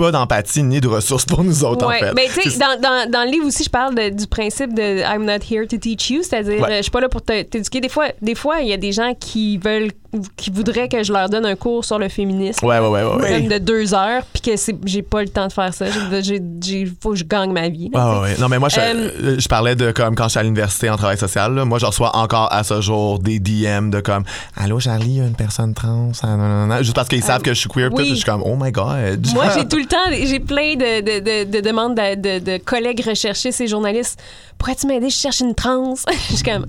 pas 0.00 0.10
d'empathie 0.12 0.62
ni 0.62 0.80
de 0.80 0.88
ressources 0.88 1.24
pour 1.24 1.44
nous 1.44 1.64
autres, 1.64 1.86
Ouais. 1.86 1.96
en 1.96 1.98
fait. 2.08 2.12
Mais 2.14 2.28
tu 2.32 2.50
sais, 2.50 2.58
dans, 2.58 2.80
dans, 2.80 3.10
dans 3.10 3.24
le 3.24 3.30
livre 3.30 3.46
aussi, 3.46 3.64
je 3.64 3.70
parle 3.70 3.94
de- 3.94 4.08
du 4.10 4.26
principe 4.26 4.74
de 4.74 5.00
I'm 5.02 5.24
not 5.24 5.44
here 5.50 5.66
to 5.66 5.76
teach 5.76 6.10
you, 6.10 6.22
c'est-à-dire, 6.22 6.60
Ouais. 6.62 6.70
euh, 6.72 6.76
je 6.78 6.82
suis 6.82 6.90
pas 6.90 7.00
là 7.00 7.08
pour 7.08 7.22
t'éduquer. 7.22 7.80
Des 7.80 7.88
fois, 7.88 8.06
des 8.20 8.34
fois, 8.34 8.60
il 8.60 8.68
y 8.68 8.72
a 8.72 8.76
des 8.76 8.92
gens 8.92 9.12
qui 9.18 9.58
veulent, 9.58 9.90
qui 10.36 10.50
voudraient 10.50 10.88
que 10.88 11.04
je 11.04 11.12
leur 11.12 11.28
donne 11.28 11.46
un 11.46 11.54
cours 11.54 11.84
sur 11.84 11.98
le 11.98 12.08
féminisme. 12.08 12.66
Ouais, 12.66 12.78
ouais, 12.80 12.88
ouais, 12.88 13.04
ouais. 13.04 13.30
Même 13.40 13.48
de 13.48 13.58
deux 13.58 13.94
heures, 13.94 14.22
puis 14.32 14.42
que 14.42 14.50
j'ai 14.86 15.02
pas 15.02 15.22
le 15.22 15.28
temps 15.28 15.46
de 15.46 15.52
faire 15.52 15.72
ça. 15.72 15.86
J'ai- 16.20 16.90
faut 17.00 17.10
que 17.10 17.16
je 17.16 17.24
gagne 17.24 17.52
ma 17.52 17.68
vie. 17.68 17.90
là, 17.92 18.00
Ah 18.02 18.20
ouais. 18.22 18.36
Non, 18.38 18.48
mais 18.48 18.58
moi, 18.58 18.68
je, 18.68 18.80
Euh, 18.80 19.10
euh, 19.22 19.36
je 19.38 19.48
parlais 19.48 19.76
de 19.76 19.92
comme 19.92 20.14
quand 20.16 20.24
je 20.24 20.30
suis 20.30 20.38
à 20.40 20.42
l'université 20.42 20.90
en 20.90 20.96
travail 20.96 21.16
social. 21.18 21.54
là, 21.54 21.64
moi, 21.64 21.78
je 21.78 21.86
reçois 21.86 22.16
encore 22.16 22.52
à 22.52 22.64
ce 22.64 22.80
jour 22.80 23.18
des 23.20 23.38
DM 23.38 23.90
de 23.90 24.00
comme 24.00 24.24
Allô, 24.56 24.80
Charlie, 24.80 25.06
il 25.10 25.16
y 25.18 25.20
a 25.20 25.26
une 25.26 25.34
personne 25.36 25.74
trans. 25.74 26.10
ah, 26.22 26.26
non, 26.36 26.48
non, 26.48 26.66
non. 26.66 26.78
Juste 26.78 26.94
parce 26.94 27.08
qu'ils 27.08 27.22
savent 27.22 27.42
que 27.42 27.54
je 27.54 27.60
suis 27.60 27.68
queer, 27.68 27.90
puis 27.94 28.04
oui. 28.04 28.10
je 28.10 28.14
suis 28.16 28.24
comme 28.24 28.42
Oh 28.44 28.56
my 28.60 28.72
god. 28.72 29.26
Moi, 29.34 29.44
j'ai 29.56 29.66
tout 29.68 29.76
le 29.78 29.86
temps, 29.90 30.10
j'ai 30.10 30.40
plein 30.40 30.74
de, 30.74 31.00
de, 31.00 31.18
de, 31.20 31.50
de 31.50 31.60
demandes 31.60 31.94
de, 31.96 32.14
de, 32.14 32.38
de 32.38 32.56
collègues 32.58 33.04
recherchistes 33.04 33.60
et 33.60 33.66
journalistes. 33.66 34.18
Pourrais-tu 34.58 34.86
m'aider? 34.86 35.08
Je 35.10 35.16
cherche 35.16 35.40
une 35.40 35.54
trans. 35.54 35.94
je 36.30 36.34
suis 36.36 36.42
comme. 36.44 36.66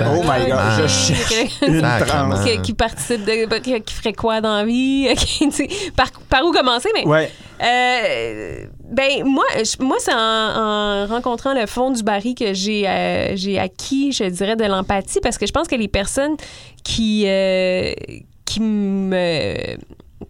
Oh 0.00 0.22
my 0.22 0.48
God, 0.50 0.82
je 0.82 0.86
cherche 0.86 1.62
une 1.66 1.80
Sacrément. 1.80 2.42
qui, 2.44 2.62
qui 2.62 2.72
participe 2.74 3.24
de. 3.24 3.58
qui, 3.58 3.80
qui 3.80 3.94
ferait 3.94 4.12
quoi 4.12 4.40
dans 4.40 4.56
la 4.56 4.64
vie? 4.64 5.08
Par, 5.96 6.10
par 6.28 6.44
où 6.44 6.52
commencer? 6.52 6.88
Mais, 6.94 7.06
Ouais. 7.06 7.30
euh, 7.62 8.64
ben, 8.90 9.24
moi, 9.24 9.44
je- 9.58 9.82
moi 9.82 9.96
c'est 9.98 10.12
en, 10.12 10.16
en 10.18 11.06
rencontrant 11.06 11.54
le 11.54 11.66
fond 11.66 11.90
du 11.90 12.02
baril 12.02 12.34
que 12.34 12.52
j'ai 12.54 12.86
euh, 12.88 13.32
j'ai 13.36 13.58
acquis, 13.58 14.12
je 14.12 14.24
dirais, 14.24 14.56
de 14.56 14.64
l'empathie 14.64 15.20
parce 15.22 15.38
que 15.38 15.46
je 15.46 15.52
pense 15.52 15.68
que 15.68 15.74
les 15.76 15.88
personnes 15.88 16.36
qui, 16.84 17.24
euh, 17.26 17.92
qui 18.44 18.60
me 18.60 19.76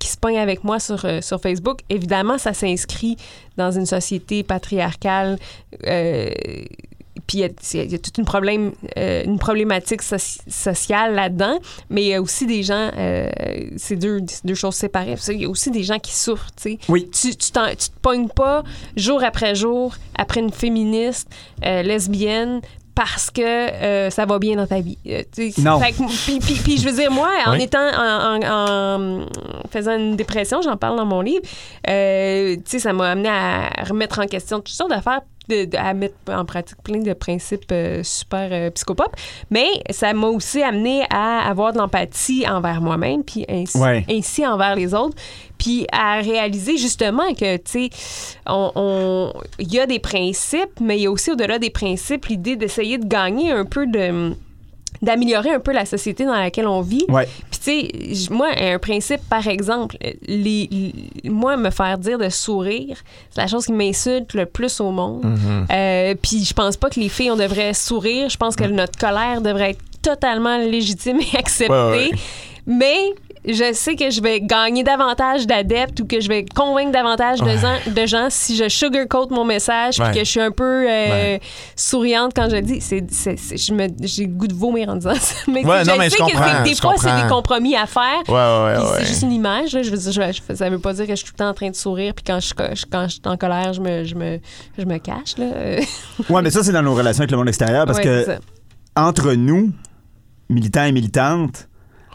qui 0.03 0.09
se 0.09 0.17
pognent 0.17 0.39
avec 0.41 0.65
moi 0.65 0.81
sur, 0.81 1.05
euh, 1.05 1.21
sur 1.21 1.41
Facebook, 1.41 1.79
évidemment, 1.89 2.37
ça 2.37 2.53
s'inscrit 2.53 3.17
dans 3.57 3.71
une 3.71 3.87
société 3.87 4.43
patriarcale. 4.43 5.39
euh, 5.87 6.31
puis 7.27 7.39
il 7.39 7.41
y 7.41 7.81
a- 7.81 7.85
y, 7.85 7.99
toute 8.01 8.19
une, 8.19 8.25
problème, 8.25 8.73
euh, 8.99 9.23
une 9.25 9.39
problématique 9.39 10.03
soci- 10.03 10.41
sociale 10.49 11.15
là-dedans, 11.15 11.57
mais 11.89 12.03
il 12.03 12.09
y 12.09 12.15
a 12.15 12.21
aussi 12.21 12.47
des 12.47 12.63
gens, 12.65 12.91
euh, 12.97 13.31
c'est 13.77 13.95
deux, 13.97 14.21
deux 14.45 14.55
choses 14.55 14.75
séparées. 14.75 15.15
Il 15.29 15.43
y 15.43 15.45
a 15.45 15.49
aussi 15.49 15.71
des 15.71 15.85
gens 15.85 15.99
qui 16.01 16.13
souffrent, 16.17 16.51
tu 16.57 16.63
sais. 16.73 16.79
Oui. 16.89 17.09
Tu, 17.13 17.37
tu, 17.37 17.53
t'en- 17.53 17.69
tu 17.71 17.77
te 17.91 17.99
pognes 18.03 18.29
pas 18.29 18.65
jour 18.97 19.23
après 19.23 19.55
jour 19.55 19.95
après 20.17 20.41
une 20.41 20.51
féministe 20.53 21.29
euh, 21.65 21.83
lesbienne 21.83 22.61
parce 22.95 23.31
que 23.31 23.41
euh, 23.43 24.11
ça 24.11 24.27
va 24.27 24.39
bien 24.39 24.57
dans 24.57 24.67
ta 24.67 24.81
vie. 24.81 24.99
Euh, 25.07 25.23
Non. 25.59 25.81
puis, 25.81 26.39
puis- 26.41 26.55
puis 26.63 26.77
je 26.79 26.89
veux 26.89 26.95
dire, 26.95 27.11
moi, 27.11 27.31
en 27.47 27.53
Oui. 27.53 27.63
étant, 27.63 27.79
en, 27.81 28.43
en- 28.43 29.23
en 29.23 29.27
faisant 29.71 29.97
une 29.97 30.17
dépression, 30.17 30.61
j'en 30.63 30.77
parle 30.77 30.97
dans 30.97 31.07
mon 31.07 31.21
livre, 31.23 31.43
euh, 31.89 32.57
tu 32.57 32.63
sais, 32.67 32.79
ça 32.79 32.93
m'a 32.93 33.11
amené 33.13 33.29
à 33.31 33.71
remettre 33.89 34.19
en 34.21 34.27
question 34.27 34.59
toutes 34.59 34.69
sortes 34.75 34.91
d'affaires, 34.91 35.23
de- 35.53 35.65
de- 35.67 35.77
à 35.77 35.93
mettre 35.95 36.15
en 36.29 36.45
pratique 36.45 36.79
plein 36.83 36.99
de 37.01 37.13
principes 37.13 37.71
euh, 37.73 38.03
super 38.03 38.49
euh, 38.53 38.71
psychopop, 38.71 39.15
mais 39.51 39.67
ça 39.91 40.13
m'a 40.13 40.27
aussi 40.29 40.63
amené 40.63 41.03
à 41.11 41.49
avoir 41.49 41.73
de 41.73 41.79
l'empathie 41.79 42.45
envers 42.49 42.81
moi-même, 42.81 43.23
puis 43.25 43.45
ainsi, 43.49 43.79
Ouais. 43.79 44.05
ainsi 44.11 44.47
envers 44.47 44.75
les 44.77 44.95
autres, 44.95 45.17
puis 45.59 45.87
à 45.93 46.21
réaliser 46.21 46.77
justement 46.77 47.35
que, 47.35 47.57
tu 47.59 47.63
sais, 47.65 47.91
on- 48.47 48.73
on- 48.75 49.33
il 49.59 49.73
y 49.73 49.79
a 49.81 49.87
des 49.87 49.99
principes, 49.99 50.81
mais 50.81 50.99
il 50.99 51.03
y 51.03 51.07
a 51.07 51.11
aussi 51.11 51.31
au-delà 51.31 51.59
des 51.59 51.71
principes 51.71 52.27
l'idée 52.27 52.57
d'essayer 52.57 52.99
de 52.99 53.07
gagner 53.07 53.53
un 53.53 53.65
peu 53.65 53.87
de 53.87 54.35
d'améliorer 55.03 55.51
un 55.51 55.61
peu 55.61 55.73
la 55.73 55.85
société 55.85 56.25
dans 56.25 56.33
laquelle 56.39 56.67
on 56.69 56.81
vit. 56.81 57.05
Ouais. 57.09 57.29
Puis 57.51 57.61
tu 58.13 58.15
sais, 58.27 58.31
moi, 58.33 58.49
un 58.57 58.79
principe, 58.79 59.21
par 59.29 59.47
exemple, 59.49 59.97
les, 60.27 60.69
les- 60.71 61.29
moi, 61.31 61.57
me 61.57 61.71
faire 61.71 61.99
dire 61.99 62.19
de 62.19 62.29
sourire, 62.29 62.97
c'est 63.31 63.41
la 63.41 63.49
chose 63.49 63.67
qui 63.67 63.73
m'insulte 63.73 64.33
le 64.35 64.47
plus 64.47 64.81
au 64.81 64.91
monde. 64.93 65.25
Euh, 65.73 66.15
puis 66.23 66.45
je 66.45 66.55
pense 66.55 66.77
pas 66.77 66.89
que 66.89 67.01
les 67.01 67.09
filles, 67.09 67.31
on 67.33 67.37
devrait 67.37 67.75
sourire. 67.75 68.29
Je 68.31 68.37
pense 68.37 68.55
que 68.57 68.65
notre 68.65 68.99
colère 68.99 69.41
devrait 69.41 69.71
être 69.71 69.83
totalement 70.01 70.57
légitime 70.59 71.19
et 71.21 71.37
acceptée. 71.39 71.73
Ouais, 71.73 71.91
ouais. 71.91 72.11
Mais 72.67 72.97
je 73.45 73.73
sais 73.73 73.97
que 73.97 74.11
je 74.11 74.21
vais 74.23 74.41
gagner 74.41 74.85
davantage 74.85 75.47
d'adeptes 75.47 75.99
ou 76.01 76.07
que 76.07 76.21
je 76.21 76.29
vais 76.29 76.45
convaincre 76.55 76.93
davantage 76.93 77.41
de, 77.41 77.51
gens, 77.57 77.77
de 77.87 78.07
gens 78.07 78.29
si 78.31 78.57
je 78.57 78.69
sugarcoat 78.69 79.27
mon 79.31 79.45
message 79.45 79.99
puis 79.99 80.13
que 80.13 80.19
je 80.21 80.31
suis 80.31 80.41
un 80.41 80.51
peu 80.53 80.63
euh, 80.89 81.11
Ouais. 81.11 81.41
souriante 81.75 82.33
quand 82.37 82.49
je 82.51 82.57
le 82.57 82.63
dis. 82.63 82.81
C'est, 82.81 83.05
c'est- 83.11 83.37
c'est- 83.37 83.57
je 83.57 83.73
me, 83.75 83.89
j'ai 84.03 84.27
le 84.27 84.33
goût 84.33 84.47
de 84.47 84.55
vomir 84.55 84.89
en 84.91 84.97
disant 84.97 85.15
ça. 85.15 85.35
Mais 85.49 85.65
Ouais, 85.65 85.85
je 85.85 85.91
non, 85.91 85.97
mais 85.99 86.09
sais 86.11 86.17
je 86.19 86.23
que 86.25 86.31
comprends, 86.31 86.63
des, 86.63 86.75
fois, 86.77 86.95
c'est 86.99 87.23
des 87.23 87.29
compromis 87.29 87.75
à 87.77 87.87
faire. 87.87 88.23
C'est 88.99 89.07
juste 89.07 89.23
une 89.23 89.33
image. 89.33 89.73
là. 89.75 89.83
Je 89.83 89.91
veux 89.91 89.97
dire, 89.99 90.13
je- 90.13 90.41
je- 90.49 90.55
ça 90.55 90.71
veut 90.71 90.79
pas 90.79 90.93
dire 90.93 91.07
que 91.07 91.13
je 91.13 91.17
suis 91.17 91.27
tout 91.27 91.33
le 91.35 91.39
temps 91.39 91.49
en 91.51 91.55
train 91.55 91.71
de 91.71 91.75
sourire 91.77 92.15
puis 92.15 92.25
quand 92.25 92.39
je, 92.41 92.55
quand 92.55 93.05
je 93.07 93.11
suis 93.13 93.21
en 93.25 93.37
colère, 93.37 93.73
je 93.73 93.81
me, 93.81 94.05
je 94.05 94.15
me, 94.15 94.39
je 94.79 94.85
me 94.85 94.99
cache. 94.99 95.35
Ouais, 96.31 96.43
mais 96.43 96.51
ça, 96.51 96.63
c'est 96.63 96.73
dans 96.73 96.83
nos 96.83 96.95
relations 96.95 97.23
avec 97.23 97.31
le 97.33 97.37
monde 97.37 97.49
extérieur 97.49 97.87
parce 97.87 97.99
que 98.01 98.39
entre 98.95 99.33
nous, 99.33 99.73
militants 100.49 100.85
et 100.85 100.93
militantes, 100.93 101.69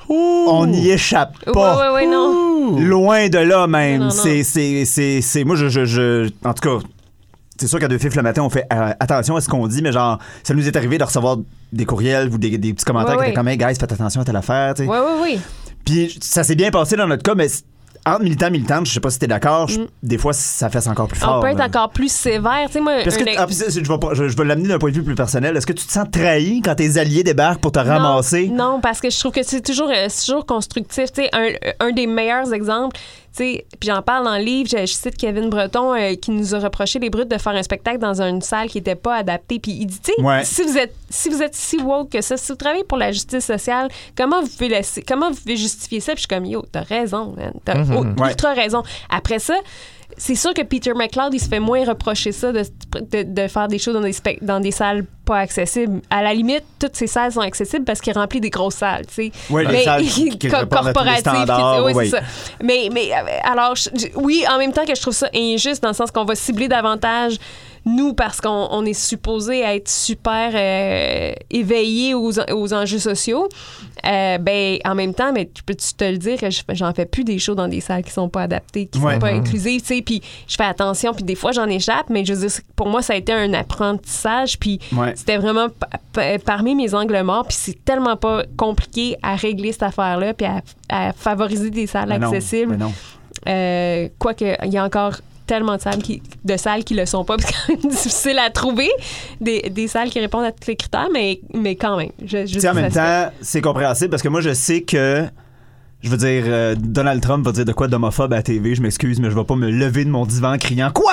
on 0.10 0.68
n'y 0.68 0.90
échappe 0.90 1.34
pas. 1.52 1.76
Ouais, 1.78 1.82
ouais, 1.90 1.94
ouais, 2.06 2.08
non. 2.12 2.78
Loin 2.80 3.30
de 3.30 3.38
là 3.40 3.68
même. 3.68 4.10
C'est, 4.12 4.44
c'est, 4.44 4.86
c'est, 4.86 5.22
c'est- 5.22 5.44
Moi, 5.44 5.56
je, 5.56 5.68
je, 5.70 5.86
je- 5.86 6.30
En 6.44 6.54
tout 6.54 6.62
cas, 6.80 6.86
c'est 7.60 7.68
sûr 7.68 7.80
qu'à 7.80 7.88
deux 7.88 7.98
fifs 7.98 8.16
le 8.16 8.22
matin, 8.24 8.44
on 8.44 8.50
fait 8.50 8.66
euh, 8.72 8.92
attention 9.00 9.36
à 9.36 9.42
ce 9.42 9.50
qu'on 9.50 9.68
dit, 9.68 9.82
mais 9.82 9.92
genre, 9.92 10.20
ça 10.44 10.54
nous 10.54 10.68
est 10.68 10.76
arrivé 10.76 10.98
de 10.98 11.04
recevoir 11.04 11.38
des 11.74 11.86
courriels 11.86 12.30
ou 12.34 12.38
des, 12.38 12.58
des 12.58 12.74
petits 12.74 12.86
commentaires 12.86 13.16
Ouais, 13.18 13.26
qui 13.26 13.30
étaient 13.32 13.36
comme, 13.36 13.48
hey, 13.48 13.58
guys, 13.58 13.76
faites 13.80 13.92
attention 13.92 14.22
à 14.22 14.26
telle 14.26 14.36
affaire. 14.36 14.74
tu 14.76 14.84
sais. 14.84 14.90
Ouais, 14.90 15.00
ouais, 15.00 15.22
ouais. 15.22 15.40
Puis 15.86 16.18
ça 16.22 16.44
s'est 16.44 16.56
bien 16.56 16.70
passé 16.72 16.96
dans 16.96 17.08
notre 17.08 17.24
cas, 17.24 17.36
mais 17.36 17.48
entre 18.16 18.24
militants 18.24 18.48
et 18.48 18.52
militantes, 18.52 18.86
je 18.88 18.94
sais 18.94 19.00
pas 19.00 19.10
si 19.10 19.20
t'es 19.20 19.28
d'accord, 19.28 19.68
je- 19.68 19.82
des 20.04 20.18
fois, 20.18 20.34
ça 20.34 20.70
fait 20.70 20.88
encore 20.88 21.08
plus 21.08 21.20
fort. 21.20 21.36
Mm. 21.36 21.38
On 21.38 21.42
peut 21.42 21.48
être 21.48 21.58
là. 21.58 21.66
encore 21.68 21.90
plus 21.90 22.12
sévère. 22.12 22.64
Tu 22.68 22.74
sais, 22.74 22.80
moi, 22.82 22.94
Parce 23.04 23.18
que, 23.18 23.24
un- 23.24 23.34
ah, 23.38 23.46
puis 23.46 23.56
c'est- 23.56 23.70
c'est- 23.72 23.84
je 23.84 23.92
vais, 23.92 23.98
pas- 24.00 24.14
je- 24.14 24.28
je 24.28 24.36
vais 24.38 24.46
l'amener 24.46 24.68
d'un 24.70 24.80
point 24.80 24.90
de 24.92 24.96
vue 24.96 25.04
plus 25.04 25.16
personnel. 25.16 25.56
Est-ce 25.58 25.68
que 25.68 25.74
tu 25.74 25.86
te 25.86 25.92
sens 25.92 26.06
trahi 26.12 26.62
quand 26.62 26.76
tes 26.76 26.98
alliés 26.98 27.24
débarquent 27.24 27.62
pour 27.62 27.72
te 27.72 27.80
ramasser? 27.80 28.48
Non, 28.50 28.80
parce 28.82 29.02
que 29.02 29.10
je 29.10 29.20
trouve 29.20 29.32
que 29.32 29.44
c'est 29.44 29.62
toujours, 29.62 29.90
euh, 29.90 30.06
c'est 30.10 30.26
toujours 30.26 30.46
constructif. 30.46 31.12
Tu 31.12 31.24
sais, 31.24 31.30
un, 31.34 31.50
un 31.80 31.92
des 31.92 32.08
meilleurs 32.08 32.54
exemples, 32.54 32.98
puis 33.38 33.90
j'en 33.90 34.02
parle 34.02 34.26
dans 34.26 34.36
le 34.38 34.44
livre, 34.44 34.70
je, 34.70 34.78
je 34.80 34.86
cite 34.94 35.16
Kevin 35.18 35.50
Breton 35.50 35.94
euh, 35.94 36.16
qui 36.16 36.32
nous 36.32 36.56
a 36.56 36.60
reproché 36.60 37.00
les 37.00 37.10
brutes 37.10 37.30
de 37.30 37.38
faire 37.38 37.54
un 37.54 37.64
spectacle 37.64 38.00
dans 38.00 38.22
une 38.22 38.42
salle 38.42 38.68
qui 38.70 38.78
n'était 38.78 38.96
pas 38.96 39.16
adaptée. 39.18 39.60
Puis 39.60 39.72
il 39.72 39.86
dit, 39.86 40.00
tu 40.00 40.12
sais, 40.16 40.22
Ouais. 40.22 40.44
si 40.44 40.64
vous 40.64 40.78
êtes 40.78 40.94
si 41.10 41.30
vous 41.30 41.42
êtes 41.42 41.56
si 41.56 41.78
woke 41.82 42.10
que 42.12 42.22
ça, 42.22 42.36
si 42.38 42.52
vous 42.52 42.58
travaillez 42.58 42.84
pour 42.84 42.98
la 42.98 43.12
justice 43.12 43.46
sociale, 43.46 43.88
comment 44.18 44.42
vous 44.42 44.48
pouvez 44.50 44.70
laisser, 44.70 45.02
comment 45.02 45.30
vous 45.32 45.38
pouvez 45.40 45.56
justifier 45.58 46.00
ça? 46.00 46.14
Puis 46.14 46.24
je 46.24 46.28
suis 46.28 46.36
comme 46.36 46.46
yo, 46.46 46.66
t'as 46.72 46.82
raison, 46.84 47.34
man, 47.38 47.54
t'as 47.64 47.76
oh, 47.96 48.04
Ouais. 48.22 48.30
ultra 48.32 48.54
raison. 48.54 48.84
Après 49.10 49.40
ça. 49.40 49.56
C'est 50.16 50.36
sûr 50.36 50.54
que 50.54 50.62
Peter 50.64 50.94
McLeod, 50.96 51.34
il 51.34 51.40
se 51.40 51.50
fait 51.50 51.60
moins 51.60 51.84
reprocher 51.84 52.32
ça 52.32 52.52
de, 52.52 52.64
de, 53.12 53.24
de 53.24 53.48
faire 53.48 53.68
des 53.68 53.78
shows 53.78 53.94
dans 53.94 54.02
des, 54.02 54.16
dans 54.42 54.60
des 54.60 54.72
salles 54.72 55.06
pas 55.26 55.40
accessibles. 55.40 56.02
À 56.10 56.24
la 56.24 56.34
limite, 56.34 56.64
toutes 56.80 56.96
ces 56.96 57.08
salles 57.08 57.34
sont 57.34 57.42
accessibles 57.42 57.84
parce 57.84 58.00
qu'il 58.00 58.14
remplit 58.14 58.40
des 58.40 58.50
grosses 58.50 58.76
salles, 58.76 59.06
tu 59.06 59.14
sais. 59.14 59.32
Les 59.50 59.66
Mais- 59.66 59.84
salles 59.84 60.04
qui- 60.08 60.38
qui 60.40 60.48
co- 60.48 60.58
répondent 60.58 60.88
à 60.88 60.94
tous 60.94 61.04
les 61.04 61.14
corporatives, 61.24 61.84
oui, 61.86 61.92
oui. 61.94 62.06
c'est 62.10 62.18
ça. 62.18 62.24
Mais, 62.64 62.90
mais 62.92 63.12
euh, 63.12 63.18
alors, 63.44 63.76
je- 63.76 64.08
oui, 64.16 64.44
en 64.50 64.58
même 64.58 64.72
temps 64.72 64.86
que 64.86 64.96
je 64.96 65.02
trouve 65.02 65.14
ça 65.14 65.28
injuste 65.36 65.84
dans 65.84 65.90
le 65.90 65.94
sens 65.96 66.10
qu'on 66.10 66.26
va 66.26 66.36
cibler 66.36 66.68
davantage 66.70 67.36
nous 67.88 68.14
parce 68.14 68.42
qu'on 68.42 68.68
on 68.72 68.86
est 68.86 68.94
supposé 68.94 69.62
être 69.62 69.88
super 69.90 70.52
euh, 70.54 71.34
éveillés 71.50 72.14
aux, 72.14 72.32
aux 72.52 72.74
enjeux 72.74 73.00
sociaux. 73.00 73.48
Euh, 74.06 74.38
ben, 74.38 74.78
en 74.86 74.94
même 74.96 75.14
temps, 75.14 75.32
mais 75.34 75.50
tu 75.52 75.64
peux-tu 75.64 75.94
te 75.96 76.04
le 76.06 76.18
dire 76.18 76.38
j'en 76.70 76.94
fais 76.94 77.06
plus 77.06 77.24
des 77.24 77.40
shows 77.40 77.56
dans 77.56 77.68
des 77.68 77.82
salles 77.82 78.04
qui 78.04 78.12
sont 78.12 78.30
pas 78.30 78.44
adaptées, 78.44 78.86
qui 78.86 79.00
Ouais. 79.00 79.14
sont 79.14 79.20
pas 79.20 79.30
inclusives, 79.32 79.82
tu 79.82 79.88
sais, 79.96 80.02
puis 80.02 80.22
je 80.48 80.56
fais 80.56 80.64
attention, 80.66 81.14
puis 81.14 81.24
des 81.24 81.36
fois 81.36 81.52
j'en 81.52 81.66
échappe, 81.68 82.06
mais 82.10 82.24
je 82.24 82.34
veux 82.34 82.48
dire, 82.48 82.58
pour 82.76 82.88
moi, 82.90 83.02
ça 83.02 83.14
a 83.14 83.16
été 83.16 83.34
un 83.34 83.54
apprentissage, 83.54 84.60
puis 84.60 84.80
Ouais. 84.96 85.14
c'était 85.16 85.38
vraiment 85.38 85.68
pa- 85.70 85.88
pa- 86.14 86.40
parmi 86.40 86.76
mes 86.76 86.94
angles 86.94 87.22
morts, 87.24 87.48
puis 87.48 87.58
c'est 87.60 87.84
tellement 87.86 88.16
pas 88.18 88.44
compliqué 88.56 89.16
à 89.24 89.36
régler 89.36 89.72
cette 89.72 89.84
affaire-là, 89.84 90.34
puis 90.34 90.46
à, 90.46 90.62
à 90.90 91.14
favoriser 91.14 91.70
des 91.72 91.88
salles 91.88 92.10
Mais 92.10 92.20
non, 92.20 92.28
accessibles. 92.28 92.72
mais 92.74 92.78
non. 92.78 92.94
Euh, 93.48 94.10
Quoique, 94.20 94.46
il 94.66 94.72
y 94.74 94.78
a 94.78 94.84
encore 94.86 95.14
tellement 95.48 95.78
de 95.78 95.82
salles 95.82 96.04
qui, 96.04 96.22
de 96.44 96.58
salles 96.58 96.84
qui 96.84 96.94
le 96.94 97.06
sont 97.06 97.24
pas, 97.24 97.36
c'est 97.40 97.52
quand 97.52 97.74
même 97.74 97.92
difficile 97.92 98.38
à 98.38 98.50
trouver, 98.50 98.90
des, 99.42 99.62
des 99.62 99.88
salles 99.88 100.10
qui 100.10 100.20
répondent 100.20 100.46
à 100.46 100.52
tous 100.52 100.68
les 100.68 100.76
critères, 100.76 101.10
mais, 101.12 101.40
mais 101.54 101.76
quand 101.76 101.98
même. 101.98 102.12
Je, 102.24 102.68
en 102.68 102.74
même 102.74 102.92
temps, 102.92 103.32
c'est 103.42 103.62
compréhensible 103.62 104.10
parce 104.10 104.22
que 104.22 104.30
moi, 104.30 104.42
je 104.42 104.54
sais 104.54 104.82
que. 104.82 105.26
Je 106.08 106.12
veux 106.12 106.18
dire, 106.18 106.44
euh, 106.48 106.74
Donald 106.78 107.22
Trump 107.22 107.46
va 107.46 107.52
dire 107.52 107.66
de 107.66 107.74
quoi 107.74 107.90
d'homophobe 107.90 108.32
à 108.32 108.38
la 108.38 108.42
TV, 108.42 108.76
je 108.76 108.82
m'excuse, 108.82 109.20
mais 109.20 109.30
je 109.30 109.36
vais 109.36 109.44
pas 109.44 109.56
me 109.58 109.70
lever 109.70 110.06
de 110.06 110.10
mon 110.10 110.26
divan 110.26 110.54
en 110.54 110.58
criant 110.58 110.90
Quoi? 110.94 111.12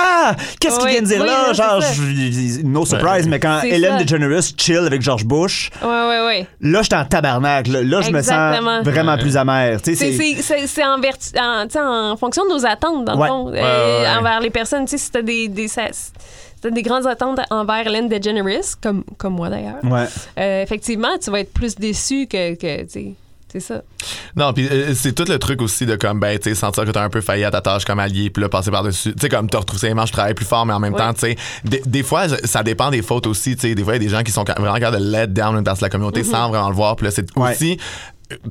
Qu'est-ce 0.61 0.77
qu'il 0.79 0.85
Oui, 0.87 0.93
vient 0.93 1.03
de 1.03 1.07
dire 1.09 1.21
oui, 1.21 1.27
là? 1.27 1.53
Genre, 1.53 1.83
c'est 1.83 1.95
ça. 1.95 1.95
je- 1.95 2.63
no 2.65 2.87
surprise, 2.87 3.27
mais 3.27 3.41
quand 3.41 3.59
C'est 3.63 3.71
Ellen 3.71 3.99
ça. 3.99 4.05
DeGeneres 4.05 4.43
chill 4.57 4.77
avec 4.87 5.03
George 5.03 5.25
Bush. 5.25 5.71
Ouais, 5.83 5.89
ouais, 5.89 6.27
ouais. 6.27 6.47
là, 6.61 6.83
j'étais 6.83 6.95
en 6.95 7.05
tabarnak. 7.05 7.67
Là, 7.67 7.83
Là, 7.83 8.01
je 8.03 8.11
me 8.13 8.19
Exactement. 8.19 8.77
sens 8.77 8.85
vraiment 8.85 9.19
plus 9.19 9.37
amer. 9.37 9.83
Tu 9.83 9.97
sais, 9.97 9.97
C'est- 9.97 10.13
c'est. 10.17 10.35
C'est 10.37 10.43
c'est- 10.61 10.67
c'est 10.69 10.85
en, 10.85 11.01
vertu- 11.01 11.37
en, 11.37 11.65
tu 11.67 11.73
sais, 11.73 11.81
en 11.81 12.17
fonction 12.17 12.45
de 12.45 12.51
nos 12.51 12.65
attentes, 12.65 13.05
dans 13.05 13.17
Ouais. 13.19 13.27
le 13.27 13.29
fond, 13.29 13.51
Ouais, 13.51 13.59
euh, 13.61 14.01
ouais, 14.03 14.07
ouais. 14.09 14.17
envers 14.17 14.39
les 14.41 14.51
personnes. 14.51 14.85
Tu 14.85 14.93
sais, 14.93 14.99
si 14.99 15.11
t'as 15.11 15.23
des, 15.23 15.49
des, 15.49 15.67
ça- 15.67 15.89
si 15.93 16.13
t'as 16.63 16.71
des 16.71 16.83
grandes 16.83 17.07
attentes 17.09 17.41
envers 17.51 17.87
Ellen 17.87 18.09
DeGeneres, 18.09 18.79
comme, 18.81 19.03
comme 19.19 19.35
moi 19.35 19.49
d'ailleurs, 19.51 19.83
Ouais. 19.83 20.05
euh, 20.39 20.63
effectivement, 20.63 21.19
tu 21.21 21.31
vas 21.33 21.41
être 21.41 21.53
plus 21.53 21.75
déçu 21.75 22.27
que, 22.29 22.55
que 22.55 22.83
tu 22.85 22.89
sais, 22.91 23.15
c'est 23.55 23.61
ça. 23.61 23.83
Non, 24.37 24.53
puis 24.53 24.69
euh, 24.69 24.93
c'est 24.95 25.13
tout 25.13 25.25
le 25.31 25.39
truc 25.39 25.63
aussi 25.63 25.87
de 25.87 25.95
comme, 25.97 26.19
ben, 26.21 26.37
tu 26.39 26.49
sais, 26.51 26.55
sentir 26.55 26.85
que 26.85 26.91
t'as 26.91 27.05
un 27.05 27.09
peu 27.09 27.21
failli 27.21 27.45
à 27.45 27.51
ta 27.51 27.61
tâche 27.61 27.85
comme 27.85 28.01
allié, 28.01 28.29
puis 28.29 28.43
là, 28.43 28.49
passer 28.49 28.71
par-dessus. 28.71 29.13
Tu 29.15 29.21
sais, 29.21 29.29
comme, 29.29 29.49
t'as 29.49 29.59
retroussé 29.59 29.87
les 29.89 29.95
manches, 29.95 30.09
je 30.09 30.13
travaille 30.13 30.35
plus 30.35 30.45
fort, 30.45 30.67
mais 30.67 30.73
en 30.73 30.81
même 30.81 30.93
Ouais. 30.93 30.99
temps, 30.99 31.15
tu 31.15 31.21
sais, 31.21 31.37
des, 31.65 31.81
des 31.87 32.03
fois, 32.03 32.27
je- 32.29 32.35
ça 32.45 32.63
dépend 32.63 32.91
des 32.91 33.01
fautes 33.03 33.27
aussi, 33.27 33.55
tu 33.55 33.63
sais. 33.69 33.75
Des 33.75 33.85
fois, 33.85 33.95
il 33.97 34.03
y 34.03 34.05
a 34.05 34.09
des 34.09 34.15
gens 34.15 34.23
qui 34.23 34.33
sont 34.33 34.45
vraiment 34.45 34.75
capables 34.75 34.99
de 34.99 35.11
let 35.11 35.29
down 35.29 35.57
une 35.57 35.65
partie 35.65 35.81
de 35.81 35.85
la 35.87 35.91
communauté 35.91 36.23
Mm-hmm. 36.23 36.31
sans 36.31 36.49
vraiment 36.49 36.69
le 36.69 36.75
voir, 36.75 36.97
puis 36.97 37.07
là, 37.07 37.11
c'est 37.13 37.25
Ouais. 37.37 37.53
aussi 37.53 37.79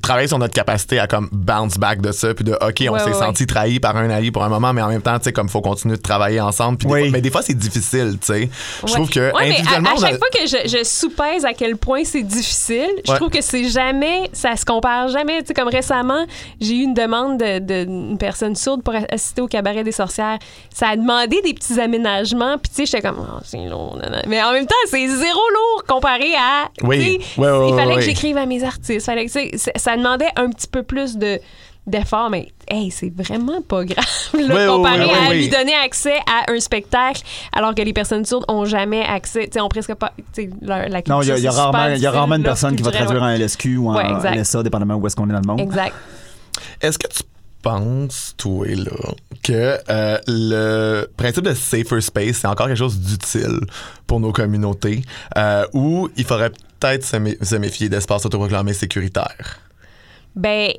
travailler 0.02 0.28
sur 0.28 0.38
notre 0.40 0.54
capacité 0.54 1.00
à 1.00 1.08
comme 1.08 1.30
bounce 1.32 1.78
back 1.78 2.00
de 2.02 2.12
ça 2.12 2.34
puis 2.34 2.44
de 2.44 2.52
OK 2.54 2.60
on 2.90 2.98
s'est 3.00 3.06
ouais, 3.06 3.14
senti 3.14 3.46
trahi 3.48 3.80
par 3.80 3.98
un 3.98 4.10
allié 4.10 4.32
pour 4.32 4.44
un 4.44 4.50
moment 4.50 4.72
mais 4.74 4.82
en 4.82 4.88
même 4.90 5.02
temps 5.02 5.18
tu 5.18 5.26
sais 5.26 5.34
comme 5.34 5.50
faut 5.50 5.62
continuer 5.62 5.98
de 5.98 6.02
travailler 6.02 6.40
ensemble 6.42 6.78
puis 6.78 6.88
Oui. 6.88 7.10
mais 7.12 7.22
des 7.22 7.32
fois 7.32 7.42
c'est 7.42 7.54
difficile 7.58 8.18
tu 8.22 8.28
sais 8.28 8.50
je 8.86 8.94
trouve 8.94 9.10
que 9.10 9.20
Ouais, 9.20 9.32
mais 9.40 9.40
à- 9.40 9.54
individuellement 9.54 9.90
à, 9.90 9.94
on 9.94 10.04
a- 10.04 10.08
chaque 10.08 10.18
fois 10.20 10.28
que 10.34 10.46
je, 10.48 10.78
je 10.78 10.84
soupèse 10.84 11.46
à 11.46 11.54
quel 11.54 11.78
point 11.78 12.04
c'est 12.04 12.22
difficile, 12.24 12.90
je 13.06 13.12
Ouais. 13.12 13.18
trouve 13.18 13.30
que 13.30 13.42
c'est 13.42 13.66
jamais, 13.70 14.30
ça 14.34 14.56
se 14.56 14.66
compare 14.66 15.08
jamais. 15.08 15.42
Tu 15.42 15.48
sais, 15.48 15.54
comme 15.54 15.68
récemment, 15.68 16.26
j'ai 16.62 16.76
eu 16.76 16.82
une 16.84 16.94
demande 16.94 17.38
d'une 17.42 17.66
de, 17.66 17.84
d'une 17.86 18.18
personne 18.18 18.56
sourde 18.56 18.84
pour 18.84 18.94
assister 19.12 19.42
au 19.42 19.48
cabaret 19.48 19.84
des 19.84 19.92
sorcières. 19.92 20.38
Ça 20.74 20.90
a 20.90 20.96
demandé 20.96 21.42
des 21.44 21.54
petits 21.54 21.80
aménagements, 21.80 22.58
puis 22.58 22.70
tu 22.70 22.76
sais, 22.76 22.86
j'étais 22.86 23.02
comme, 23.08 23.18
Oh, 23.20 23.40
c'est 23.44 23.58
lourd. 23.66 23.98
nan, 24.02 24.12
nan. 24.12 24.22
Mais 24.28 24.42
en 24.44 24.52
même 24.52 24.66
temps, 24.66 24.76
c'est 24.88 25.08
zéro 25.08 25.40
lourd 25.54 25.84
comparé 25.88 26.34
à. 26.36 26.70
Oui. 26.84 27.20
il 27.20 27.34
fallait 27.36 27.86
ouais. 27.88 27.96
que 27.96 28.02
j'écrive 28.02 28.38
à 28.38 28.46
mes 28.46 28.64
artistes. 28.64 29.06
Fallait 29.06 29.26
que, 29.26 29.32
tu 29.32 29.58
sais, 29.58 29.63
ça- 29.76 29.98
demandait 29.98 30.30
un 30.36 30.50
petit 30.50 30.68
peu 30.68 30.84
plus 30.84 31.18
de 31.18 31.40
d'effort, 31.86 32.30
mais 32.30 32.48
hey, 32.70 32.90
c'est 32.92 33.12
vraiment 33.14 33.62
pas 33.62 33.84
grave 33.84 34.06
là, 34.40 34.68
comparé 34.68 35.02
à 35.04 35.34
lui 35.34 35.50
donner 35.50 35.74
accès 35.76 36.16
à 36.28 36.50
un 36.50 36.60
spectacle 36.62 37.22
alors 37.52 37.76
que 37.76 37.82
les 37.82 37.92
personnes 37.92 38.24
sourdes 38.24 38.46
ont 38.48 38.64
jamais 38.64 39.04
accès, 39.04 39.48
tu 39.48 39.54
sais, 39.56 39.60
ont 39.62 39.68
presque 39.68 39.94
pas, 39.96 40.14
tu 40.34 40.44
sais, 40.44 40.50
leur- 40.62 40.88
la 40.88 41.02
culture, 41.02 41.16
Non, 41.16 41.22
il 41.24 41.28
y 41.28 41.32
a, 41.34 41.38
y 41.40 41.48
a 41.48 41.52
rarement, 41.52 41.88
il 41.90 42.02
y 42.02 42.06
a 42.06 42.12
rarement 42.12 42.36
une 42.36 42.44
personne 42.44 42.76
qui 42.78 42.84
va 42.84 42.92
traduire 42.92 43.22
en 43.22 43.28
LSQ 43.36 43.78
ou 43.78 43.90
en. 43.90 44.00
LSA, 44.34 44.64
dépendamment 44.64 44.96
où 44.96 45.06
est-ce 45.08 45.16
qu'on 45.18 45.30
est 45.30 45.34
dans 45.34 45.42
le 45.42 45.48
monde. 45.48 45.60
Exact. 45.60 45.94
Est-ce 46.82 46.98
que 46.98 47.08
tu 47.08 47.24
penses, 47.62 48.34
toi, 48.38 48.66
là, 48.68 48.92
que 49.42 49.78
euh, 49.90 50.18
le 50.28 51.06
principe 51.18 51.44
de 51.44 51.54
safer 51.54 52.02
space, 52.02 52.38
c'est 52.38 52.48
encore 52.48 52.68
quelque 52.68 52.78
chose 52.78 52.98
d'utile 53.00 53.60
pour 54.08 54.20
nos 54.22 54.32
communautés 54.32 55.02
euh, 55.38 55.66
ou 55.74 56.10
il 56.18 56.24
faudrait 56.26 56.52
peut-être 56.88 57.06
se, 57.06 57.16
mé- 57.18 57.44
se 57.44 57.56
méfier 57.56 57.90
d'espaces 57.90 58.26
autoproclamés 58.26 58.74
sécuritaires? 58.74 59.60
Ben, 60.36 60.72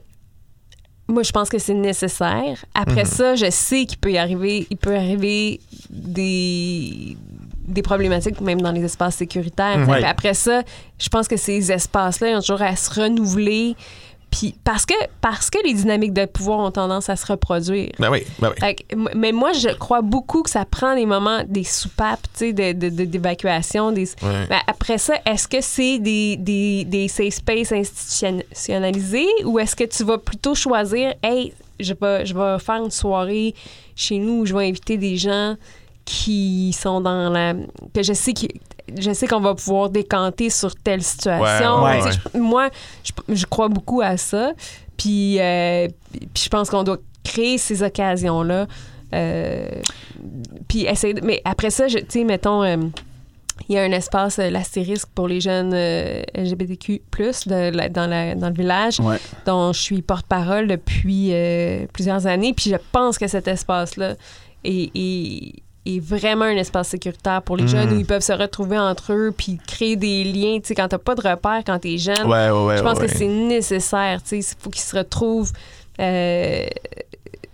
moi, 1.09 1.23
je 1.23 1.33
pense 1.33 1.49
que 1.49 1.59
c'est 1.59 1.75
nécessaire. 1.75 2.65
Après 2.75 3.05
Mhm. 3.05 3.11
ça, 3.11 3.35
je 3.37 3.51
sais 3.51 3.85
qu'il 3.87 3.99
peut 3.99 4.13
y 4.13 4.19
arriver, 4.19 4.67
il 4.71 4.77
peut 4.77 4.95
arriver 4.97 5.61
des 5.91 7.17
des 7.67 7.81
problématiques 7.81 8.43
même 8.43 8.61
dans 8.61 8.73
les 8.73 8.85
espaces 8.85 9.17
sécuritaires. 9.17 9.79
Mhm. 9.79 10.05
Après 10.05 10.35
ça, 10.35 10.63
je 10.99 11.09
pense 11.09 11.27
que 11.27 11.39
ces 11.39 11.73
espaces-là 11.73 12.37
ont 12.37 12.41
toujours 12.41 12.61
à 12.61 12.77
se 12.77 12.91
renouveler. 13.01 13.75
Puis 14.37 14.55
parce 14.65 14.85
que 14.85 14.95
parce 15.21 15.49
que 15.49 15.59
les 15.65 15.75
dynamiques 15.75 16.13
de 16.13 16.25
pouvoir 16.25 16.59
ont 16.59 16.71
tendance 16.73 17.09
à 17.09 17.15
se 17.17 17.25
reproduire. 17.27 17.91
Ben 18.01 18.11
oui, 18.11 18.25
ben 18.41 18.51
oui. 18.61 18.75
Que, 18.75 19.17
mais 19.17 19.31
moi, 19.31 19.53
je 19.53 19.69
crois 19.69 20.03
beaucoup 20.03 20.43
que 20.43 20.51
ça 20.51 20.65
prend 20.65 20.97
des 20.97 21.07
moments, 21.07 21.43
des 21.47 21.63
soupapes, 21.63 22.23
tu 22.37 22.47
sais, 22.47 22.53
de- 22.53 22.73
de- 22.73 22.89
de- 22.89 23.05
d'évacuation. 23.05 23.93
des... 23.93 24.07
Ouais. 24.23 24.47
Mais 24.51 24.59
après 24.67 24.99
ça, 24.99 25.15
est-ce 25.25 25.47
que 25.47 25.61
c'est 25.61 25.99
des, 26.01 26.37
des, 26.37 26.85
des 26.85 27.07
safe 27.07 27.35
space 27.35 27.71
institutionnalisés 27.73 29.29
ou 29.45 29.59
est-ce 29.59 29.77
que 29.77 29.85
tu 29.85 30.05
vas 30.05 30.19
plutôt 30.19 30.55
choisir, 30.55 31.15
hey, 31.23 31.53
je 31.81 31.93
vais, 31.95 32.27
je 32.27 32.35
vais 32.35 32.59
faire 32.59 32.83
une 32.85 32.91
soirée 32.91 33.55
chez 33.97 34.19
nous 34.19 34.41
où 34.41 34.47
je 34.47 34.55
vais 34.55 34.67
inviter 34.69 34.97
des 34.97 35.17
gens 35.17 35.55
qui 36.05 36.73
sont 36.73 37.01
dans 37.01 37.31
la. 37.31 37.55
que 37.95 38.03
je 38.03 38.13
sais 38.13 38.33
qui 38.33 38.49
je 39.01 39.13
sais 39.15 39.27
qu'on 39.27 39.41
va 39.41 39.55
pouvoir 39.55 39.89
décanter 39.89 40.51
sur 40.51 40.75
telle 40.77 41.03
situation. 41.03 41.83
Ouais, 41.83 41.97
Tu 41.97 42.03
sais, 42.03 42.09
ouais. 42.09 42.31
je- 42.35 42.39
moi, 42.39 42.69
je, 43.03 43.35
je 43.35 43.47
crois 43.47 43.69
beaucoup 43.69 44.03
à 44.03 44.17
ça. 44.19 44.53
Puis, 44.99 45.41
euh, 45.41 45.89
puis 46.13 46.45
je 46.45 46.49
pense 46.51 46.69
qu'on 46.69 46.83
doit 46.85 46.99
créer 47.25 47.57
ces 47.57 47.83
occasions-là. 47.83 48.67
Euh, 49.15 49.69
puis 50.69 50.83
essayer. 50.85 51.15
de- 51.15 51.23
mais 51.25 51.41
après 51.47 51.71
ça, 51.71 51.87
tu 51.87 51.99
sais, 52.09 52.25
mettons. 52.25 52.63
euh, 52.63 52.77
il 53.69 53.77
y 53.77 53.79
a 53.79 53.83
un 53.85 53.93
espace, 53.93 54.41
euh, 54.41 54.51
l'astérisque, 54.51 55.09
pour 55.15 55.29
les 55.29 55.41
jeunes 55.41 55.73
euh, 55.73 56.23
LGBTQ, 56.35 57.01
de 57.47 57.71
la- 57.75 57.89
dans, 57.89 58.07
la- 58.09 58.35
dans 58.35 58.49
le 58.49 58.55
village, 58.55 58.99
Ouais. 59.01 59.17
dont 59.47 59.73
je 59.73 59.81
suis 59.81 60.03
porte-parole 60.03 60.67
depuis 60.67 61.31
euh, 61.33 61.87
plusieurs 61.93 62.27
années. 62.27 62.53
Puis 62.53 62.71
je 62.71 62.77
pense 62.93 63.17
que 63.17 63.29
cet 63.29 63.47
espace-là 63.49 64.15
est, 64.65 64.91
est- 64.95 65.53
est 65.87 66.01
vraiment 66.01 66.45
un 66.47 66.57
espace 66.57 66.89
sécuritaire 66.89 67.43
pour 67.43 67.57
les 67.57 67.65
Mm. 67.65 67.69
jeunes 67.69 67.93
où 67.93 67.99
ils 67.99 68.07
peuvent 68.07 68.23
se 68.23 68.33
retrouver 68.33 68.79
entre 68.79 69.13
eux 69.13 69.35
puis 69.37 69.59
créer 69.67 69.97
des 69.97 70.25
liens. 70.25 70.59
Tu 70.61 70.69
sais, 70.69 70.75
quand 70.75 70.89
t'as 70.89 70.99
pas 70.99 71.15
de 71.15 71.21
repères, 71.27 71.63
quand 71.67 71.79
t'es 71.79 71.99
jeune, 71.99 72.27
Ouais, 72.27 72.51
ouais, 72.51 72.65
ouais. 72.65 72.77
je 72.79 72.83
pense 72.83 72.99
ouais, 72.99 73.07
que 73.07 73.11
ouais. 73.13 73.17
c'est 73.19 73.27
nécessaire. 73.27 74.21
Tu 74.23 74.41
sais, 74.43 74.53
il 74.53 74.63
faut 74.63 74.71
qu'ils 74.71 74.83
se 74.83 74.97
retrouvent. 74.97 75.53
euh, 76.01 76.67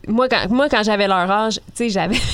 moi, 0.08 0.28
quand, 0.28 0.48
moi, 0.50 0.68
quand 0.68 0.82
j'avais 0.82 1.06
leur 1.08 1.30
âge, 1.30 1.54
tu 1.56 1.60
sais, 1.74 1.88
j'avais. 1.90 2.16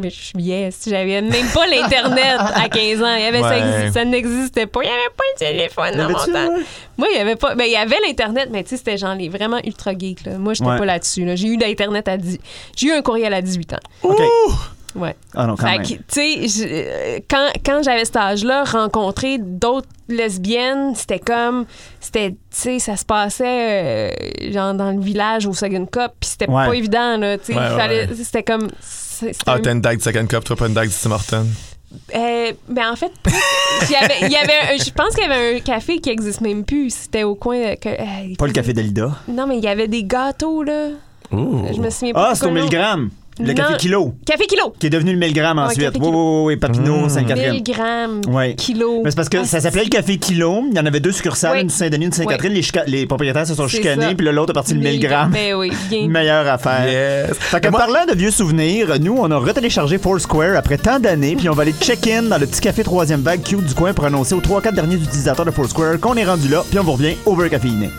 Mais 0.00 0.08
je 0.08 0.16
suis 0.22 0.38
yes, 0.42 0.84
j'avais 0.88 1.20
même 1.20 1.46
pas 1.52 1.66
l'Internet 1.66 2.38
à 2.38 2.66
15 2.68 3.02
ans. 3.02 3.14
Il 3.14 3.22
y 3.22 3.26
avait, 3.26 3.42
ça, 3.42 3.48
Ouais. 3.50 3.90
ça 3.92 4.04
n'existait 4.06 4.66
pas. 4.66 4.80
Il 4.82 4.86
n'y 4.86 4.92
avait 4.92 5.14
pas 5.14 5.24
le 5.34 5.38
téléphone 5.38 5.96
dans 5.98 6.08
mon 6.08 6.14
temps. 6.32 6.62
Moi, 6.96 7.08
il 7.12 7.16
y 7.18 7.20
avait 7.20 7.36
pas. 7.36 7.54
Ben, 7.54 7.64
il 7.64 7.72
y 7.72 7.76
avait 7.76 7.98
l'Internet, 8.06 8.48
mais 8.50 8.62
tu 8.64 8.70
sais, 8.70 8.76
c'était 8.78 8.96
genre 8.96 9.14
les 9.14 9.28
vraiment 9.28 9.58
ultra 9.64 9.92
geeks. 9.96 10.24
Là. 10.24 10.38
Moi, 10.38 10.54
j'étais 10.54 10.70
Ouais. 10.70 10.78
pas 10.78 10.86
là-dessus. 10.86 11.26
là. 11.26 11.36
J'ai 11.36 11.48
eu 11.48 11.58
l'Internet 11.58 12.08
à 12.08 12.16
10. 12.16 12.38
J'ai 12.74 12.86
eu 12.88 12.92
un 12.92 13.02
courriel 13.02 13.34
à 13.34 13.42
18 13.42 13.74
ans. 13.74 13.80
OK. 14.02 14.18
Ouais. 14.96 15.14
Ah 15.34 15.46
non, 15.46 15.56
quand 15.56 15.66
Fait 15.66 15.78
même. 15.78 15.82
que, 15.82 15.88
tu 15.94 16.48
sais, 16.48 16.64
euh, 16.64 17.18
quand, 17.28 17.48
quand 17.64 17.82
j'avais 17.82 18.04
cet 18.04 18.16
âge-là, 18.16 18.64
rencontrer 18.64 19.38
d'autres 19.38 19.88
lesbiennes, 20.08 20.94
c'était 20.94 21.18
comme, 21.18 21.66
c'était, 22.00 22.30
tu 22.30 22.36
sais, 22.50 22.78
ça 22.78 22.96
se 22.96 23.04
passait 23.04 23.44
euh, 23.46 24.52
genre 24.52 24.74
dans 24.74 24.92
le 24.92 25.00
village 25.00 25.46
au 25.46 25.52
Second 25.52 25.86
Cup, 25.86 26.12
puis 26.20 26.30
c'était 26.30 26.48
Ouais. 26.50 26.66
pas 26.66 26.74
évident, 26.74 27.16
là, 27.18 27.38
tu 27.38 27.52
sais, 27.52 27.54
Ouais, 27.54 28.08
c'était 28.14 28.42
comme, 28.42 28.68
Ah, 29.46 29.54
un- 29.54 29.60
t'as 29.60 29.72
une 29.72 29.80
dague 29.80 29.98
de 29.98 30.02
Second 30.02 30.26
Cup, 30.26 30.44
toi, 30.44 30.56
pas 30.56 30.66
une 30.66 30.74
dague 30.74 30.88
de 30.88 30.94
Tim 30.94 31.10
Horton. 31.10 31.46
euh, 32.14 32.52
ben 32.68 32.90
en 32.92 32.96
fait, 32.96 33.12
il 33.82 33.90
y 33.90 33.94
avait, 33.96 34.14
il 34.22 34.32
y 34.32 34.36
avait 34.36 34.74
un- 34.74 34.76
je 34.84 34.90
pense 34.92 35.14
qu'il 35.14 35.24
y 35.24 35.32
avait 35.32 35.56
un 35.56 35.60
café 35.60 35.98
qui 35.98 36.10
existe 36.10 36.40
même 36.40 36.64
plus, 36.64 36.90
c'était 36.94 37.22
au 37.24 37.34
coin, 37.34 37.58
de- 37.70 37.74
que, 37.76 37.88
euh, 37.88 38.34
Pas 38.38 38.46
le 38.46 38.52
café 38.52 38.72
d'Alida. 38.72 39.12
non, 39.28 39.46
mais 39.46 39.58
il 39.58 39.64
y 39.64 39.68
avait 39.68 39.88
des 39.88 40.04
gâteaux, 40.04 40.62
là. 40.62 40.88
Je 41.32 41.80
me 41.80 41.90
souviens 41.90 42.12
pas. 42.12 42.28
Ah, 42.30 42.34
c'est 42.34 42.44
au 42.44 42.48
quoi 42.48 42.54
le 42.54 42.60
nom. 42.60 42.66
1000 42.68 42.78
grammes. 42.78 43.10
Le 43.38 43.48
Non. 43.48 43.54
café 43.54 43.74
kilo. 43.76 44.14
Café 44.24 44.46
kilo. 44.46 44.72
Qui 44.78 44.86
est 44.86 44.90
devenu 44.90 45.12
le 45.12 45.18
1000 45.18 45.34
grammes 45.34 45.58
ensuite. 45.58 45.78
Oui, 45.78 45.86
oui, 45.94 46.00
kilo. 46.06 46.44
oui, 46.44 46.54
oui, 46.54 46.56
Papineau, 46.56 47.00
Mmh. 47.04 47.08
Sainte-Catherine. 47.10 47.52
1000 47.52 47.62
grammes. 47.62 48.20
Ouais. 48.28 48.54
Kilo. 48.54 49.02
Mais 49.04 49.10
c'est 49.10 49.16
parce 49.16 49.28
que 49.28 49.36
Ah, 49.38 49.44
ça 49.44 49.60
s'appelait 49.60 49.84
le 49.84 49.90
café 49.90 50.16
kilo. 50.16 50.62
Il 50.70 50.76
y 50.76 50.80
en 50.80 50.86
avait 50.86 51.00
deux 51.00 51.12
succursales, 51.12 51.52
Oui. 51.56 51.60
une 51.62 51.68
Saint-Denis, 51.68 52.06
une 52.06 52.12
Sainte-Catherine. 52.12 52.58
Les, 52.86 53.06
propriétaires 53.06 53.46
se 53.46 53.54
sont 53.54 53.68
chicanés, 53.68 54.02
ça. 54.10 54.14
puis 54.14 54.24
là, 54.24 54.32
l'autre 54.32 54.52
est 54.52 54.54
parti 54.54 54.72
le 54.72 54.80
1000 54.80 55.00
grammes. 55.00 55.32
Ben 55.32 55.54
oui, 55.54 55.70
bien. 55.90 56.08
Meilleure 56.08 56.46
affaire. 56.48 56.86
Yes. 57.28 57.36
Fait 57.38 57.60
que 57.60 57.66
Mais 57.66 57.70
moi- 57.72 57.80
parlant 57.80 58.06
de 58.10 58.14
vieux 58.16 58.30
souvenirs, 58.30 58.94
nous, 59.00 59.16
on 59.18 59.30
a 59.30 59.36
retéléchargé 59.36 59.98
Foursquare 59.98 60.56
après 60.56 60.78
tant 60.78 60.98
d'années, 60.98 61.36
puis 61.36 61.48
on 61.50 61.52
va 61.52 61.62
aller 61.62 61.74
check-in 61.78 62.22
dans 62.22 62.38
le 62.38 62.46
petit 62.46 62.60
café 62.62 62.82
troisième 62.84 63.20
vague 63.20 63.42
cute 63.42 63.64
du 63.66 63.74
coin 63.74 63.92
pour 63.92 64.06
annoncer 64.06 64.34
aux 64.34 64.40
3-4 64.40 64.74
derniers 64.74 64.96
utilisateurs 64.96 65.44
de 65.44 65.50
Foursquare 65.50 66.00
qu'on 66.00 66.14
est 66.14 66.24
rendu 66.24 66.48
là, 66.48 66.62
puis 66.68 66.78
on 66.78 66.84
vous 66.84 66.92
revient 66.92 67.16
over 67.26 67.50
caféiné. 67.50 67.90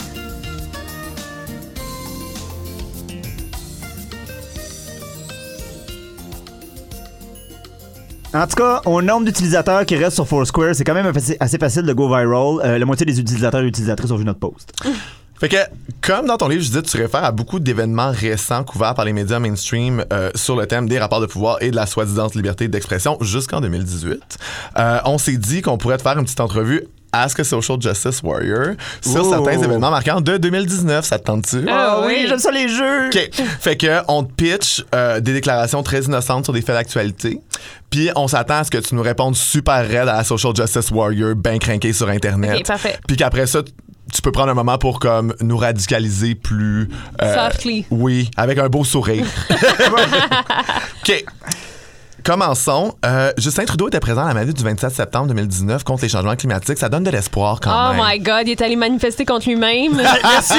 En 8.33 8.45
tout 8.45 8.55
cas, 8.55 8.81
au 8.85 9.01
nombre 9.01 9.25
d'utilisateurs 9.25 9.85
qui 9.85 9.95
restent 9.95 10.15
sur 10.15 10.27
Foursquare, 10.27 10.75
c'est 10.75 10.83
quand 10.83 10.93
même 10.93 11.11
assez 11.39 11.57
facile 11.57 11.83
de 11.83 11.93
go 11.93 12.07
viral. 12.07 12.59
Euh, 12.63 12.77
la 12.77 12.85
moitié 12.85 13.05
des 13.05 13.19
utilisateurs 13.19 13.61
et 13.61 13.67
utilisatrices 13.67 14.11
ont 14.11 14.17
vu 14.17 14.25
notre 14.25 14.39
post. 14.39 14.71
Fait 15.39 15.49
que, 15.49 15.57
comme 16.01 16.25
dans 16.25 16.37
ton 16.37 16.47
livre, 16.47 16.63
je 16.63 16.69
disais, 16.69 16.81
tu 16.81 16.97
réfères 16.97 17.23
à 17.23 17.31
beaucoup 17.31 17.59
d'événements 17.59 18.11
récents 18.11 18.63
couverts 18.63 18.95
par 18.95 19.05
les 19.05 19.13
médias 19.13 19.37
mainstream 19.37 20.03
euh, 20.11 20.31
sur 20.33 20.55
le 20.55 20.65
thème 20.65 20.89
des 20.89 20.97
rapports 20.97 21.21
de 21.21 21.27
pouvoir 21.27 21.61
et 21.61 21.69
de 21.69 21.75
la 21.75 21.85
soi-disant 21.85 22.27
liberté 22.33 22.67
d'expression 22.67 23.19
jusqu'en 23.21 23.61
2018. 23.61 24.19
Euh, 24.77 24.99
on 25.05 25.19
s'est 25.19 25.37
dit 25.37 25.61
qu'on 25.61 25.77
pourrait 25.77 25.97
te 25.97 26.01
faire 26.01 26.17
une 26.17 26.25
petite 26.25 26.39
entrevue 26.39 26.87
Ask 27.21 27.39
a 27.39 27.43
Social 27.43 27.81
Justice 27.81 28.21
Warrior 28.23 28.75
sur 29.01 29.25
certains 29.29 29.61
événements 29.61 29.91
marquants 29.91 30.21
de 30.21 30.37
2019. 30.37 31.05
Ça 31.05 31.19
te 31.19 31.25
tente-tu? 31.25 31.65
Ah 31.69 32.01
oui. 32.05 32.25
j'aime 32.27 32.39
ça 32.39 32.51
les 32.51 32.67
jeux! 32.69 33.07
OK. 33.07 33.29
Fait 33.59 33.75
que 33.77 33.99
on 34.07 34.23
te 34.23 34.31
pitch 34.33 34.83
euh, 34.95 35.19
des 35.19 35.33
déclarations 35.33 35.83
très 35.83 36.01
innocentes 36.03 36.45
sur 36.45 36.53
des 36.53 36.61
faits 36.61 36.75
d'actualité. 36.75 37.39
Puis 37.89 38.09
on 38.15 38.27
s'attend 38.27 38.55
à 38.59 38.63
ce 38.63 38.71
que 38.71 38.77
tu 38.77 38.95
nous 38.95 39.01
répondes 39.01 39.35
super 39.35 39.77
raide 39.87 40.07
à 40.09 40.17
la 40.17 40.23
Social 40.23 40.53
Justice 40.55 40.91
Warrior, 40.91 41.35
bien 41.35 41.57
craqué 41.57 41.93
sur 41.93 42.09
Internet. 42.09 42.57
Ok, 42.59 42.67
parfait. 42.67 42.97
Puis 43.07 43.15
qu'après 43.17 43.47
ça, 43.47 43.61
tu 44.13 44.21
peux 44.21 44.31
prendre 44.31 44.49
un 44.49 44.53
moment 44.53 44.77
pour 44.77 44.99
comme 44.99 45.33
nous 45.41 45.57
radicaliser 45.57 46.35
plus. 46.35 46.89
euh, 47.21 47.35
Softly. 47.49 47.85
Oui, 47.91 48.29
avec 48.37 48.57
un 48.57 48.67
beau 48.69 48.83
sourire. 48.85 49.25
OK. 49.49 51.25
Commençons. 52.27 52.93
Euh, 53.05 53.31
Justin 53.37 53.63
Trudeau 53.63 53.87
était 53.87 54.01
présent 54.01 54.25
à 54.25 54.27
la 54.27 54.33
manif 54.33 54.53
du 54.53 54.61
27 54.61 54.91
septembre 54.91 55.27
2019 55.27 55.85
contre 55.85 56.03
les 56.03 56.09
changements 56.09 56.35
climatiques. 56.35 56.77
Ça 56.77 56.89
donne 56.89 57.03
de 57.05 57.09
l'espoir 57.09 57.61
quand 57.61 57.71
Oh 57.71 57.93
même. 57.93 58.03
my 58.05 58.19
God, 58.19 58.41
il 58.47 58.51
est 58.51 58.61
allé 58.61 58.75
manifester 58.75 59.23
contre 59.23 59.47
lui-même. 59.47 59.93
Merci! 60.23 60.53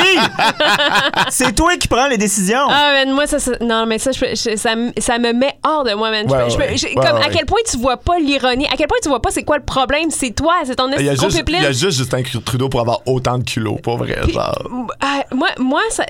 c'est 1.28 1.54
toi 1.54 1.76
qui 1.76 1.87
prends 1.87 2.09
les 2.09 2.16
décisions! 2.16 2.66
Ah, 2.70 2.92
man, 2.94 3.12
moi, 3.14 3.26
ça, 3.26 3.38
ça- 3.38 3.59
non, 3.61 3.85
mais 3.85 3.98
ça, 3.98 4.12
je, 4.12 4.18
peux- 4.18 4.35
je- 4.35 4.57
ça, 4.57 4.74
me- 4.76 4.92
ça 4.98 5.18
me 5.18 5.35
met 5.35 5.59
hors 5.62 5.85
de 5.85 5.92
moi, 5.92 6.11
man. 6.11 6.24
Je 6.26 6.33
Ouais, 6.33 6.38
ouais. 6.57 6.70
Ouais, 6.72 6.94
comme, 6.94 7.18
ouais. 7.18 7.26
à 7.26 7.28
quel 7.28 7.44
point 7.44 7.59
tu 7.70 7.76
vois 7.76 7.98
pas 7.98 8.18
l'ironie, 8.18 8.64
à 8.66 8.76
quel 8.78 8.87
point 8.87 8.96
tu 9.02 9.11
vois 9.11 9.20
pas 9.20 9.31
c'est 9.31 9.42
quoi 9.44 9.59
le 9.59 9.64
problème, 9.64 10.11
c'est 10.11 10.31
toi, 10.31 10.54
c'est 10.64 10.74
ton 10.76 10.88
juste, 10.88 10.98
il 11.46 11.62
y 11.62 11.66
a 11.66 11.72
juste 11.72 11.98
Justin 11.98 12.22
Trudeau 12.46 12.70
pour 12.70 12.81
avoir 12.81 13.00
autant 13.07 13.37
de 13.37 13.44
culot, 13.44 13.76
pour 13.83 13.98
vrai. 13.98 14.18
Puis, 14.22 14.33
genre. 14.33 14.54
ah, 15.02 15.20
moi, 15.35 15.48
moi, 15.59 15.83
ça, 15.90 16.04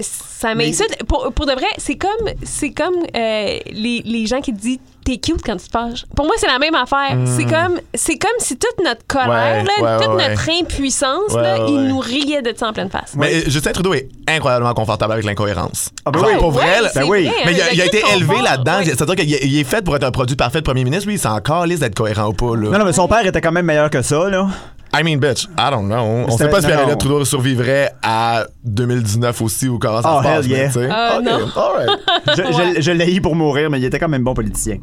ça 0.00 0.54
m'insulte. 0.54 0.96
Pour, 1.08 1.32
pour 1.32 1.46
de 1.46 1.52
vrai, 1.54 1.66
c'est 1.78 1.96
comme, 1.96 2.28
c'est 2.44 2.70
comme 2.70 2.94
euh, 3.16 3.58
les, 3.72 4.02
les 4.04 4.26
gens 4.26 4.40
qui 4.40 4.52
disent 4.60 4.78
t'es 5.04 5.16
cute 5.16 5.42
quand 5.44 5.56
tu 5.56 5.66
te 5.66 5.70
fâches. 5.70 6.04
Pour 6.14 6.26
moi, 6.26 6.34
c'est 6.38 6.46
la 6.46 6.58
même 6.58 6.74
affaire. 6.74 7.16
C'est 7.24 7.44
comme, 7.44 7.80
c'est 7.94 8.18
comme 8.18 8.30
si 8.38 8.56
toute 8.58 8.84
notre 8.84 9.04
colère, 9.06 9.64
Hmm. 9.64 9.82
Ouais, 9.82 9.82
là, 9.82 9.98
ouais, 9.98 10.04
toute 10.04 10.14
ouais, 10.14 10.28
notre 10.28 10.50
impuissance, 10.60 11.32
Ouais, 11.32 11.42
là, 11.42 11.58
ouais, 11.58 11.70
il 11.70 11.74
ouais. 11.78 11.88
nous 11.88 11.98
riait 11.98 12.42
de 12.42 12.52
ça 12.56 12.68
en 12.68 12.72
pleine 12.72 12.90
face. 12.90 13.14
Mais 13.16 13.42
Justin 13.50 13.72
Trudeau 13.72 13.94
est 13.94 14.08
incroyablement 14.28 14.74
confortable 14.74 15.12
avec 15.14 15.24
l'incohérence. 15.24 15.90
Ah, 16.04 16.10
ben 16.10 16.20
oui. 16.24 16.32
pour 16.38 16.50
vrai, 16.50 16.82
là- 16.82 16.90
c'est 16.92 17.00
Ben 17.00 17.08
oui. 17.08 17.24
vrai, 17.26 17.34
hein, 17.38 17.42
mais 17.46 17.52
il 17.54 17.60
a, 17.62 17.72
il 17.72 17.80
été 17.80 18.02
élevé 18.14 18.40
là-dedans. 18.42 18.78
ouais. 18.78 18.84
C'est-à-dire 18.84 19.16
qu'il 19.16 19.32
est- 19.58 19.64
fait 19.64 19.82
pour 19.82 19.96
être 19.96 20.04
un 20.04 20.10
produit 20.10 20.36
parfait 20.36 20.58
de 20.60 20.64
premier 20.64 20.84
ministre. 20.84 21.06
Lui, 21.06 21.14
il 21.14 21.18
s'en 21.18 21.38
calisse 21.40 21.80
d'être 21.80 21.94
cohérent 21.94 22.28
ou 22.28 22.32
pas. 22.32 22.54
Là. 22.54 22.68
Non, 22.70 22.78
non, 22.78 22.84
mais 22.84 22.92
son 22.92 23.08
père 23.08 23.24
était 23.26 23.40
quand 23.40 23.52
même 23.52 23.66
meilleur 23.66 23.88
que 23.90 24.02
ça, 24.02 24.28
là. 24.28 24.46
I 24.92 25.02
mean, 25.04 25.18
bitch, 25.20 25.46
I 25.56 25.70
don't 25.70 25.86
know. 25.86 26.24
On 26.28 26.36
sait 26.36 26.48
pas 26.48 26.60
si 26.60 26.66
non, 26.66 26.72
Pierre 26.74 26.88
non. 26.88 26.96
Trudeau 26.96 27.24
survivrait 27.24 27.92
à 28.02 28.44
2019 28.64 29.40
aussi 29.42 29.68
ou 29.68 29.78
comment 29.78 30.02
ça 30.02 30.12
Oh, 30.16 30.18
se 30.18 30.24
passe. 30.26 30.44
hell 30.44 30.50
yeah. 30.50 30.58
mais 30.62 30.66
tu 30.68 30.72
sais. 30.80 30.88
Ah, 30.90 31.16
Ok, 31.18 31.24
non. 31.24 31.32
all 31.56 31.72
right. 31.76 32.00
Je, 32.36 32.76
je, 32.76 32.80
je 32.82 32.90
l'ai 32.92 33.14
eu 33.14 33.20
pour 33.20 33.36
mourir, 33.36 33.70
mais 33.70 33.78
il 33.78 33.84
était 33.84 33.98
quand 33.98 34.08
même 34.08 34.24
bon 34.24 34.34
politicien. 34.34 34.78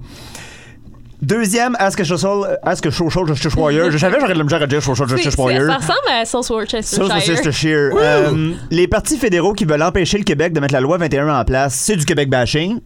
Deuxième, 1.19 1.75
Ask 1.79 1.99
a 1.99 2.05
Social, 2.05 2.59
Ask 2.61 2.85
a 2.85 2.91
Social 2.91 3.25
Justice 3.25 3.55
Warrior. 3.55 3.89
Je 3.89 3.97
savais 3.97 4.17
j'aurais 4.19 4.33
de 4.33 4.37
la 4.37 4.43
misère 4.43 4.61
à 4.61 4.67
dire 4.67 4.83
Social 4.83 5.09
Justice 5.09 5.35
Warrior. 5.35 5.65
Ça 5.65 5.77
ressemble 5.77 6.09
à 6.11 6.25
Ça, 6.25 6.37
Worcestershire. 6.37 6.83
c'est 6.83 7.01
Worcestershire. 7.01 7.89
Euh, 7.97 8.51
les 8.69 8.87
partis 8.87 9.17
fédéraux 9.17 9.53
qui 9.53 9.65
veulent 9.65 9.81
empêcher 9.81 10.19
le 10.19 10.23
Québec 10.23 10.53
de 10.53 10.59
mettre 10.59 10.73
la 10.75 10.79
loi 10.81 10.97
21 10.99 11.39
en 11.39 11.43
place, 11.43 11.73
c'est 11.73 11.95
du 11.95 12.05
Québec 12.05 12.29
bashing. 12.29 12.79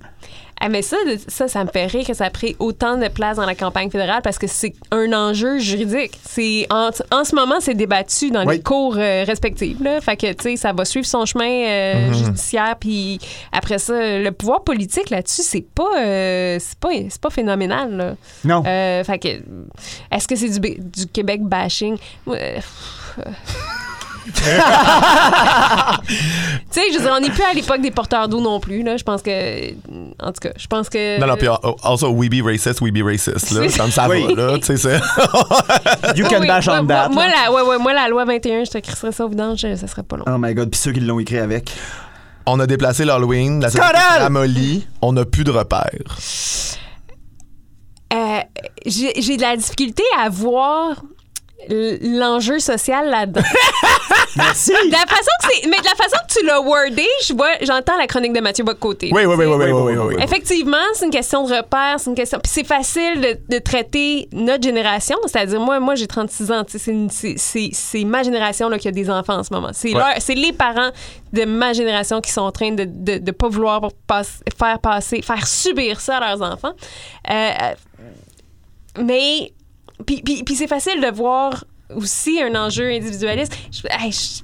Ah, 0.63 0.69
mais 0.69 0.83
ça, 0.83 0.95
ça, 1.27 1.47
ça 1.47 1.63
me 1.63 1.69
fait 1.71 1.87
rire 1.87 2.05
que 2.05 2.13
ça 2.13 2.25
a 2.25 2.29
pris 2.29 2.55
autant 2.59 2.95
de 2.95 3.07
place 3.07 3.37
dans 3.37 3.47
la 3.47 3.55
campagne 3.55 3.89
fédérale 3.89 4.21
parce 4.23 4.37
que 4.37 4.45
c'est 4.45 4.73
un 4.91 5.11
enjeu 5.11 5.57
juridique. 5.57 6.11
C'est 6.23 6.67
en, 6.69 6.91
en 7.11 7.23
ce 7.23 7.33
moment, 7.33 7.55
c'est 7.59 7.73
débattu 7.73 8.29
dans 8.29 8.45
Oui. 8.45 8.57
les 8.57 8.61
cours 8.61 8.95
euh, 8.95 9.23
respectifs. 9.25 9.79
Là. 9.81 9.99
Fait 10.01 10.15
que, 10.15 10.31
tu 10.33 10.43
sais, 10.43 10.55
ça 10.57 10.71
va 10.71 10.85
suivre 10.85 11.07
son 11.07 11.25
chemin 11.25 11.49
euh, 11.49 12.13
judiciaire. 12.13 12.75
Puis 12.79 13.19
après 13.51 13.79
ça, 13.79 13.93
le 14.19 14.29
pouvoir 14.31 14.63
politique 14.63 15.09
là-dessus, 15.09 15.41
c'est 15.41 15.65
pas, 15.73 15.97
euh, 15.99 16.57
c'est 16.59 16.77
pas, 16.77 16.89
c'est 17.09 17.21
pas 17.21 17.31
phénoménal. 17.31 17.95
Là. 17.97 18.15
Non. 18.45 18.63
Euh, 18.67 19.03
fait 19.03 19.17
que, 19.17 19.27
est-ce 20.15 20.27
que 20.27 20.35
c'est 20.35 20.59
du, 20.59 20.59
du 20.79 21.07
Québec 21.07 21.41
bashing? 21.41 21.97
Euh. 24.27 24.59
tu 26.07 26.15
sais, 26.71 26.81
je 26.91 26.97
veux 26.97 27.03
dire, 27.03 27.13
on 27.15 27.19
n'est 27.19 27.29
plus 27.29 27.43
à 27.43 27.53
l'époque 27.53 27.81
des 27.81 27.91
porteurs 27.91 28.27
d'eau 28.27 28.39
non 28.39 28.59
plus. 28.59 28.83
Là. 28.83 28.97
Je 28.97 29.03
pense 29.03 29.21
que. 29.21 29.71
En 30.23 30.31
tout 30.31 30.39
cas, 30.41 30.51
je 30.57 30.67
pense 30.67 30.89
que. 30.89 31.19
Non, 31.19 31.27
non, 31.27 31.35
puis 31.37 31.47
uh, 31.47 31.73
also, 31.83 32.09
we 32.11 32.29
be 32.29 32.43
racist, 32.45 32.81
we 32.81 32.91
be 32.91 33.03
racist. 33.03 33.51
Là, 33.51 33.67
comme 33.77 33.91
ça 33.91 34.07
Oui. 34.07 34.23
va, 34.35 34.51
là. 34.51 34.57
Tu 34.59 34.65
sais, 34.65 34.77
c'est. 34.77 34.99
You 36.15 36.27
can 36.27 36.41
oui. 36.41 36.47
bash 36.47 36.67
moi, 36.67 36.79
on 36.79 36.83
moi- 36.83 36.95
that. 36.95 37.09
Moi, 37.09 37.25
la, 37.27 37.51
ouais, 37.51 37.61
ouais, 37.61 37.77
moi, 37.77 37.93
la 37.93 38.07
loi 38.07 38.25
21, 38.25 38.65
je 38.65 38.71
te 38.71 38.77
crisserais 38.77 39.11
ça 39.11 39.25
au 39.25 39.29
vidange, 39.29 39.59
ça 39.61 39.87
serait 39.87 40.03
pas 40.03 40.17
long. 40.17 40.25
Oh 40.27 40.37
my 40.37 40.53
god, 40.53 40.69
puis 40.69 40.79
ceux 40.79 40.91
qui 40.91 40.99
l'ont 40.99 41.19
écrit 41.19 41.39
avec. 41.39 41.71
On 42.45 42.59
a 42.59 42.65
déplacé 42.67 43.05
l'Halloween, 43.05 43.61
la 43.61 44.19
ramollie, 44.19 44.87
on 45.01 45.13
n'a 45.13 45.25
plus 45.25 45.43
de 45.43 45.51
repères. 45.51 46.17
Euh, 48.13 48.39
j'ai 48.85 49.37
de 49.37 49.41
la 49.41 49.55
difficulté 49.55 50.03
à 50.19 50.27
voir 50.29 51.03
l'enjeu 51.69 52.59
social 52.59 53.09
là-dedans. 53.09 53.41
Merci. 54.37 54.71
De 54.71 54.91
la 54.91 54.99
façon 54.99 55.31
que 55.41 55.47
c'est, 55.51 55.67
mais 55.67 55.77
de 55.77 55.83
la 55.83 55.95
façon 55.95 56.15
que 56.27 56.33
tu 56.39 56.45
l'as 56.45 56.61
wordé, 56.61 57.05
je 57.25 57.33
vois, 57.33 57.49
j'entends 57.61 57.97
la 57.97 58.07
chronique 58.07 58.31
de 58.33 58.39
Mathieu 58.39 58.63
Bocoté. 58.63 59.09
Oui, 59.13 59.25
oui, 59.25 59.35
oui, 59.37 59.45
oui, 59.45 59.55
oui, 59.71 59.93
Oui, 59.93 60.15
oui. 60.15 60.23
Effectivement, 60.23 60.77
c'est 60.93 61.05
une 61.05 61.11
question 61.11 61.45
de 61.45 61.53
repères, 61.53 61.95
c'est 61.99 62.09
une 62.09 62.15
question. 62.15 62.39
Puis 62.41 62.51
c'est 62.53 62.63
facile 62.65 63.19
de, 63.21 63.37
de 63.55 63.59
traiter 63.59 64.29
notre 64.31 64.63
génération, 64.63 65.17
c'est-à-dire 65.25 65.59
moi, 65.59 65.79
moi 65.81 65.95
j'ai 65.95 66.07
36 66.07 66.51
ans, 66.51 66.63
c'est 66.67 68.03
ma 68.05 68.23
génération 68.23 68.69
là, 68.69 68.79
qui 68.79 68.87
a 68.87 68.91
des 68.91 69.09
enfants 69.09 69.35
en 69.39 69.43
ce 69.43 69.53
moment. 69.53 69.69
C'est 69.73 69.89
Ouais. 69.93 69.99
leur- 69.99 70.15
c'est 70.19 70.35
les 70.35 70.53
parents 70.53 70.91
de 71.33 71.43
ma 71.45 71.73
génération 71.73 72.21
qui 72.21 72.31
sont 72.31 72.41
en 72.41 72.51
train 72.51 72.71
de 72.71 72.85
de, 72.85 73.17
de 73.17 73.31
pas 73.31 73.49
vouloir 73.49 73.81
faire 74.57 74.79
passer, 74.79 75.21
faire 75.21 75.45
subir 75.45 75.99
ça 75.99 76.17
à 76.17 76.35
leurs 76.35 76.41
enfants. 76.41 76.73
Euh, 77.29 77.73
mais 79.01 79.51
puis, 80.01 80.21
puis, 80.23 80.43
puis 80.43 80.55
c'est 80.55 80.67
facile 80.67 81.01
de 81.01 81.11
voir 81.15 81.63
aussi 81.95 82.41
un 82.41 82.55
enjeu 82.55 82.89
individualiste. 82.91 83.53
Je- 83.71 83.87
hey, 84.03 84.11
je- 84.11 84.41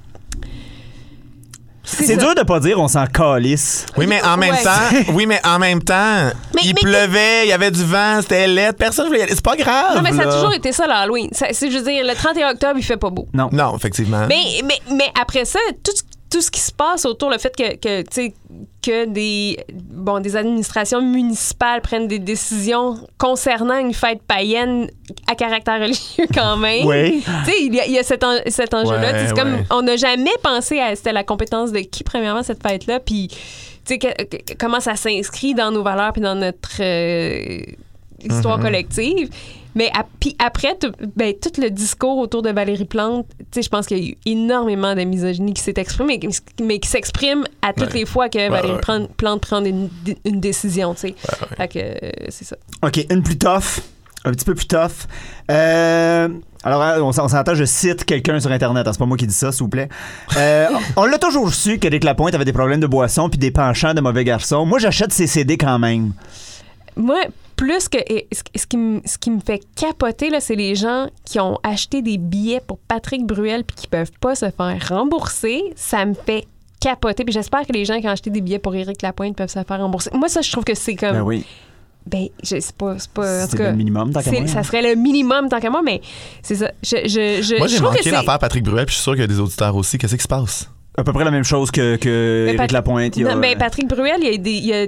C'est 1.90 2.18
dur 2.18 2.34
de 2.34 2.42
pas 2.42 2.60
dire 2.60 2.78
on 2.78 2.86
s'en 2.86 3.06
calisse. 3.06 3.86
Oui, 3.96 4.06
mais 4.06 4.22
en 4.22 4.36
même 4.36 4.52
Ouais. 4.54 4.62
temps, 4.62 4.70
oui, 5.14 5.24
mais 5.26 5.40
en 5.42 5.58
même 5.58 5.82
temps, 5.82 6.30
Mais- 6.54 6.60
il 6.64 6.74
mais- 6.74 6.82
pleuvait, 6.82 7.44
il 7.46 7.48
y 7.48 7.52
avait 7.52 7.70
du 7.70 7.82
vent, 7.82 8.20
c'était 8.20 8.46
laid, 8.46 8.74
personne 8.74 9.06
voulait 9.06 9.20
y 9.20 9.22
aller. 9.22 9.32
C'est 9.34 9.42
pas 9.44 9.56
grave. 9.56 9.96
Non, 9.96 10.02
mais 10.02 10.12
ça 10.12 10.28
a 10.28 10.32
toujours 10.34 10.52
été 10.52 10.70
ça, 10.72 10.86
l'Halloween. 10.86 11.30
C'est- 11.32 11.54
Je 11.70 11.78
veux 11.78 11.84
dire, 11.84 12.04
le 12.04 12.14
31 12.14 12.50
octobre, 12.50 12.74
il 12.76 12.82
fait 12.82 12.98
pas 12.98 13.08
beau. 13.08 13.26
Non. 13.32 13.48
Non, 13.52 13.74
effectivement. 13.74 14.26
Mais, 14.28 14.60
mais, 14.66 14.78
mais 14.94 15.08
après 15.18 15.46
ça, 15.46 15.58
tout, 15.82 15.92
ce- 15.96 16.02
tout 16.30 16.40
ce 16.42 16.50
qui 16.50 16.60
se 16.60 16.72
passe 16.72 17.04
autour, 17.06 17.30
le 17.30 17.38
fait 17.38 17.54
que, 17.56 17.76
que, 17.76 18.02
tu 18.02 18.08
sais, 18.10 18.34
que 18.82 19.06
des, 19.06 19.58
bon, 19.72 20.20
des 20.20 20.36
administrations 20.36 21.00
municipales 21.00 21.80
prennent 21.80 22.06
des 22.06 22.18
décisions 22.18 22.96
concernant 23.16 23.78
une 23.78 23.94
fête 23.94 24.20
païenne 24.22 24.90
à 25.26 25.34
caractère 25.34 25.80
religieux 25.80 26.26
quand 26.34 26.56
même. 26.58 26.86
Oui. 26.86 27.22
Tu 27.44 27.50
sais, 27.50 27.56
il 27.62 27.74
y 27.74 27.80
a, 27.80 27.86
il 27.86 27.92
y 27.92 27.98
a 27.98 28.02
cet, 28.02 28.24
en- 28.24 28.38
cet 28.46 28.74
enjeu-là. 28.74 29.12
Ouais, 29.12 29.26
c'est 29.26 29.34
comme, 29.34 29.64
on 29.70 29.82
n'a 29.82 29.96
jamais 29.96 30.30
pensé 30.42 30.78
à 30.80 30.94
c'était 30.96 31.12
la 31.12 31.24
compétence 31.24 31.72
de 31.72 31.78
qui, 31.80 32.04
premièrement, 32.04 32.42
cette 32.42 32.62
fête-là, 32.62 33.00
puis 33.00 33.28
que- 33.88 34.54
comment 34.58 34.80
ça 34.80 34.96
s'inscrit 34.96 35.54
dans 35.54 35.70
nos 35.70 35.82
valeurs 35.82 36.12
puis 36.12 36.20
dans 36.20 36.34
notre 36.34 36.80
euh, 36.80 37.60
histoire 38.22 38.58
Mm-hmm. 38.58 38.62
collective. 38.62 39.30
Mais 39.78 39.90
puis 40.18 40.34
après, 40.40 40.76
tout, 40.76 40.90
ben, 41.14 41.32
tout 41.40 41.60
le 41.60 41.70
discours 41.70 42.18
autour 42.18 42.42
de 42.42 42.50
Valérie 42.50 42.84
Plante, 42.84 43.26
tu 43.38 43.44
sais, 43.52 43.62
je 43.62 43.68
pense 43.68 43.86
qu'il 43.86 43.98
y 43.98 44.08
a 44.08 44.10
eu 44.10 44.16
énormément 44.26 44.94
de 44.96 45.02
misogynie 45.04 45.54
qui 45.54 45.62
s'est 45.62 45.74
exprimée, 45.76 46.18
mais, 46.20 46.64
mais 46.64 46.78
qui 46.80 46.88
s'exprime 46.88 47.44
à 47.62 47.72
toutes 47.72 47.92
Ouais. 47.92 48.00
les 48.00 48.04
fois 48.06 48.28
que 48.28 48.50
Valérie 48.50 48.72
ouais. 48.74 48.80
Plante, 48.80 49.10
Plante 49.16 49.40
prend 49.42 49.64
une, 49.64 49.88
une 50.24 50.40
décision, 50.40 50.94
tu 50.94 51.00
sais. 51.00 51.14
Fait 51.56 51.68
que 51.68 51.78
euh, 51.78 52.10
c'est 52.28 52.44
ça. 52.44 52.56
OK, 52.82 53.06
une 53.08 53.22
plus 53.22 53.38
tough. 53.38 53.80
un 54.24 54.32
petit 54.32 54.44
peu 54.44 54.54
plus 54.56 54.66
tough. 54.66 55.06
Euh, 55.50 56.28
alors, 56.64 56.82
hein, 56.82 57.00
on 57.00 57.12
s'en- 57.12 57.26
on 57.26 57.28
s'entend, 57.28 57.54
je 57.54 57.64
cite 57.64 58.04
quelqu'un 58.04 58.40
sur 58.40 58.50
Internet. 58.50 58.86
hein, 58.86 58.92
c'est 58.92 58.98
pas 58.98 59.06
moi 59.06 59.16
qui 59.16 59.26
dis 59.28 59.32
ça, 59.34 59.52
s'il 59.52 59.62
vous 59.62 59.68
plaît. 59.68 59.88
Euh, 60.36 60.66
on 60.96 61.04
l'a 61.04 61.18
toujours 61.18 61.54
su 61.54 61.78
qu'Éric 61.78 62.02
Lapointe 62.04 62.34
avait 62.34 62.44
des 62.44 62.52
problèmes 62.52 62.80
de 62.80 62.86
boisson 62.88 63.28
puis 63.30 63.38
des 63.38 63.50
penchants 63.52 63.94
de 63.94 64.00
mauvais 64.00 64.24
garçons. 64.24 64.66
Moi, 64.66 64.78
j'achète 64.80 65.12
ses 65.12 65.26
CD 65.28 65.56
quand 65.56 65.78
même. 65.78 66.12
Moi, 66.96 67.20
plus 67.58 67.88
que. 67.88 67.98
ce, 68.56 68.66
qui, 68.66 68.76
me- 68.78 69.00
ce 69.04 69.18
qui 69.18 69.30
me 69.30 69.40
fait 69.40 69.60
capoter, 69.76 70.30
là, 70.30 70.40
c'est 70.40 70.54
les 70.54 70.74
gens 70.76 71.08
qui 71.24 71.38
ont 71.40 71.58
acheté 71.62 72.00
des 72.00 72.16
billets 72.16 72.60
pour 72.66 72.78
Patrick 72.78 73.26
Bruel 73.26 73.64
puis 73.64 73.76
qui 73.76 73.86
peuvent 73.88 74.12
pas 74.20 74.34
se 74.34 74.48
faire 74.50 74.78
rembourser. 74.88 75.60
Ça 75.76 76.06
me 76.06 76.14
fait 76.14 76.46
capoter. 76.80 77.24
Puis 77.24 77.32
j'espère 77.34 77.66
que 77.66 77.72
les 77.72 77.84
gens 77.84 78.00
qui 78.00 78.06
ont 78.06 78.12
acheté 78.12 78.30
des 78.30 78.40
billets 78.40 78.60
pour 78.60 78.74
Éric 78.74 79.02
Lapointe 79.02 79.36
peuvent 79.36 79.48
se 79.50 79.62
faire 79.62 79.78
rembourser. 79.80 80.10
Moi, 80.14 80.28
ça, 80.28 80.40
je 80.40 80.50
trouve 80.52 80.64
que 80.64 80.74
c'est 80.74 80.94
comme. 80.94 81.12
Ben 81.12 81.22
oui. 81.22 81.44
Ben, 82.06 82.28
je 82.42 82.58
sais 82.60 82.72
pas. 82.78 82.98
C'est 82.98 83.10
pas. 83.10 83.46
C'est 83.48 83.58
cas, 83.58 83.70
le 83.72 83.76
minimum, 83.76 84.12
tant 84.12 84.22
qu'à 84.22 84.30
moi. 84.32 84.46
Ça 84.46 84.62
serait 84.62 84.80
le 84.80 84.94
minimum 84.94 85.48
tant 85.50 85.60
qu'à 85.60 85.68
moi, 85.68 85.82
mais 85.84 86.00
c'est 86.42 86.54
ça. 86.54 86.70
Je, 86.82 86.96
je, 87.04 87.42
je, 87.42 87.58
Moi, 87.58 87.66
je 87.66 87.76
j'ai 87.76 87.82
manqué 87.82 88.02
c'est- 88.04 88.10
l'affaire 88.12 88.38
Patrick 88.38 88.64
Bruel, 88.64 88.86
puis 88.86 88.92
je 88.94 88.98
suis 88.98 89.02
sûr 89.02 89.12
qu'il 89.12 89.20
y 89.20 89.24
a 89.24 89.26
des 89.26 89.40
auditeurs 89.40 89.76
aussi. 89.76 89.98
Qu'est-ce 89.98 90.16
qui 90.16 90.22
se 90.22 90.28
passe? 90.28 90.70
À 90.96 91.04
peu 91.04 91.12
près 91.12 91.24
la 91.24 91.30
même 91.30 91.44
chose 91.44 91.70
que, 91.70 91.96
Éric 92.46 92.56
Pat- 92.56 92.72
Lapointe. 92.72 93.16
il 93.16 93.22
y 93.22 93.26
a- 93.26 93.34
Non, 93.34 93.36
mais 93.38 93.54
Patrick 93.54 93.86
Bruel, 93.86 94.16
il 94.20 94.30
y 94.30 94.34
a, 94.34 94.36
des, 94.38 94.50
il 94.52 94.64
y 94.66 94.72
a 94.74 94.86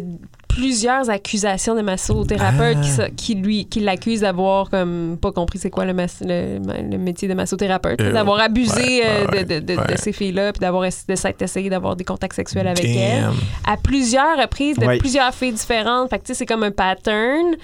plusieurs 0.55 1.09
accusations 1.11 1.75
de 1.75 1.83
massothérapeute 1.83 2.77
Ah. 2.79 2.83
qui, 2.83 2.89
sa- 2.91 3.11
qui 3.11 3.35
lui 3.37 3.67
qui 3.67 3.81
l'accusent 3.81 4.21
d'avoir 4.23 4.69
comme 4.69 5.17
pas 5.21 5.33
compris 5.33 5.59
c'est 5.59 5.71
quoi 5.71 5.85
le, 5.85 5.95
mas- 5.95 6.21
le, 6.23 6.59
le 6.91 6.99
métier 6.99 7.29
de 7.29 7.35
massothérapeute, 7.35 8.01
Euh, 8.01 8.13
d'avoir 8.13 8.41
abusé 8.41 8.75
ouais, 8.83 9.03
euh, 9.05 9.27
ouais, 9.33 9.45
de, 9.45 9.61
de- 9.61 9.75
de- 9.75 9.79
ouais. 9.81 9.87
de 9.93 9.97
ces 9.97 10.13
filles-là, 10.13 10.53
puis 10.53 10.61
d'avoir 10.61 10.85
ess- 10.85 11.07
de 11.09 11.15
s'être 11.15 11.41
essayé 11.43 11.71
d'avoir 11.71 11.95
des 11.97 12.05
contacts 12.05 12.35
sexuels 12.35 12.67
avec 12.67 12.85
elles 12.85 13.23
Damn. 13.23 13.35
à 13.67 13.77
plusieurs 13.77 14.39
reprises 14.39 14.77
de 14.77 14.87
Ouais. 14.87 14.99
plusieurs 14.99 15.33
filles 15.35 15.53
différentes. 15.53 16.11
Fait 16.11 16.19
que 16.19 16.25
tu 16.25 16.29
sais, 16.29 16.35
c'est 16.35 16.47
comme 16.47 16.63
un 16.65 16.71
pattern. 16.73 17.55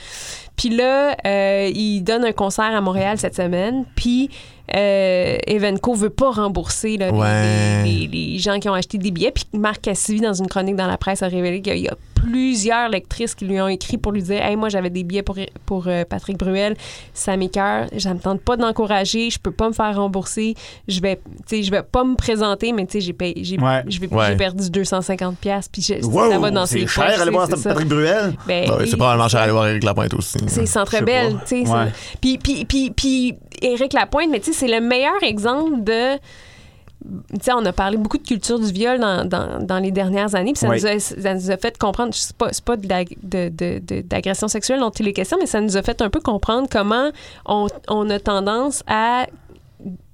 Puis 0.56 0.70
là, 0.70 1.16
euh, 1.26 1.70
il 1.74 2.00
donne 2.02 2.24
un 2.24 2.32
concert 2.32 2.64
à 2.74 2.80
Montréal 2.80 3.18
cette 3.18 3.36
semaine. 3.36 3.84
Puis 3.94 4.30
euh, 4.74 5.36
Evenco 5.46 5.94
veut 5.94 6.10
pas 6.10 6.30
rembourser 6.30 6.96
là, 6.96 7.10
les- 7.10 7.18
Ouais. 7.18 7.84
les, 7.84 8.06
les- 8.08 8.32
les 8.32 8.38
gens 8.38 8.58
qui 8.58 8.68
ont 8.68 8.74
acheté 8.74 8.98
des 8.98 9.10
billets. 9.10 9.30
Puis 9.32 9.44
Marc 9.52 9.82
Cassivi, 9.82 10.20
dans 10.20 10.32
une 10.34 10.48
chronique 10.48 10.76
dans 10.76 10.86
la 10.88 10.96
presse, 10.96 11.22
a 11.22 11.28
révélé 11.28 11.60
qu'il 11.60 11.76
y 11.78 11.88
a 11.88 11.94
plusieurs 12.16 12.88
lectrices 12.88 13.34
qui 13.34 13.44
lui 13.44 13.60
ont 13.60 13.68
écrit 13.68 13.98
pour 13.98 14.10
lui 14.12 14.22
dire 14.22 14.42
Hey, 14.42 14.56
moi, 14.56 14.68
j'avais 14.68 14.90
des 14.90 15.04
billets 15.04 15.22
pour, 15.22 15.36
pour 15.66 15.84
euh, 15.86 16.04
Patrick 16.04 16.36
Bruel. 16.38 16.74
Ça 17.14 17.36
m'écœure. 17.36 17.86
Je 17.96 18.08
ne 18.08 18.18
tente 18.18 18.40
pas 18.40 18.56
d'encourager. 18.56 19.30
Je 19.30 19.38
peux 19.38 19.50
pas 19.52 19.68
me 19.68 19.72
faire 19.72 19.94
rembourser. 19.96 20.54
Je 20.88 21.00
vais, 21.00 21.16
tu 21.16 21.56
sais, 21.56 21.62
je 21.62 21.70
vais 21.70 21.82
pas 21.82 22.02
me 22.04 22.16
présenter, 22.16 22.72
mais 22.72 22.86
tu 22.86 22.92
sais, 22.94 23.00
j'ai 23.00 23.12
payé- 23.12 23.34
j'ai 23.44 23.58
Ouais. 23.58 23.82
Ouais. 24.10 24.36
perdu 24.36 24.68
250$. 24.70 25.34
piastres, 25.40 25.70
Puis 25.72 25.86
Wow, 26.02 26.30
ça 26.30 26.38
va 26.38 26.50
dans 26.50 26.66
ses 26.66 26.80
c'est 26.80 26.86
cher 26.86 27.06
poches, 27.06 27.20
aller 27.20 27.30
voir. 27.30 27.48
Patrick 27.48 27.88
Bruel? 27.88 28.32
Ben, 28.46 28.68
Bah 28.68 28.76
oui, 28.80 28.88
c'est 28.88 28.96
probablement 28.96 29.28
cher 29.28 29.40
aller 29.40 29.52
voir 29.52 29.68
Éric 29.68 29.84
Lapointe 29.84 30.14
aussi. 30.14 30.38
c'est 30.48 30.66
Centre 30.66 30.92
Je 30.92 30.96
sais 30.98 31.04
Belle, 31.04 31.34
pas. 31.34 31.42
tu 31.46 31.64
sais. 31.66 31.92
Puis, 32.20 32.38
puis, 32.38 32.64
puis, 32.64 32.90
puis 32.90 33.34
Éric 33.62 33.92
Lapointe, 33.92 34.28
mais 34.30 34.40
tu 34.40 34.52
sais, 34.52 34.58
c'est 34.66 34.68
le 34.68 34.80
meilleur 34.80 35.22
exemple 35.22 35.82
de... 35.84 36.18
On 37.52 37.64
a 37.66 37.72
parlé 37.72 37.96
beaucoup 37.96 38.18
de 38.18 38.26
culture 38.26 38.58
du 38.58 38.72
viol 38.72 38.98
dans, 38.98 39.24
dans, 39.24 39.60
dans 39.64 39.78
les 39.78 39.90
dernières 39.92 40.34
années, 40.34 40.52
puis 40.52 40.60
ça, 40.60 40.68
Oui. 40.68 40.78
nous 40.80 40.86
a, 40.86 40.98
ça 40.98 41.34
nous 41.34 41.50
a 41.50 41.56
fait 41.56 41.76
comprendre, 41.78 42.12
c'est 42.14 42.34
pas, 42.36 42.50
pas 42.64 42.76
de 42.76 42.88
la- 42.88 43.04
de- 43.04 43.48
de- 43.48 43.78
de- 43.78 44.00
d'agression 44.00 44.48
sexuelle 44.48 44.80
dont 44.80 44.90
il 44.90 45.06
est 45.06 45.12
question, 45.12 45.36
mais 45.38 45.46
ça 45.46 45.60
nous 45.60 45.76
a 45.76 45.82
fait 45.82 46.00
un 46.02 46.10
peu 46.10 46.20
comprendre 46.20 46.68
comment 46.70 47.10
on, 47.44 47.68
on 47.88 48.10
a 48.10 48.18
tendance 48.18 48.82
à 48.86 49.26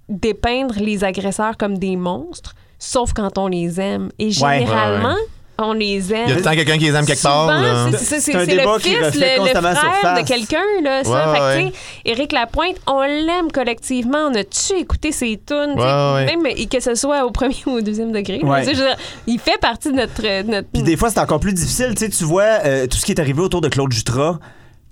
dépeindre 0.08 0.74
les 0.78 1.04
agresseurs 1.04 1.56
comme 1.56 1.78
des 1.78 1.96
monstres, 1.96 2.54
sauf 2.78 3.12
quand 3.14 3.38
on 3.38 3.46
les 3.46 3.80
aime. 3.80 4.10
Et 4.18 4.30
généralement, 4.30 5.16
on 5.59 5.72
les 5.74 6.12
aime. 6.12 6.22
Il 6.26 6.28
y 6.28 6.32
a 6.32 6.34
tout 6.34 6.38
le 6.38 6.42
temps 6.42 6.50
quelqu'un 6.53 6.78
qui 6.78 6.84
les 6.86 6.94
aime 6.96 7.05
quelque 7.07 7.18
Souvent, 7.18 7.46
part. 7.46 7.61
c'est- 7.92 8.32
le 8.32 8.78
fils, 8.78 9.14
le, 9.20 9.44
le 9.44 9.74
frère 9.74 10.14
de 10.22 10.26
quelqu'un, 10.26 10.59
là, 10.82 11.05
ça. 11.05 11.11
Ouais, 11.11 11.34
fait 11.34 11.38
que, 11.38 11.44
ouais. 11.44 11.64
tu 11.64 11.68
sais, 11.70 11.72
Éric 12.07 12.32
Lapointe, 12.32 12.76
on 12.86 13.03
l'aime 13.03 13.53
collectivement. 13.53 14.28
On 14.30 14.34
a-tu 14.34 14.74
écouté 14.80 15.12
ses 15.12 15.38
tunes? 15.46 15.74
tu 15.76 15.80
sais, 15.80 15.86
Ouais, 15.86 16.12
ouais. 16.14 16.36
Même 16.36 16.68
que 16.68 16.80
ce 16.80 16.94
soit 16.94 17.24
au 17.24 17.30
premier 17.30 17.57
ou 17.66 17.70
au 17.72 17.80
deuxième 17.80 18.12
degré. 18.12 18.38
là, 18.42 18.48
Ouais. 18.48 18.61
tu 18.62 18.68
sais, 18.70 18.74
je 18.74 18.80
veux 18.80 18.86
dire, 18.88 18.96
il 19.26 19.38
fait 19.38 19.59
partie 19.61 19.90
de 19.92 19.96
notre... 19.96 20.22
de 20.22 20.50
notre 20.50 20.68
Puis 20.72 20.82
des 20.82 20.96
fois, 20.96 21.11
c'est 21.11 21.20
encore 21.20 21.40
plus 21.40 21.53
difficile. 21.53 21.94
Tu 21.96 22.05
sais, 22.07 22.11
tu 22.11 22.24
vois 22.24 22.42
euh, 22.64 22.86
tout 22.86 22.96
ce 22.96 23.05
qui 23.05 23.12
est 23.12 23.20
arrivé 23.20 23.40
autour 23.40 23.61
de 23.61 23.68
Claude 23.68 23.92
Jutras 23.92 24.38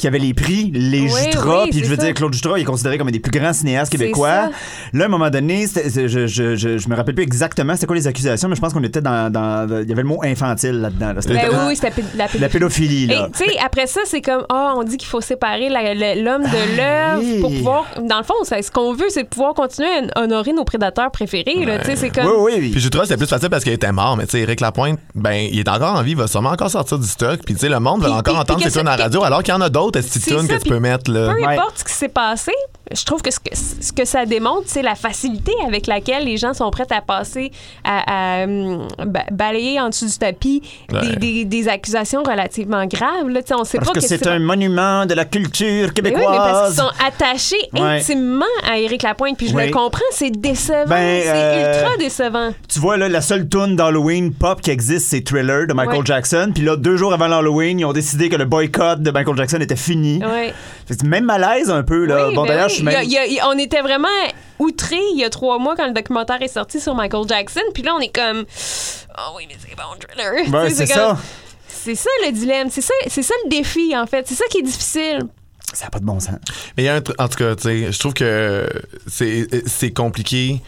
qui 0.01 0.07
avait 0.09 0.19
les 0.19 0.35
prix, 0.35 0.71
les 0.75 1.03
Oui, 1.03 1.11
Jutras, 1.25 1.65
oui, 1.65 1.71
puis 1.71 1.81
je 1.85 1.89
veux 1.91 1.97
ça. 1.97 2.05
dire, 2.05 2.15
Claude 2.15 2.33
Jutras, 2.35 2.59
il 2.59 2.63
est 2.63 2.65
considéré 2.65 2.99
comme 2.99 3.09
un 3.09 3.13
des 3.13 3.21
plus 3.21 3.31
grands 3.39 3.53
cinéastes 3.53 3.93
québécois. 3.93 4.29
ça. 4.29 4.51
Là, 4.93 5.05
à 5.05 5.07
un 5.07 5.11
moment 5.11 5.31
donné, 5.31 5.67
je, 5.67 6.09
je, 6.09 6.27
je, 6.27 6.79
je 6.79 6.89
me 6.89 6.97
rappelle 6.97 7.15
plus 7.15 7.25
exactement 7.25 7.75
c'était 7.75 7.87
quoi 7.87 7.97
les 7.97 8.07
accusations, 8.07 8.49
mais 8.49 8.57
je 8.57 8.61
pense 8.61 8.73
qu'on 8.73 8.83
était 8.83 9.01
dans, 9.01 9.31
dans- 9.33 9.69
Il 9.83 9.89
y 9.89 9.93
avait 9.93 10.03
le 10.03 10.09
mot 10.09 10.21
infantile 10.25 10.81
là-dedans. 10.81 11.13
là. 11.15 11.21
Ben 11.29 11.67
oui, 11.69 11.77
c'était 11.77 11.93
la 12.17 12.27
la 12.39 12.49
pédophilie, 12.49 13.07
là. 13.07 13.29
Et 13.29 13.31
tu 13.33 13.45
sais, 13.45 13.57
après 13.65 13.87
ça, 13.87 14.01
c'est 14.07 14.21
comme, 14.23 14.45
ah, 14.49 14.75
on 14.77 14.83
dit 14.83 14.97
qu'il 14.97 15.09
faut 15.09 15.21
séparer 15.21 15.69
l'homme 15.69 16.43
de 16.45 16.77
l'œuvre 16.77 17.21
oui. 17.23 17.41
pour 17.41 17.51
pouvoir. 17.51 17.85
Dans 18.03 18.19
le 18.19 18.25
fond, 18.25 18.35
ce 18.45 18.71
qu'on 18.71 18.95
veut, 18.95 19.07
c'est 19.11 19.25
de 19.25 19.29
pouvoir 19.29 19.55
continuer 19.55 19.89
à 20.15 20.23
honorer 20.23 20.53
nos 20.53 20.65
prédateurs 20.65 21.11
préférés. 21.11 21.65
là. 21.67 21.79
Tu 21.79 21.87
sais, 21.87 21.97
c'est 21.97 22.11
comme. 22.11 22.27
Oui, 22.27 22.33
oui, 22.39 22.53
oui. 22.61 22.71
Puis 22.71 22.83
que 22.91 22.99
c'était 23.03 23.17
plus 23.17 23.27
facile 23.27 23.51
parce 23.51 23.65
qu'il 23.65 23.73
était 23.73 23.93
mort, 23.93 24.17
mais 24.17 24.25
tu 24.25 24.33
sais, 24.33 24.41
Éric 24.41 24.61
Lapointe, 24.61 24.99
ben, 25.15 25.49
il 25.51 25.59
est 25.59 25.69
encore 25.69 25.95
en 25.97 26.03
vie, 26.03 26.13
il 26.13 26.17
va 26.17 26.27
sûrement 26.27 26.51
encore 26.51 26.71
sortir 26.71 26.99
du 26.99 27.07
stock. 27.07 27.41
Puis 27.45 27.55
tu 27.55 27.61
sais, 27.61 27.69
le 27.69 27.81
monde 27.81 28.03
va 28.03 28.13
encore 28.13 28.23
puis- 28.35 28.43
entendre 28.43 28.63
ses 28.63 28.71
tunes 28.71 28.89
à 28.89 28.97
la 28.97 29.05
radio, 29.05 29.23
alors 29.25 29.43
qu'il 29.43 29.53
y 29.53 29.57
en 29.57 29.61
a 29.61 29.69
d'autres 29.69 29.90
tunes 29.99 30.47
ça, 30.47 30.57
que 30.57 30.63
tu 30.63 30.69
peux 30.69 30.81
mettre, 30.81 31.11
là? 31.11 31.33
Peu 31.35 31.41
Ouais. 31.45 31.57
importe 31.59 31.79
ce 31.79 31.85
qui 31.85 31.93
s'est 31.93 32.09
passé, 32.09 32.53
je 32.93 33.05
trouve 33.05 33.23
que 33.23 33.31
ce, 33.31 33.39
que 33.41 33.51
ce 33.55 33.93
que 33.93 34.05
ça 34.05 34.27
démontre, 34.27 34.65
c'est 34.67 34.83
la 34.83 34.95
facilité 34.95 35.53
avec 35.67 35.87
laquelle 35.87 36.25
les 36.25 36.37
gens 36.37 36.55
sont 36.55 36.71
prêts 36.71 36.87
à 36.91 37.01
passer, 37.01 37.51
à, 37.85 38.41
à, 38.41 38.45
hum, 38.45 38.89
ba- 39.07 39.25
balayer 39.31 39.81
en 39.81 39.89
dessous 39.91 40.07
du 40.07 40.19
tapis 40.19 40.63
des, 40.89 40.97
Ouais. 40.97 41.17
des- 41.17 41.45
des 41.45 41.69
accusations 41.69 42.23
relativement 42.23 42.85
graves. 42.87 43.29
Là, 43.29 43.41
on 43.59 43.65
sait 43.65 43.79
Parce 43.79 43.89
pas 43.93 43.95
que 43.95 44.01
c'est 44.01 44.27
un 44.27 44.39
monument 44.39 45.07
de 45.07 45.15
la 45.15 45.25
culture 45.25 45.67
Mais 45.69 45.83
oui, 45.83 45.87
mais 45.87 45.93
québécoise. 46.11 46.37
parce 46.37 46.69
qu'ils 46.75 46.83
sont 46.83 47.07
attachés 47.07 47.69
Ouais. 47.75 47.99
intimement 47.99 48.45
à 48.69 48.79
Éric 48.79 49.03
Lapointe. 49.03 49.37
Puis 49.37 49.49
je 49.49 49.57
le 49.57 49.71
comprends, 49.71 50.01
c'est 50.13 50.31
décevant. 50.31 50.85
Ben, 50.89 51.21
c'est 51.23 51.29
euh, 51.31 51.79
ultra 51.83 51.97
décevant. 51.97 52.51
Tu 52.69 52.79
vois, 52.81 52.97
là, 52.97 53.09
la 53.09 53.21
seule 53.21 53.49
tune 53.49 53.77
d'Halloween 53.77 54.33
pop 54.33 54.61
qui 54.61 54.71
existe, 54.71 55.09
c'est 55.11 55.21
Thriller 55.23 55.67
de 55.67 55.73
Michael 55.75 55.99
Ouais. 55.99 56.07
Jackson. 56.07 56.51
Puis 56.55 56.65
là, 56.65 56.77
deux 56.77 56.97
jours 56.97 57.13
avant 57.13 57.29
l'Halloween, 57.29 57.79
ils 57.81 57.85
ont 57.85 57.93
décidé 57.93 58.29
que 58.29 58.37
le 58.37 58.45
boycott 58.45 59.01
de 59.01 59.11
Michael 59.11 59.37
Jackson 59.37 59.59
était 59.61 59.77
fini. 59.81 60.21
C'est 60.89 61.03
même 61.05 61.25
malaise 61.25 61.71
un 61.71 61.83
peu, 61.83 62.05
là. 62.05 62.29
Oui, 62.29 62.35
bon, 62.35 62.43
ben 62.43 62.49
d'ailleurs, 62.49 62.65
oui. 62.67 62.71
je 62.71 62.75
suis 62.77 62.85
même. 62.85 63.03
Il 63.03 63.11
y 63.11 63.19
a- 63.19 63.27
il 63.27 63.33
y 63.35 63.41
a- 63.41 63.49
on 63.49 63.59
était 63.59 63.81
vraiment 63.83 64.09
outrés 64.59 65.01
il 65.15 65.19
y 65.21 65.25
a 65.25 65.31
trois 65.31 65.59
mois 65.59 65.75
quand 65.77 65.87
le 65.87 65.93
documentaire 65.93 66.41
est 66.43 66.49
sorti 66.49 66.81
sur 66.81 66.95
Michael 66.95 67.27
Jackson. 67.29 67.61
Puis 67.75 67.83
là, 67.83 67.93
on 67.97 68.01
est 68.01 68.15
comme. 68.15 68.45
Oh 69.19 69.33
oui, 69.37 69.45
mais 69.49 69.57
c'est 69.59 69.75
bon, 69.77 69.83
thriller. 69.99 70.69
Sais, 70.69 70.75
c'est 70.87 70.93
comme- 70.95 71.17
ça. 71.17 71.19
C'est 71.69 71.95
ça 71.95 72.11
le 72.27 72.33
dilemme. 72.33 72.69
C'est 72.71 72.83
ça, 72.83 72.93
c'est 73.09 73.23
ça 73.23 73.35
le 73.45 73.51
défi, 73.51 73.97
en 73.97 74.07
fait. 74.07 74.27
C'est 74.29 74.35
ça 74.35 74.45
qui 74.51 74.59
est 74.59 74.63
difficile. 74.63 75.21
Ça 75.73 75.85
n'a 75.87 75.91
pas 75.91 75.99
de 76.01 76.05
bon 76.05 76.19
sens. 76.21 76.35
Mais 76.77 76.83
il 76.83 76.87
y 76.87 76.89
a 76.89 76.95
un 76.97 77.01
truc, 77.01 77.19
en 77.21 77.29
tout 77.29 77.39
cas, 77.39 77.55
tu 77.55 77.63
sais, 77.63 77.93
je 77.93 77.99
trouve 77.99 78.13
que 78.13 78.69
c'est 79.07 79.47
c'est 79.67 79.93
compliqué. 79.93 80.61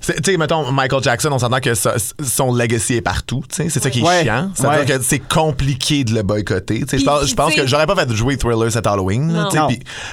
Tu 0.00 0.12
sais, 0.24 0.36
mettons, 0.36 0.70
Michael 0.72 1.02
Jackson, 1.02 1.30
on 1.32 1.38
s'entend 1.38 1.58
que 1.60 1.74
ça- 1.74 1.94
son 2.22 2.54
legacy 2.54 2.94
est 2.94 3.00
partout, 3.00 3.42
tu 3.48 3.56
sais, 3.56 3.68
c'est 3.68 3.80
ça 3.82 3.90
qui 3.90 4.00
est 4.00 4.02
Ouais. 4.02 4.22
chiant. 4.24 4.50
Ça 4.54 4.68
Ouais. 4.68 4.78
veut 4.78 4.84
dire 4.84 4.98
que 4.98 5.02
c'est 5.02 5.18
compliqué 5.18 6.04
de 6.04 6.14
le 6.14 6.22
boycotter. 6.22 6.80
tu 6.80 6.86
sais. 6.86 6.98
Je 6.98 7.34
pense, 7.34 7.54
que 7.54 7.66
j'aurais 7.66 7.86
pas 7.86 7.96
fait 7.96 8.12
jouer 8.14 8.36
Thriller 8.36 8.70
cet 8.70 8.86
Halloween. 8.86 9.32
là, 9.32 9.48
Non. 9.54 9.68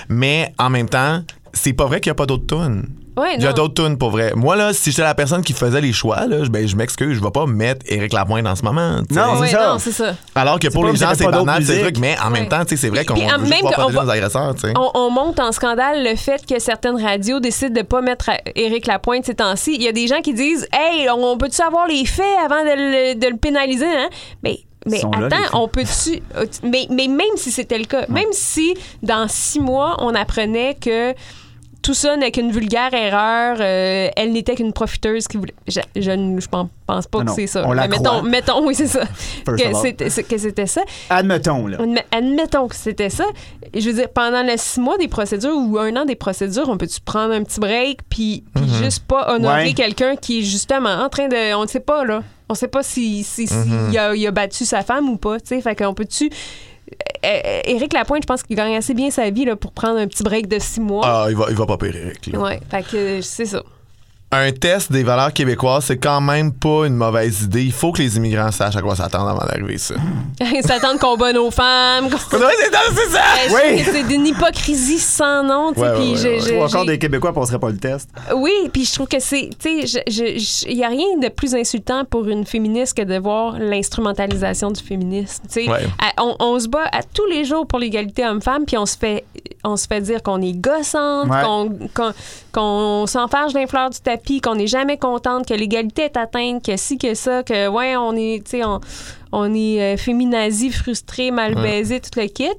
mais 0.09 0.53
en 0.57 0.69
même 0.69 0.89
temps, 0.89 1.21
c'est 1.53 1.73
pas 1.73 1.85
vrai 1.85 1.99
qu'il 2.01 2.09
y 2.09 2.11
a 2.11 2.15
pas 2.15 2.25
d'autres 2.25 2.47
tunes. 2.47 2.85
Ouais, 3.15 3.35
Il 3.37 3.43
y 3.43 3.47
a 3.47 3.53
d'autres 3.53 3.75
tunes 3.83 3.97
pour 3.97 4.09
vrai. 4.09 4.33
Moi, 4.35 4.55
là, 4.55 4.73
si 4.73 4.89
j'étais 4.89 5.03
la 5.03 5.13
personne 5.13 5.43
qui 5.43 5.53
faisait 5.53 5.81
les 5.81 5.93
choix, 5.93 6.25
là, 6.25 6.43
je- 6.43 6.49
ben, 6.49 6.67
je 6.67 6.75
m'excuse, 6.75 7.15
je 7.17 7.23
vais 7.23 7.29
pas 7.31 7.45
mettre 7.45 7.85
Éric 7.87 8.11
Lapointe 8.11 8.47
en 8.47 8.55
ce 8.55 8.63
moment. 8.63 9.01
Non, 9.11 9.39
Ouais, 9.39 9.47
c'est 9.47 9.55
ça. 9.55 9.67
non, 9.73 9.79
c'est 9.79 9.91
ça. 9.91 10.15
Alors 10.33 10.57
que 10.59 10.67
pour 10.69 10.83
pas 10.83 10.89
les 10.91 10.95
gens, 10.97 11.11
c'est 11.15 11.25
pas 11.25 11.31
banal, 11.31 11.63
c'est 11.63 11.73
musiques. 11.73 11.83
truc, 11.83 11.97
mais 11.99 12.15
en 12.19 12.29
même 12.31 12.43
Ouais. 12.43 12.49
temps, 12.49 12.63
tu 12.65 12.69
sais, 12.69 12.77
c'est 12.77 12.89
vrai 12.89 13.05
qu'on 13.05 13.13
veut 13.13 13.21
même 13.21 13.59
protéger 13.61 13.99
nos 13.99 14.09
agresseurs. 14.09 14.53
sais. 14.59 14.73
On, 14.75 14.91
on 14.95 15.09
monte 15.11 15.39
en 15.39 15.51
scandale 15.51 16.03
le 16.03 16.15
fait 16.15 16.43
que 16.45 16.57
certaines 16.59 16.99
radios 16.99 17.39
décident 17.39 17.73
de 17.73 17.85
pas 17.85 18.01
mettre 18.01 18.31
Éric 18.55 18.87
Lapointe 18.87 19.25
ces 19.25 19.35
temps-ci. 19.35 19.75
Il 19.75 19.83
y 19.83 19.87
a 19.87 19.91
des 19.91 20.07
gens 20.07 20.21
qui 20.21 20.33
disent 20.33 20.67
Hey, 20.73 21.07
on 21.09 21.37
peut-tu 21.37 21.61
avoir 21.61 21.87
les 21.87 22.05
faits 22.05 22.25
avant 22.43 22.63
de 22.63 22.69
le, 23.13 23.15
de 23.19 23.27
le 23.27 23.37
pénaliser? 23.37 23.85
Hein? 23.85 24.09
Mais. 24.43 24.59
Mais 24.85 24.99
là, 24.99 25.27
attends, 25.27 25.61
on 25.61 25.67
peut-tu. 25.69 26.21
Mais, 26.63 26.87
mais 26.89 27.07
même 27.07 27.37
si 27.37 27.51
c'était 27.51 27.77
le 27.77 27.85
cas, 27.85 28.05
même 28.09 28.27
si 28.33 28.73
dans 29.01 29.27
six 29.29 29.61
mois, 29.61 29.95
on 29.99 30.13
apprenait 30.13 30.75
que 30.75 31.13
tout 31.83 31.93
ça 31.93 32.17
n'est 32.17 32.31
qu'une 32.31 32.51
vulgaire 32.51 32.93
erreur, 32.93 33.57
euh, 33.59 34.09
elle 34.15 34.31
n'était 34.31 34.55
qu'une 34.55 34.73
profiteuse 34.73 35.27
qui 35.27 35.37
voulait. 35.37 35.53
Je, 35.67 35.81
je 35.95 36.11
ne 36.11 36.39
je 36.41 36.47
pense, 36.47 36.69
pas 36.87 37.23
que 37.23 37.31
c'est 37.31 37.45
ça. 37.45 37.63
on 37.67 37.73
la 37.73 37.83
Mais 37.83 37.97
mettons, 37.97 38.03
croit. 38.09 38.21
mettons, 38.23 38.65
oui, 38.65 38.73
c'est 38.73 38.87
ça. 38.87 39.05
First 39.45 39.63
Que 40.27 40.37
c'était, 40.37 40.65
ça. 40.65 40.81
Admettons, 41.09 41.67
là. 41.67 41.77
Admet- 41.79 42.05
Admettons 42.11 42.67
que 42.67 42.75
c'était 42.75 43.09
ça. 43.09 43.25
Je 43.75 43.87
veux 43.89 43.93
dire, 43.93 44.09
pendant 44.09 44.41
les 44.41 44.57
six 44.57 44.79
mois 44.79 44.97
des 44.97 45.07
procédures 45.07 45.55
ou 45.55 45.77
un 45.77 45.95
an 45.95 46.05
des 46.05 46.15
procédures, 46.15 46.69
on 46.69 46.77
peut-tu 46.77 47.01
prendre 47.01 47.33
un 47.33 47.43
petit 47.43 47.59
break 47.59 47.99
puis, 48.09 48.43
puis 48.55 48.65
juste 48.81 49.03
pas 49.05 49.31
honorer 49.33 49.65
Ouais. 49.65 49.73
quelqu'un 49.73 50.15
qui 50.15 50.39
est 50.39 50.43
justement 50.43 50.89
en 51.03 51.09
train 51.09 51.27
de. 51.27 51.53
On 51.55 51.63
ne 51.63 51.67
sait 51.67 51.79
pas, 51.81 52.05
là. 52.05 52.23
On 52.49 52.55
sait 52.55 52.67
pas 52.67 52.83
si, 52.83 53.23
si, 53.23 53.47
si 53.47 53.53
il, 53.91 53.97
a, 53.97 54.15
il 54.15 54.25
a 54.27 54.31
battu 54.31 54.65
sa 54.65 54.83
femme 54.83 55.09
ou 55.09 55.17
pas. 55.17 55.39
tu 55.39 55.47
sais. 55.55 55.61
Fait 55.61 55.75
qu'on 55.75 55.93
peut-tu. 55.93 56.29
Euh, 57.25 57.61
Éric 57.65 57.93
Lapointe, 57.93 58.23
je 58.23 58.27
pense 58.27 58.43
qu'il 58.43 58.55
gagne 58.55 58.75
assez 58.75 58.93
bien 58.93 59.09
sa 59.09 59.29
vie 59.29 59.45
là, 59.45 59.55
pour 59.55 59.71
prendre 59.71 59.97
un 59.97 60.07
petit 60.07 60.23
break 60.23 60.47
de 60.47 60.59
six 60.59 60.81
mois. 60.81 61.03
Ah, 61.05 61.27
il 61.29 61.35
va, 61.35 61.45
il 61.49 61.55
va 61.55 61.65
pas 61.65 61.77
pire, 61.77 61.95
Éric. 61.95 62.31
Ouais, 62.33 62.59
fait 62.69 62.85
que 62.85 63.21
c'est 63.21 63.45
ça. 63.45 63.63
Un 64.33 64.51
test 64.51 64.91
des 64.91 65.03
valeurs 65.03 65.31
québécoises, 65.33 65.85
c'est 65.85 65.97
quand 65.97 66.21
même 66.21 66.51
pas 66.53 66.85
une 66.85 66.95
mauvaise 66.95 67.43
idée. 67.43 67.63
Il 67.63 67.71
faut 67.71 67.91
que 67.91 68.01
les 68.01 68.17
immigrants 68.17 68.51
sachent 68.51 68.75
à 68.75 68.81
quoi 68.81 68.95
s'attendre 68.95 69.29
avant 69.29 69.45
d'arriver 69.45 69.77
ça. 69.77 69.95
Ils 70.41 70.63
s'attendent 70.63 70.99
qu'on 70.99 71.15
bat 71.17 71.31
nos 71.33 71.51
femmes. 71.51 72.09
c'est 72.29 72.37
ça! 73.11 73.21
Oui. 73.49 73.83
C'est 73.85 74.03
d'une 74.07 74.25
hypocrisie 74.27 74.99
sans 74.99 75.43
nom. 75.43 75.71
Ouais, 75.75 75.89
ouais, 75.89 76.15
je- 76.15 76.39
je- 76.47 76.53
Ou 76.55 76.63
encore 76.63 76.85
des 76.85 76.97
Québécois 76.99 77.33
passerait 77.33 77.59
pas 77.59 77.69
le 77.69 77.77
test. 77.77 78.09
Oui, 78.35 78.51
puis 78.71 78.85
je 78.85 78.93
trouve 78.93 79.07
que 79.07 79.19
c'est. 79.19 79.49
Tu 79.59 79.87
sais, 79.87 80.03
il 80.67 80.75
n'y 80.77 80.83
a 80.83 80.87
rien 80.89 81.17
de 81.21 81.29
plus 81.29 81.53
insultant 81.55 82.03
pour 82.05 82.27
une 82.27 82.45
féministe 82.45 82.97
que 82.97 83.03
de 83.03 83.17
voir 83.17 83.57
l'instrumentalisation 83.59 84.71
du 84.71 84.81
féminisme. 84.81 85.43
À- 85.99 86.23
on, 86.23 86.35
on 86.39 86.59
se 86.59 86.67
bat 86.67 86.85
à 86.91 87.01
tous 87.03 87.25
les 87.27 87.45
jours 87.45 87.67
pour 87.67 87.79
l'égalité 87.79 88.25
homme-femme, 88.25 88.65
puis 88.65 88.77
on 88.77 88.85
se 88.85 88.97
fait 88.97 89.23
on 89.65 89.77
se 89.77 89.87
fait 89.87 90.01
dire 90.01 90.21
qu'on 90.21 90.41
est 90.41 90.53
gossante, 90.53 91.29
Ouais. 91.29 91.41
qu'on 91.43 91.69
qu'on- 91.93 92.13
qu'on 92.51 93.07
s'enfarge 93.07 93.53
d'un 93.53 93.65
fleur 93.65 93.89
du 93.89 93.99
tapis, 93.99 94.22
qu'on 94.41 94.55
n'est 94.55 94.67
jamais 94.67 94.97
contente, 94.97 95.47
que 95.47 95.53
l'égalité 95.53 96.03
est 96.03 96.17
atteinte, 96.17 96.65
que 96.65 96.77
ci, 96.77 96.97
que 96.97 97.13
ça, 97.13 97.43
que, 97.43 97.67
ouais, 97.67 97.95
on 97.95 98.15
est, 98.15 98.43
tu 98.43 98.57
sais, 98.57 98.63
on, 98.63 98.79
on 99.31 99.53
est 99.53 99.81
euh, 99.81 99.97
féminazi, 99.97 100.71
frustré, 100.71 101.31
mal 101.31 101.55
baisé, 101.55 101.99
tout 101.99 102.19
le 102.19 102.27
kit. 102.27 102.49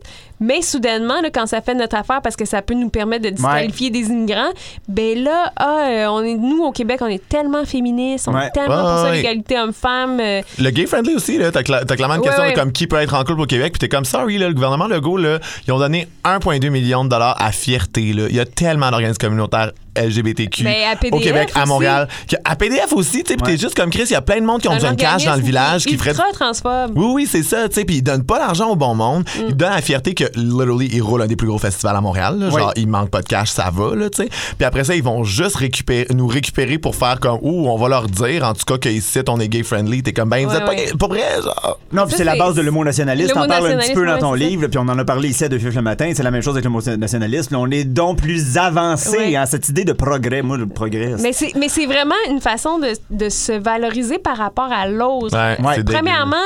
Mais 0.46 0.60
soudainement, 0.62 1.20
là, 1.22 1.30
quand 1.32 1.46
ça 1.46 1.60
fait 1.62 1.74
notre 1.74 1.96
affaire, 1.96 2.20
parce 2.22 2.36
que 2.36 2.44
ça 2.44 2.60
peut 2.60 2.74
nous 2.74 2.90
permettre 2.90 3.24
de 3.24 3.30
disqualifier 3.30 3.90
des 3.90 4.00
immigrants, 4.08 4.50
ben 4.88 5.18
là, 5.22 5.52
ah, 5.56 5.86
euh, 5.88 6.06
on 6.08 6.22
est, 6.22 6.34
nous, 6.34 6.62
au 6.62 6.70
Québec, 6.72 6.98
on 7.00 7.06
est 7.06 7.26
tellement 7.28 7.64
féministes, 7.64 8.28
on 8.28 8.34
Ouais. 8.34 8.46
est 8.46 8.50
tellement 8.50 8.74
Ouais, 8.76 8.80
pour 8.82 8.98
ça, 8.98 9.04
ouais. 9.04 9.16
l'égalité 9.16 9.58
homme-femme. 9.58 10.18
euh, 10.20 10.42
Le 10.58 10.70
gay 10.70 10.86
friendly 10.86 11.14
aussi, 11.14 11.38
là, 11.38 11.50
t'as, 11.50 11.62
cla- 11.62 11.84
t'as 11.86 11.96
clairement 11.96 12.16
une 12.16 12.22
question 12.22 12.42
ouais. 12.42 12.52
de 12.52 12.58
comme 12.58 12.72
qui 12.72 12.86
peut 12.86 12.96
être 12.96 13.14
en 13.14 13.24
couple 13.24 13.40
au 13.40 13.46
Québec, 13.46 13.72
puis 13.72 13.78
t'es 13.78 13.88
comme 13.88 14.04
sorry, 14.04 14.36
là, 14.38 14.48
le 14.48 14.54
gouvernement 14.54 14.86
Legault, 14.86 15.16
là, 15.16 15.38
ils 15.66 15.72
ont 15.72 15.78
donné 15.78 16.08
1,2 16.24 16.68
million 16.68 17.04
de 17.04 17.08
dollars 17.08 17.36
à 17.40 17.50
fierté. 17.52 18.12
Là. 18.12 18.24
Il 18.28 18.36
y 18.36 18.40
a 18.40 18.44
tellement 18.44 18.90
d'organismes 18.90 19.18
communautaires 19.18 19.72
LGBTQ 19.96 20.64
Ben, 20.64 20.74
à 20.92 21.14
au 21.14 21.20
Québec, 21.20 21.50
à. 21.54 21.66
Montréal. 21.66 22.08
à 22.44 22.56
PDF 22.56 22.92
aussi, 22.92 23.22
tu 23.22 23.32
sais, 23.32 23.40
Ouais. 23.40 23.52
t'es 23.52 23.56
juste 23.56 23.76
comme 23.76 23.90
Chris, 23.90 24.02
il 24.06 24.12
y 24.12 24.16
a 24.16 24.20
plein 24.22 24.40
de 24.40 24.44
monde 24.46 24.60
qui 24.60 24.68
ont 24.68 24.74
besoin 24.74 24.90
de 24.92 24.96
cash 25.00 25.24
dans 25.24 25.36
le 25.36 25.40
village 25.40 25.84
qui 25.84 25.96
ferait. 25.96 26.10
ultra 26.10 26.24
transphobe. 26.32 26.92
Oui, 26.96 27.06
oui, 27.14 27.28
c'est 27.30 27.44
ça, 27.44 27.68
tu 27.68 27.76
sais, 27.76 27.84
puis 27.84 27.96
ils 27.98 28.02
donnent 28.02 28.24
pas 28.24 28.38
l'argent 28.40 28.68
au 28.70 28.76
bon 28.76 28.94
monde. 28.96 29.22
Mm. 29.22 29.42
Ils 29.50 29.56
donnent 29.56 29.70
la 29.70 29.80
fierté 29.82 30.14
que, 30.14 30.24
literally, 30.36 30.88
ils 30.92 31.02
roulent 31.02 31.22
un 31.22 31.26
des 31.26 31.36
plus 31.36 31.46
gros 31.48 31.58
festivals 31.58 31.96
à 31.96 32.00
Montréal. 32.00 32.38
là. 32.38 32.48
Oui. 32.52 32.60
Genre, 32.60 32.72
il 32.76 32.88
manque 32.88 33.10
pas 33.10 33.22
de 33.22 33.28
cash, 33.28 33.50
ça 33.50 33.70
va, 33.72 33.94
là, 33.94 34.10
tu 34.10 34.22
sais. 34.22 34.28
Puis 34.58 34.64
après 34.64 34.84
ça, 34.84 34.94
ils 34.94 35.02
vont 35.02 35.24
juste 35.24 35.56
récupérer, 35.56 36.06
nous 36.14 36.26
récupérer 36.26 36.78
pour 36.78 36.94
faire 36.96 37.20
comme, 37.20 37.38
ouh, 37.42 37.68
on 37.68 37.76
va 37.76 37.88
leur 37.88 38.06
dire, 38.06 38.44
en 38.44 38.52
tout 38.54 38.64
cas, 38.66 38.78
qu'ici, 38.78 39.20
on 39.28 39.40
est 39.40 39.48
gay-friendly. 39.48 40.02
T'es 40.02 40.12
comme, 40.12 40.28
ben, 40.28 40.44
vous 40.46 40.50
Ouais, 40.52 40.58
êtes 40.58 40.64
pas 40.64 40.70
ouais. 40.72 40.92
pas 40.98 41.06
vrai, 41.08 41.42
genre. 41.42 41.78
Non, 41.92 42.06
puis 42.06 42.14
c'est 42.16 42.24
la 42.24 42.36
base 42.36 42.54
de 42.54 42.62
l'humour 42.62 42.84
nationaliste. 42.84 43.32
T'en 43.34 43.46
parles 43.46 43.66
un 43.72 43.78
petit 43.78 43.92
peu 43.94 44.06
dans 44.06 44.18
ton 44.18 44.34
livre, 44.34 44.66
puis 44.66 44.78
on 44.78 44.82
en 44.88 44.98
a 44.98 45.04
parlé 45.04 45.28
ici 45.28 45.44
à 45.44 45.48
Deux 45.48 45.58
Fifs 45.58 45.74
le 45.74 45.82
matin. 45.82 46.10
C'est 46.14 46.22
la 46.22 46.30
même 46.30 46.42
chose 46.42 46.54
avec 46.54 46.64
l'humour 46.64 46.82
nationaliste. 46.98 47.50
Là, 47.50 47.58
on 47.58 47.70
est 47.70 47.84
donc 47.84 48.18
plus 48.18 48.56
avancé 48.58 49.16
Ouais. 49.16 49.36
hein, 49.36 49.46
cette 49.46 49.68
idée 49.68 49.84
de 49.84 49.92
progrès. 49.92 50.42
Moi, 50.42 50.56
le 50.56 50.66
progrès. 50.66 51.14
Mais 51.20 51.32
c'est, 51.32 51.52
mais 51.56 51.68
c'est 51.68 51.86
vraiment 51.86 52.14
une 52.30 52.40
façon 52.40 52.78
de, 52.78 52.88
de 53.10 53.28
se 53.28 53.52
valoriser 53.52 54.18
par 54.18 54.36
rapport 54.36 54.70
à 54.72 54.86
l'autre. 54.88 55.36
Ouais, 55.36 55.56
Ouais. 55.64 55.74
c'est 55.76 55.82
dégueu. 55.84 55.98
Premièrement, 55.98 56.36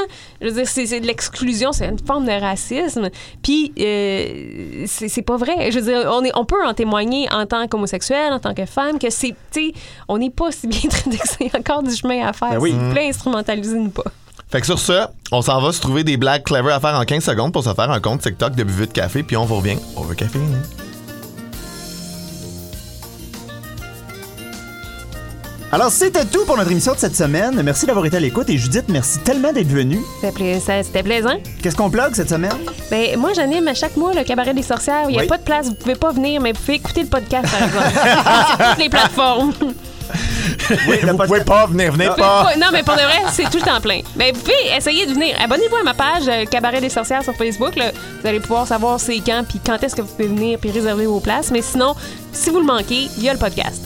je 0.41 0.47
veux 0.49 0.53
dire, 0.55 0.69
c'est, 0.69 0.87
c'est 0.87 1.01
de 1.01 1.07
l'exclusion, 1.07 1.73
c'est 1.73 1.87
une 1.89 1.99
forme 1.99 2.27
de 2.27 2.33
racisme. 2.41 3.09
Puis, 3.43 3.68
euh, 3.79 4.85
c'est, 4.87 5.09
c'est 5.09 5.23
pas 5.23 5.37
vrai. 5.37 5.71
Je 5.71 5.79
veux 5.79 5.85
dire, 5.85 6.11
on, 6.13 6.25
est, 6.25 6.33
on 6.35 6.45
peut 6.45 6.65
en 6.65 6.75
témoigner 6.75 7.29
en 7.33 7.47
tant 7.47 7.67
qu'homosexuel, 7.67 8.33
en 8.33 8.39
tant 8.39 8.55
que 8.55 8.67
femme, 8.67 8.99
que 8.99 9.11
c'est, 9.11 9.35
tu 9.51 9.69
sais, 9.69 9.73
on 10.09 10.19
n'est 10.19 10.31
pas 10.31 10.51
si 10.53 10.67
bien 10.67 10.81
traité 10.91 11.19
que 11.19 11.29
ça. 11.29 11.37
Il 11.41 11.47
y 11.47 11.51
a 11.55 11.59
encore 11.59 11.83
du 11.83 11.95
chemin 11.95 12.27
à 12.27 12.33
faire. 12.33 12.51
Ben 12.51 12.59
oui. 12.59 12.71
S'il 12.71 12.81
vous 12.81 12.93
plaît, 12.93 13.09
instrumentalisez-nous 13.09 13.91
pas. 13.91 14.05
Fait 14.51 14.61
que 14.61 14.67
sur 14.67 14.79
ça, 14.79 15.11
on 15.31 15.43
s'en 15.43 15.61
va 15.61 15.73
se 15.73 15.81
trouver 15.81 16.05
des 16.05 16.17
blagues 16.17 16.43
clever 16.43 16.73
à 16.73 16.81
faire 16.81 16.95
en 16.99 17.05
15 17.05 17.23
secondes 17.23 17.53
pour 17.53 17.63
se 17.65 17.75
faire 17.75 17.91
un 17.91 18.01
compte 18.01 18.23
TikTok 18.23 18.55
de 18.55 18.65
buvette 18.65 18.91
de 18.91 18.95
café, 18.95 19.23
puis 19.23 19.37
on 19.37 19.45
vous 19.45 19.57
revient 19.57 19.77
au 19.97 20.03
café. 20.15 20.39
Alors, 25.71 25.91
c'était 25.91 26.25
tout 26.25 26.47
pour 26.47 26.57
notre 26.57 26.71
émission 26.71 26.95
de 26.95 26.99
cette 26.99 27.15
semaine. 27.15 27.61
Merci 27.63 27.85
d'avoir 27.85 28.07
été 28.07 28.17
à 28.17 28.21
l'écoute. 28.21 28.49
Et 28.49 28.57
Judith, 28.57 28.85
merci 28.89 29.19
tellement 29.19 29.53
d'être 29.53 29.69
venue. 29.69 30.01
C'était, 30.23 31.03
plaisant. 31.03 31.35
Qu'est-ce 31.63 31.77
qu'on 31.77 31.91
plug 31.91 32.15
cette 32.15 32.31
semaine? 32.31 32.53
Ben, 32.91 33.19
moi, 33.19 33.33
j'anime 33.35 33.69
à 33.69 33.75
chaque 33.75 33.95
mois 33.97 34.15
le 34.15 34.25
cabaret 34.25 34.55
des 34.55 34.63
sorcières. 34.63 35.05
Il 35.09 35.13
n'y 35.13 35.19
a 35.19 35.23
Oui. 35.23 35.27
pas 35.29 35.37
de 35.37 35.43
place, 35.43 35.67
vous 35.67 35.75
pouvez 35.75 35.95
pas 35.95 36.11
venir, 36.13 36.41
mais 36.41 36.53
vous 36.53 36.61
pouvez 36.61 36.77
écouter 36.77 37.03
le 37.03 37.09
podcast, 37.09 37.47
par 37.51 37.63
exemple. 37.69 37.87
Sur 38.57 38.69
toutes 38.71 38.79
les 38.79 38.89
plateformes. 38.89 39.53
Oui, 39.61 40.97
Vous 41.03 41.07
podcast- 41.09 41.27
pouvez 41.27 41.45
pas 41.45 41.67
venir, 41.67 41.93
venez 41.93 42.07
Non. 42.07 42.15
pas. 42.15 42.45
Pas- 42.45 42.57
non, 42.57 42.69
mais 42.73 42.83
pour 42.83 42.95
de 42.95 43.01
vrai, 43.03 43.19
c'est 43.31 43.51
tout 43.51 43.59
le 43.59 43.65
temps 43.65 43.81
plein. 43.83 44.01
Mais 44.17 44.33
vous 44.33 44.41
pouvez 44.41 44.55
essayer 44.75 45.05
de 45.05 45.13
venir. 45.13 45.37
Abonnez-vous 45.39 45.77
à 45.77 45.83
ma 45.83 45.93
page 45.93 46.23
euh, 46.29 46.47
Cabaret 46.47 46.81
des 46.81 46.89
sorcières 46.89 47.23
sur 47.23 47.35
Facebook. 47.37 47.77
là. 47.77 47.91
Vous 48.23 48.27
allez 48.27 48.41
pouvoir 48.41 48.67
savoir 48.67 48.99
c'est 48.99 49.19
quand, 49.21 49.45
puis 49.47 49.61
quand 49.65 49.83
est-ce 49.83 49.95
que 49.95 50.01
vous 50.01 50.09
pouvez 50.09 50.29
venir, 50.29 50.59
puis 50.59 50.71
réserver 50.71 51.05
vos 51.05 51.21
places. 51.21 51.51
Mais 51.51 51.61
sinon, 51.61 51.95
si 52.33 52.49
vous 52.49 52.61
le 52.61 52.65
manquez, 52.67 53.09
il 53.19 53.23
y 53.23 53.29
a 53.29 53.35
le 53.35 53.39
podcast. 53.39 53.83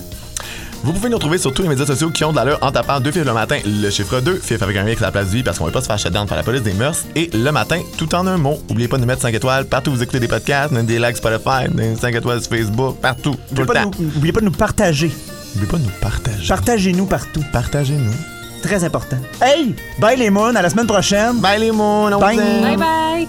Vous 0.84 0.92
pouvez 0.92 1.08
nous 1.10 1.16
retrouver 1.16 1.38
sur 1.38 1.54
tous 1.54 1.62
les 1.62 1.68
médias 1.68 1.86
sociaux 1.86 2.10
qui 2.10 2.24
ont 2.24 2.32
de 2.32 2.36
l'allure 2.36 2.58
en 2.60 2.72
tapant 2.72 2.98
deux 2.98 3.12
fifs 3.12 3.24
le 3.24 3.32
matin, 3.32 3.58
le 3.64 3.88
chiffre 3.90 4.20
2, 4.20 4.34
fif 4.36 4.60
avec 4.62 4.76
un 4.76 4.86
X 4.88 5.00
à 5.00 5.06
la 5.06 5.12
place 5.12 5.30
du 5.30 5.38
i 5.38 5.42
parce 5.44 5.58
qu'on 5.58 5.66
veut 5.66 5.70
pas 5.70 5.80
se 5.80 5.86
faire 5.86 5.98
shutdown 5.98 6.26
par 6.26 6.36
la 6.36 6.42
police 6.42 6.62
des 6.62 6.72
mœurs, 6.72 7.04
et 7.14 7.30
le 7.32 7.50
matin, 7.52 7.80
tout 7.96 8.12
en 8.16 8.26
un 8.26 8.36
mot. 8.36 8.58
Oubliez 8.68 8.88
pas 8.88 8.96
de 8.96 9.02
nous 9.02 9.06
mettre 9.06 9.22
5 9.22 9.32
étoiles 9.32 9.66
partout 9.66 9.90
où 9.90 9.94
vous 9.94 10.02
écoutez 10.02 10.18
des 10.18 10.26
podcasts, 10.26 10.72
même 10.72 10.86
des 10.86 10.98
likes 10.98 11.18
Spotify, 11.18 11.68
des 11.72 11.94
5 11.94 12.14
étoiles 12.16 12.40
sur 12.40 12.50
Facebook, 12.50 12.96
partout, 13.00 13.36
tout 13.54 13.54
N'oubliez 13.54 13.60
le 13.60 13.66
pas, 13.66 13.74
de 13.74 13.84
temps. 13.84 13.90
nous- 14.00 14.06
n'oubliez 14.12 14.32
pas 14.32 14.40
de 14.40 14.44
nous 14.46 14.50
partager. 14.50 15.12
N'oubliez 15.54 15.70
pas 15.70 15.78
de 15.78 15.84
nous 15.84 15.90
partager. 16.00 16.48
Partagez-nous 16.48 17.06
partout. 17.06 17.44
Partagez-nous. 17.52 18.12
Très 18.62 18.82
important. 18.82 19.18
Hey! 19.40 19.74
Bye 20.00 20.18
les 20.18 20.30
moons, 20.30 20.54
à 20.56 20.62
la 20.62 20.70
semaine 20.70 20.86
prochaine. 20.86 21.38
Bye 21.38 21.60
les 21.60 21.70
moons, 21.70 22.12
on 22.12 22.18
Bye. 22.18 22.36
Bye 22.38 22.76
bye! 22.76 23.28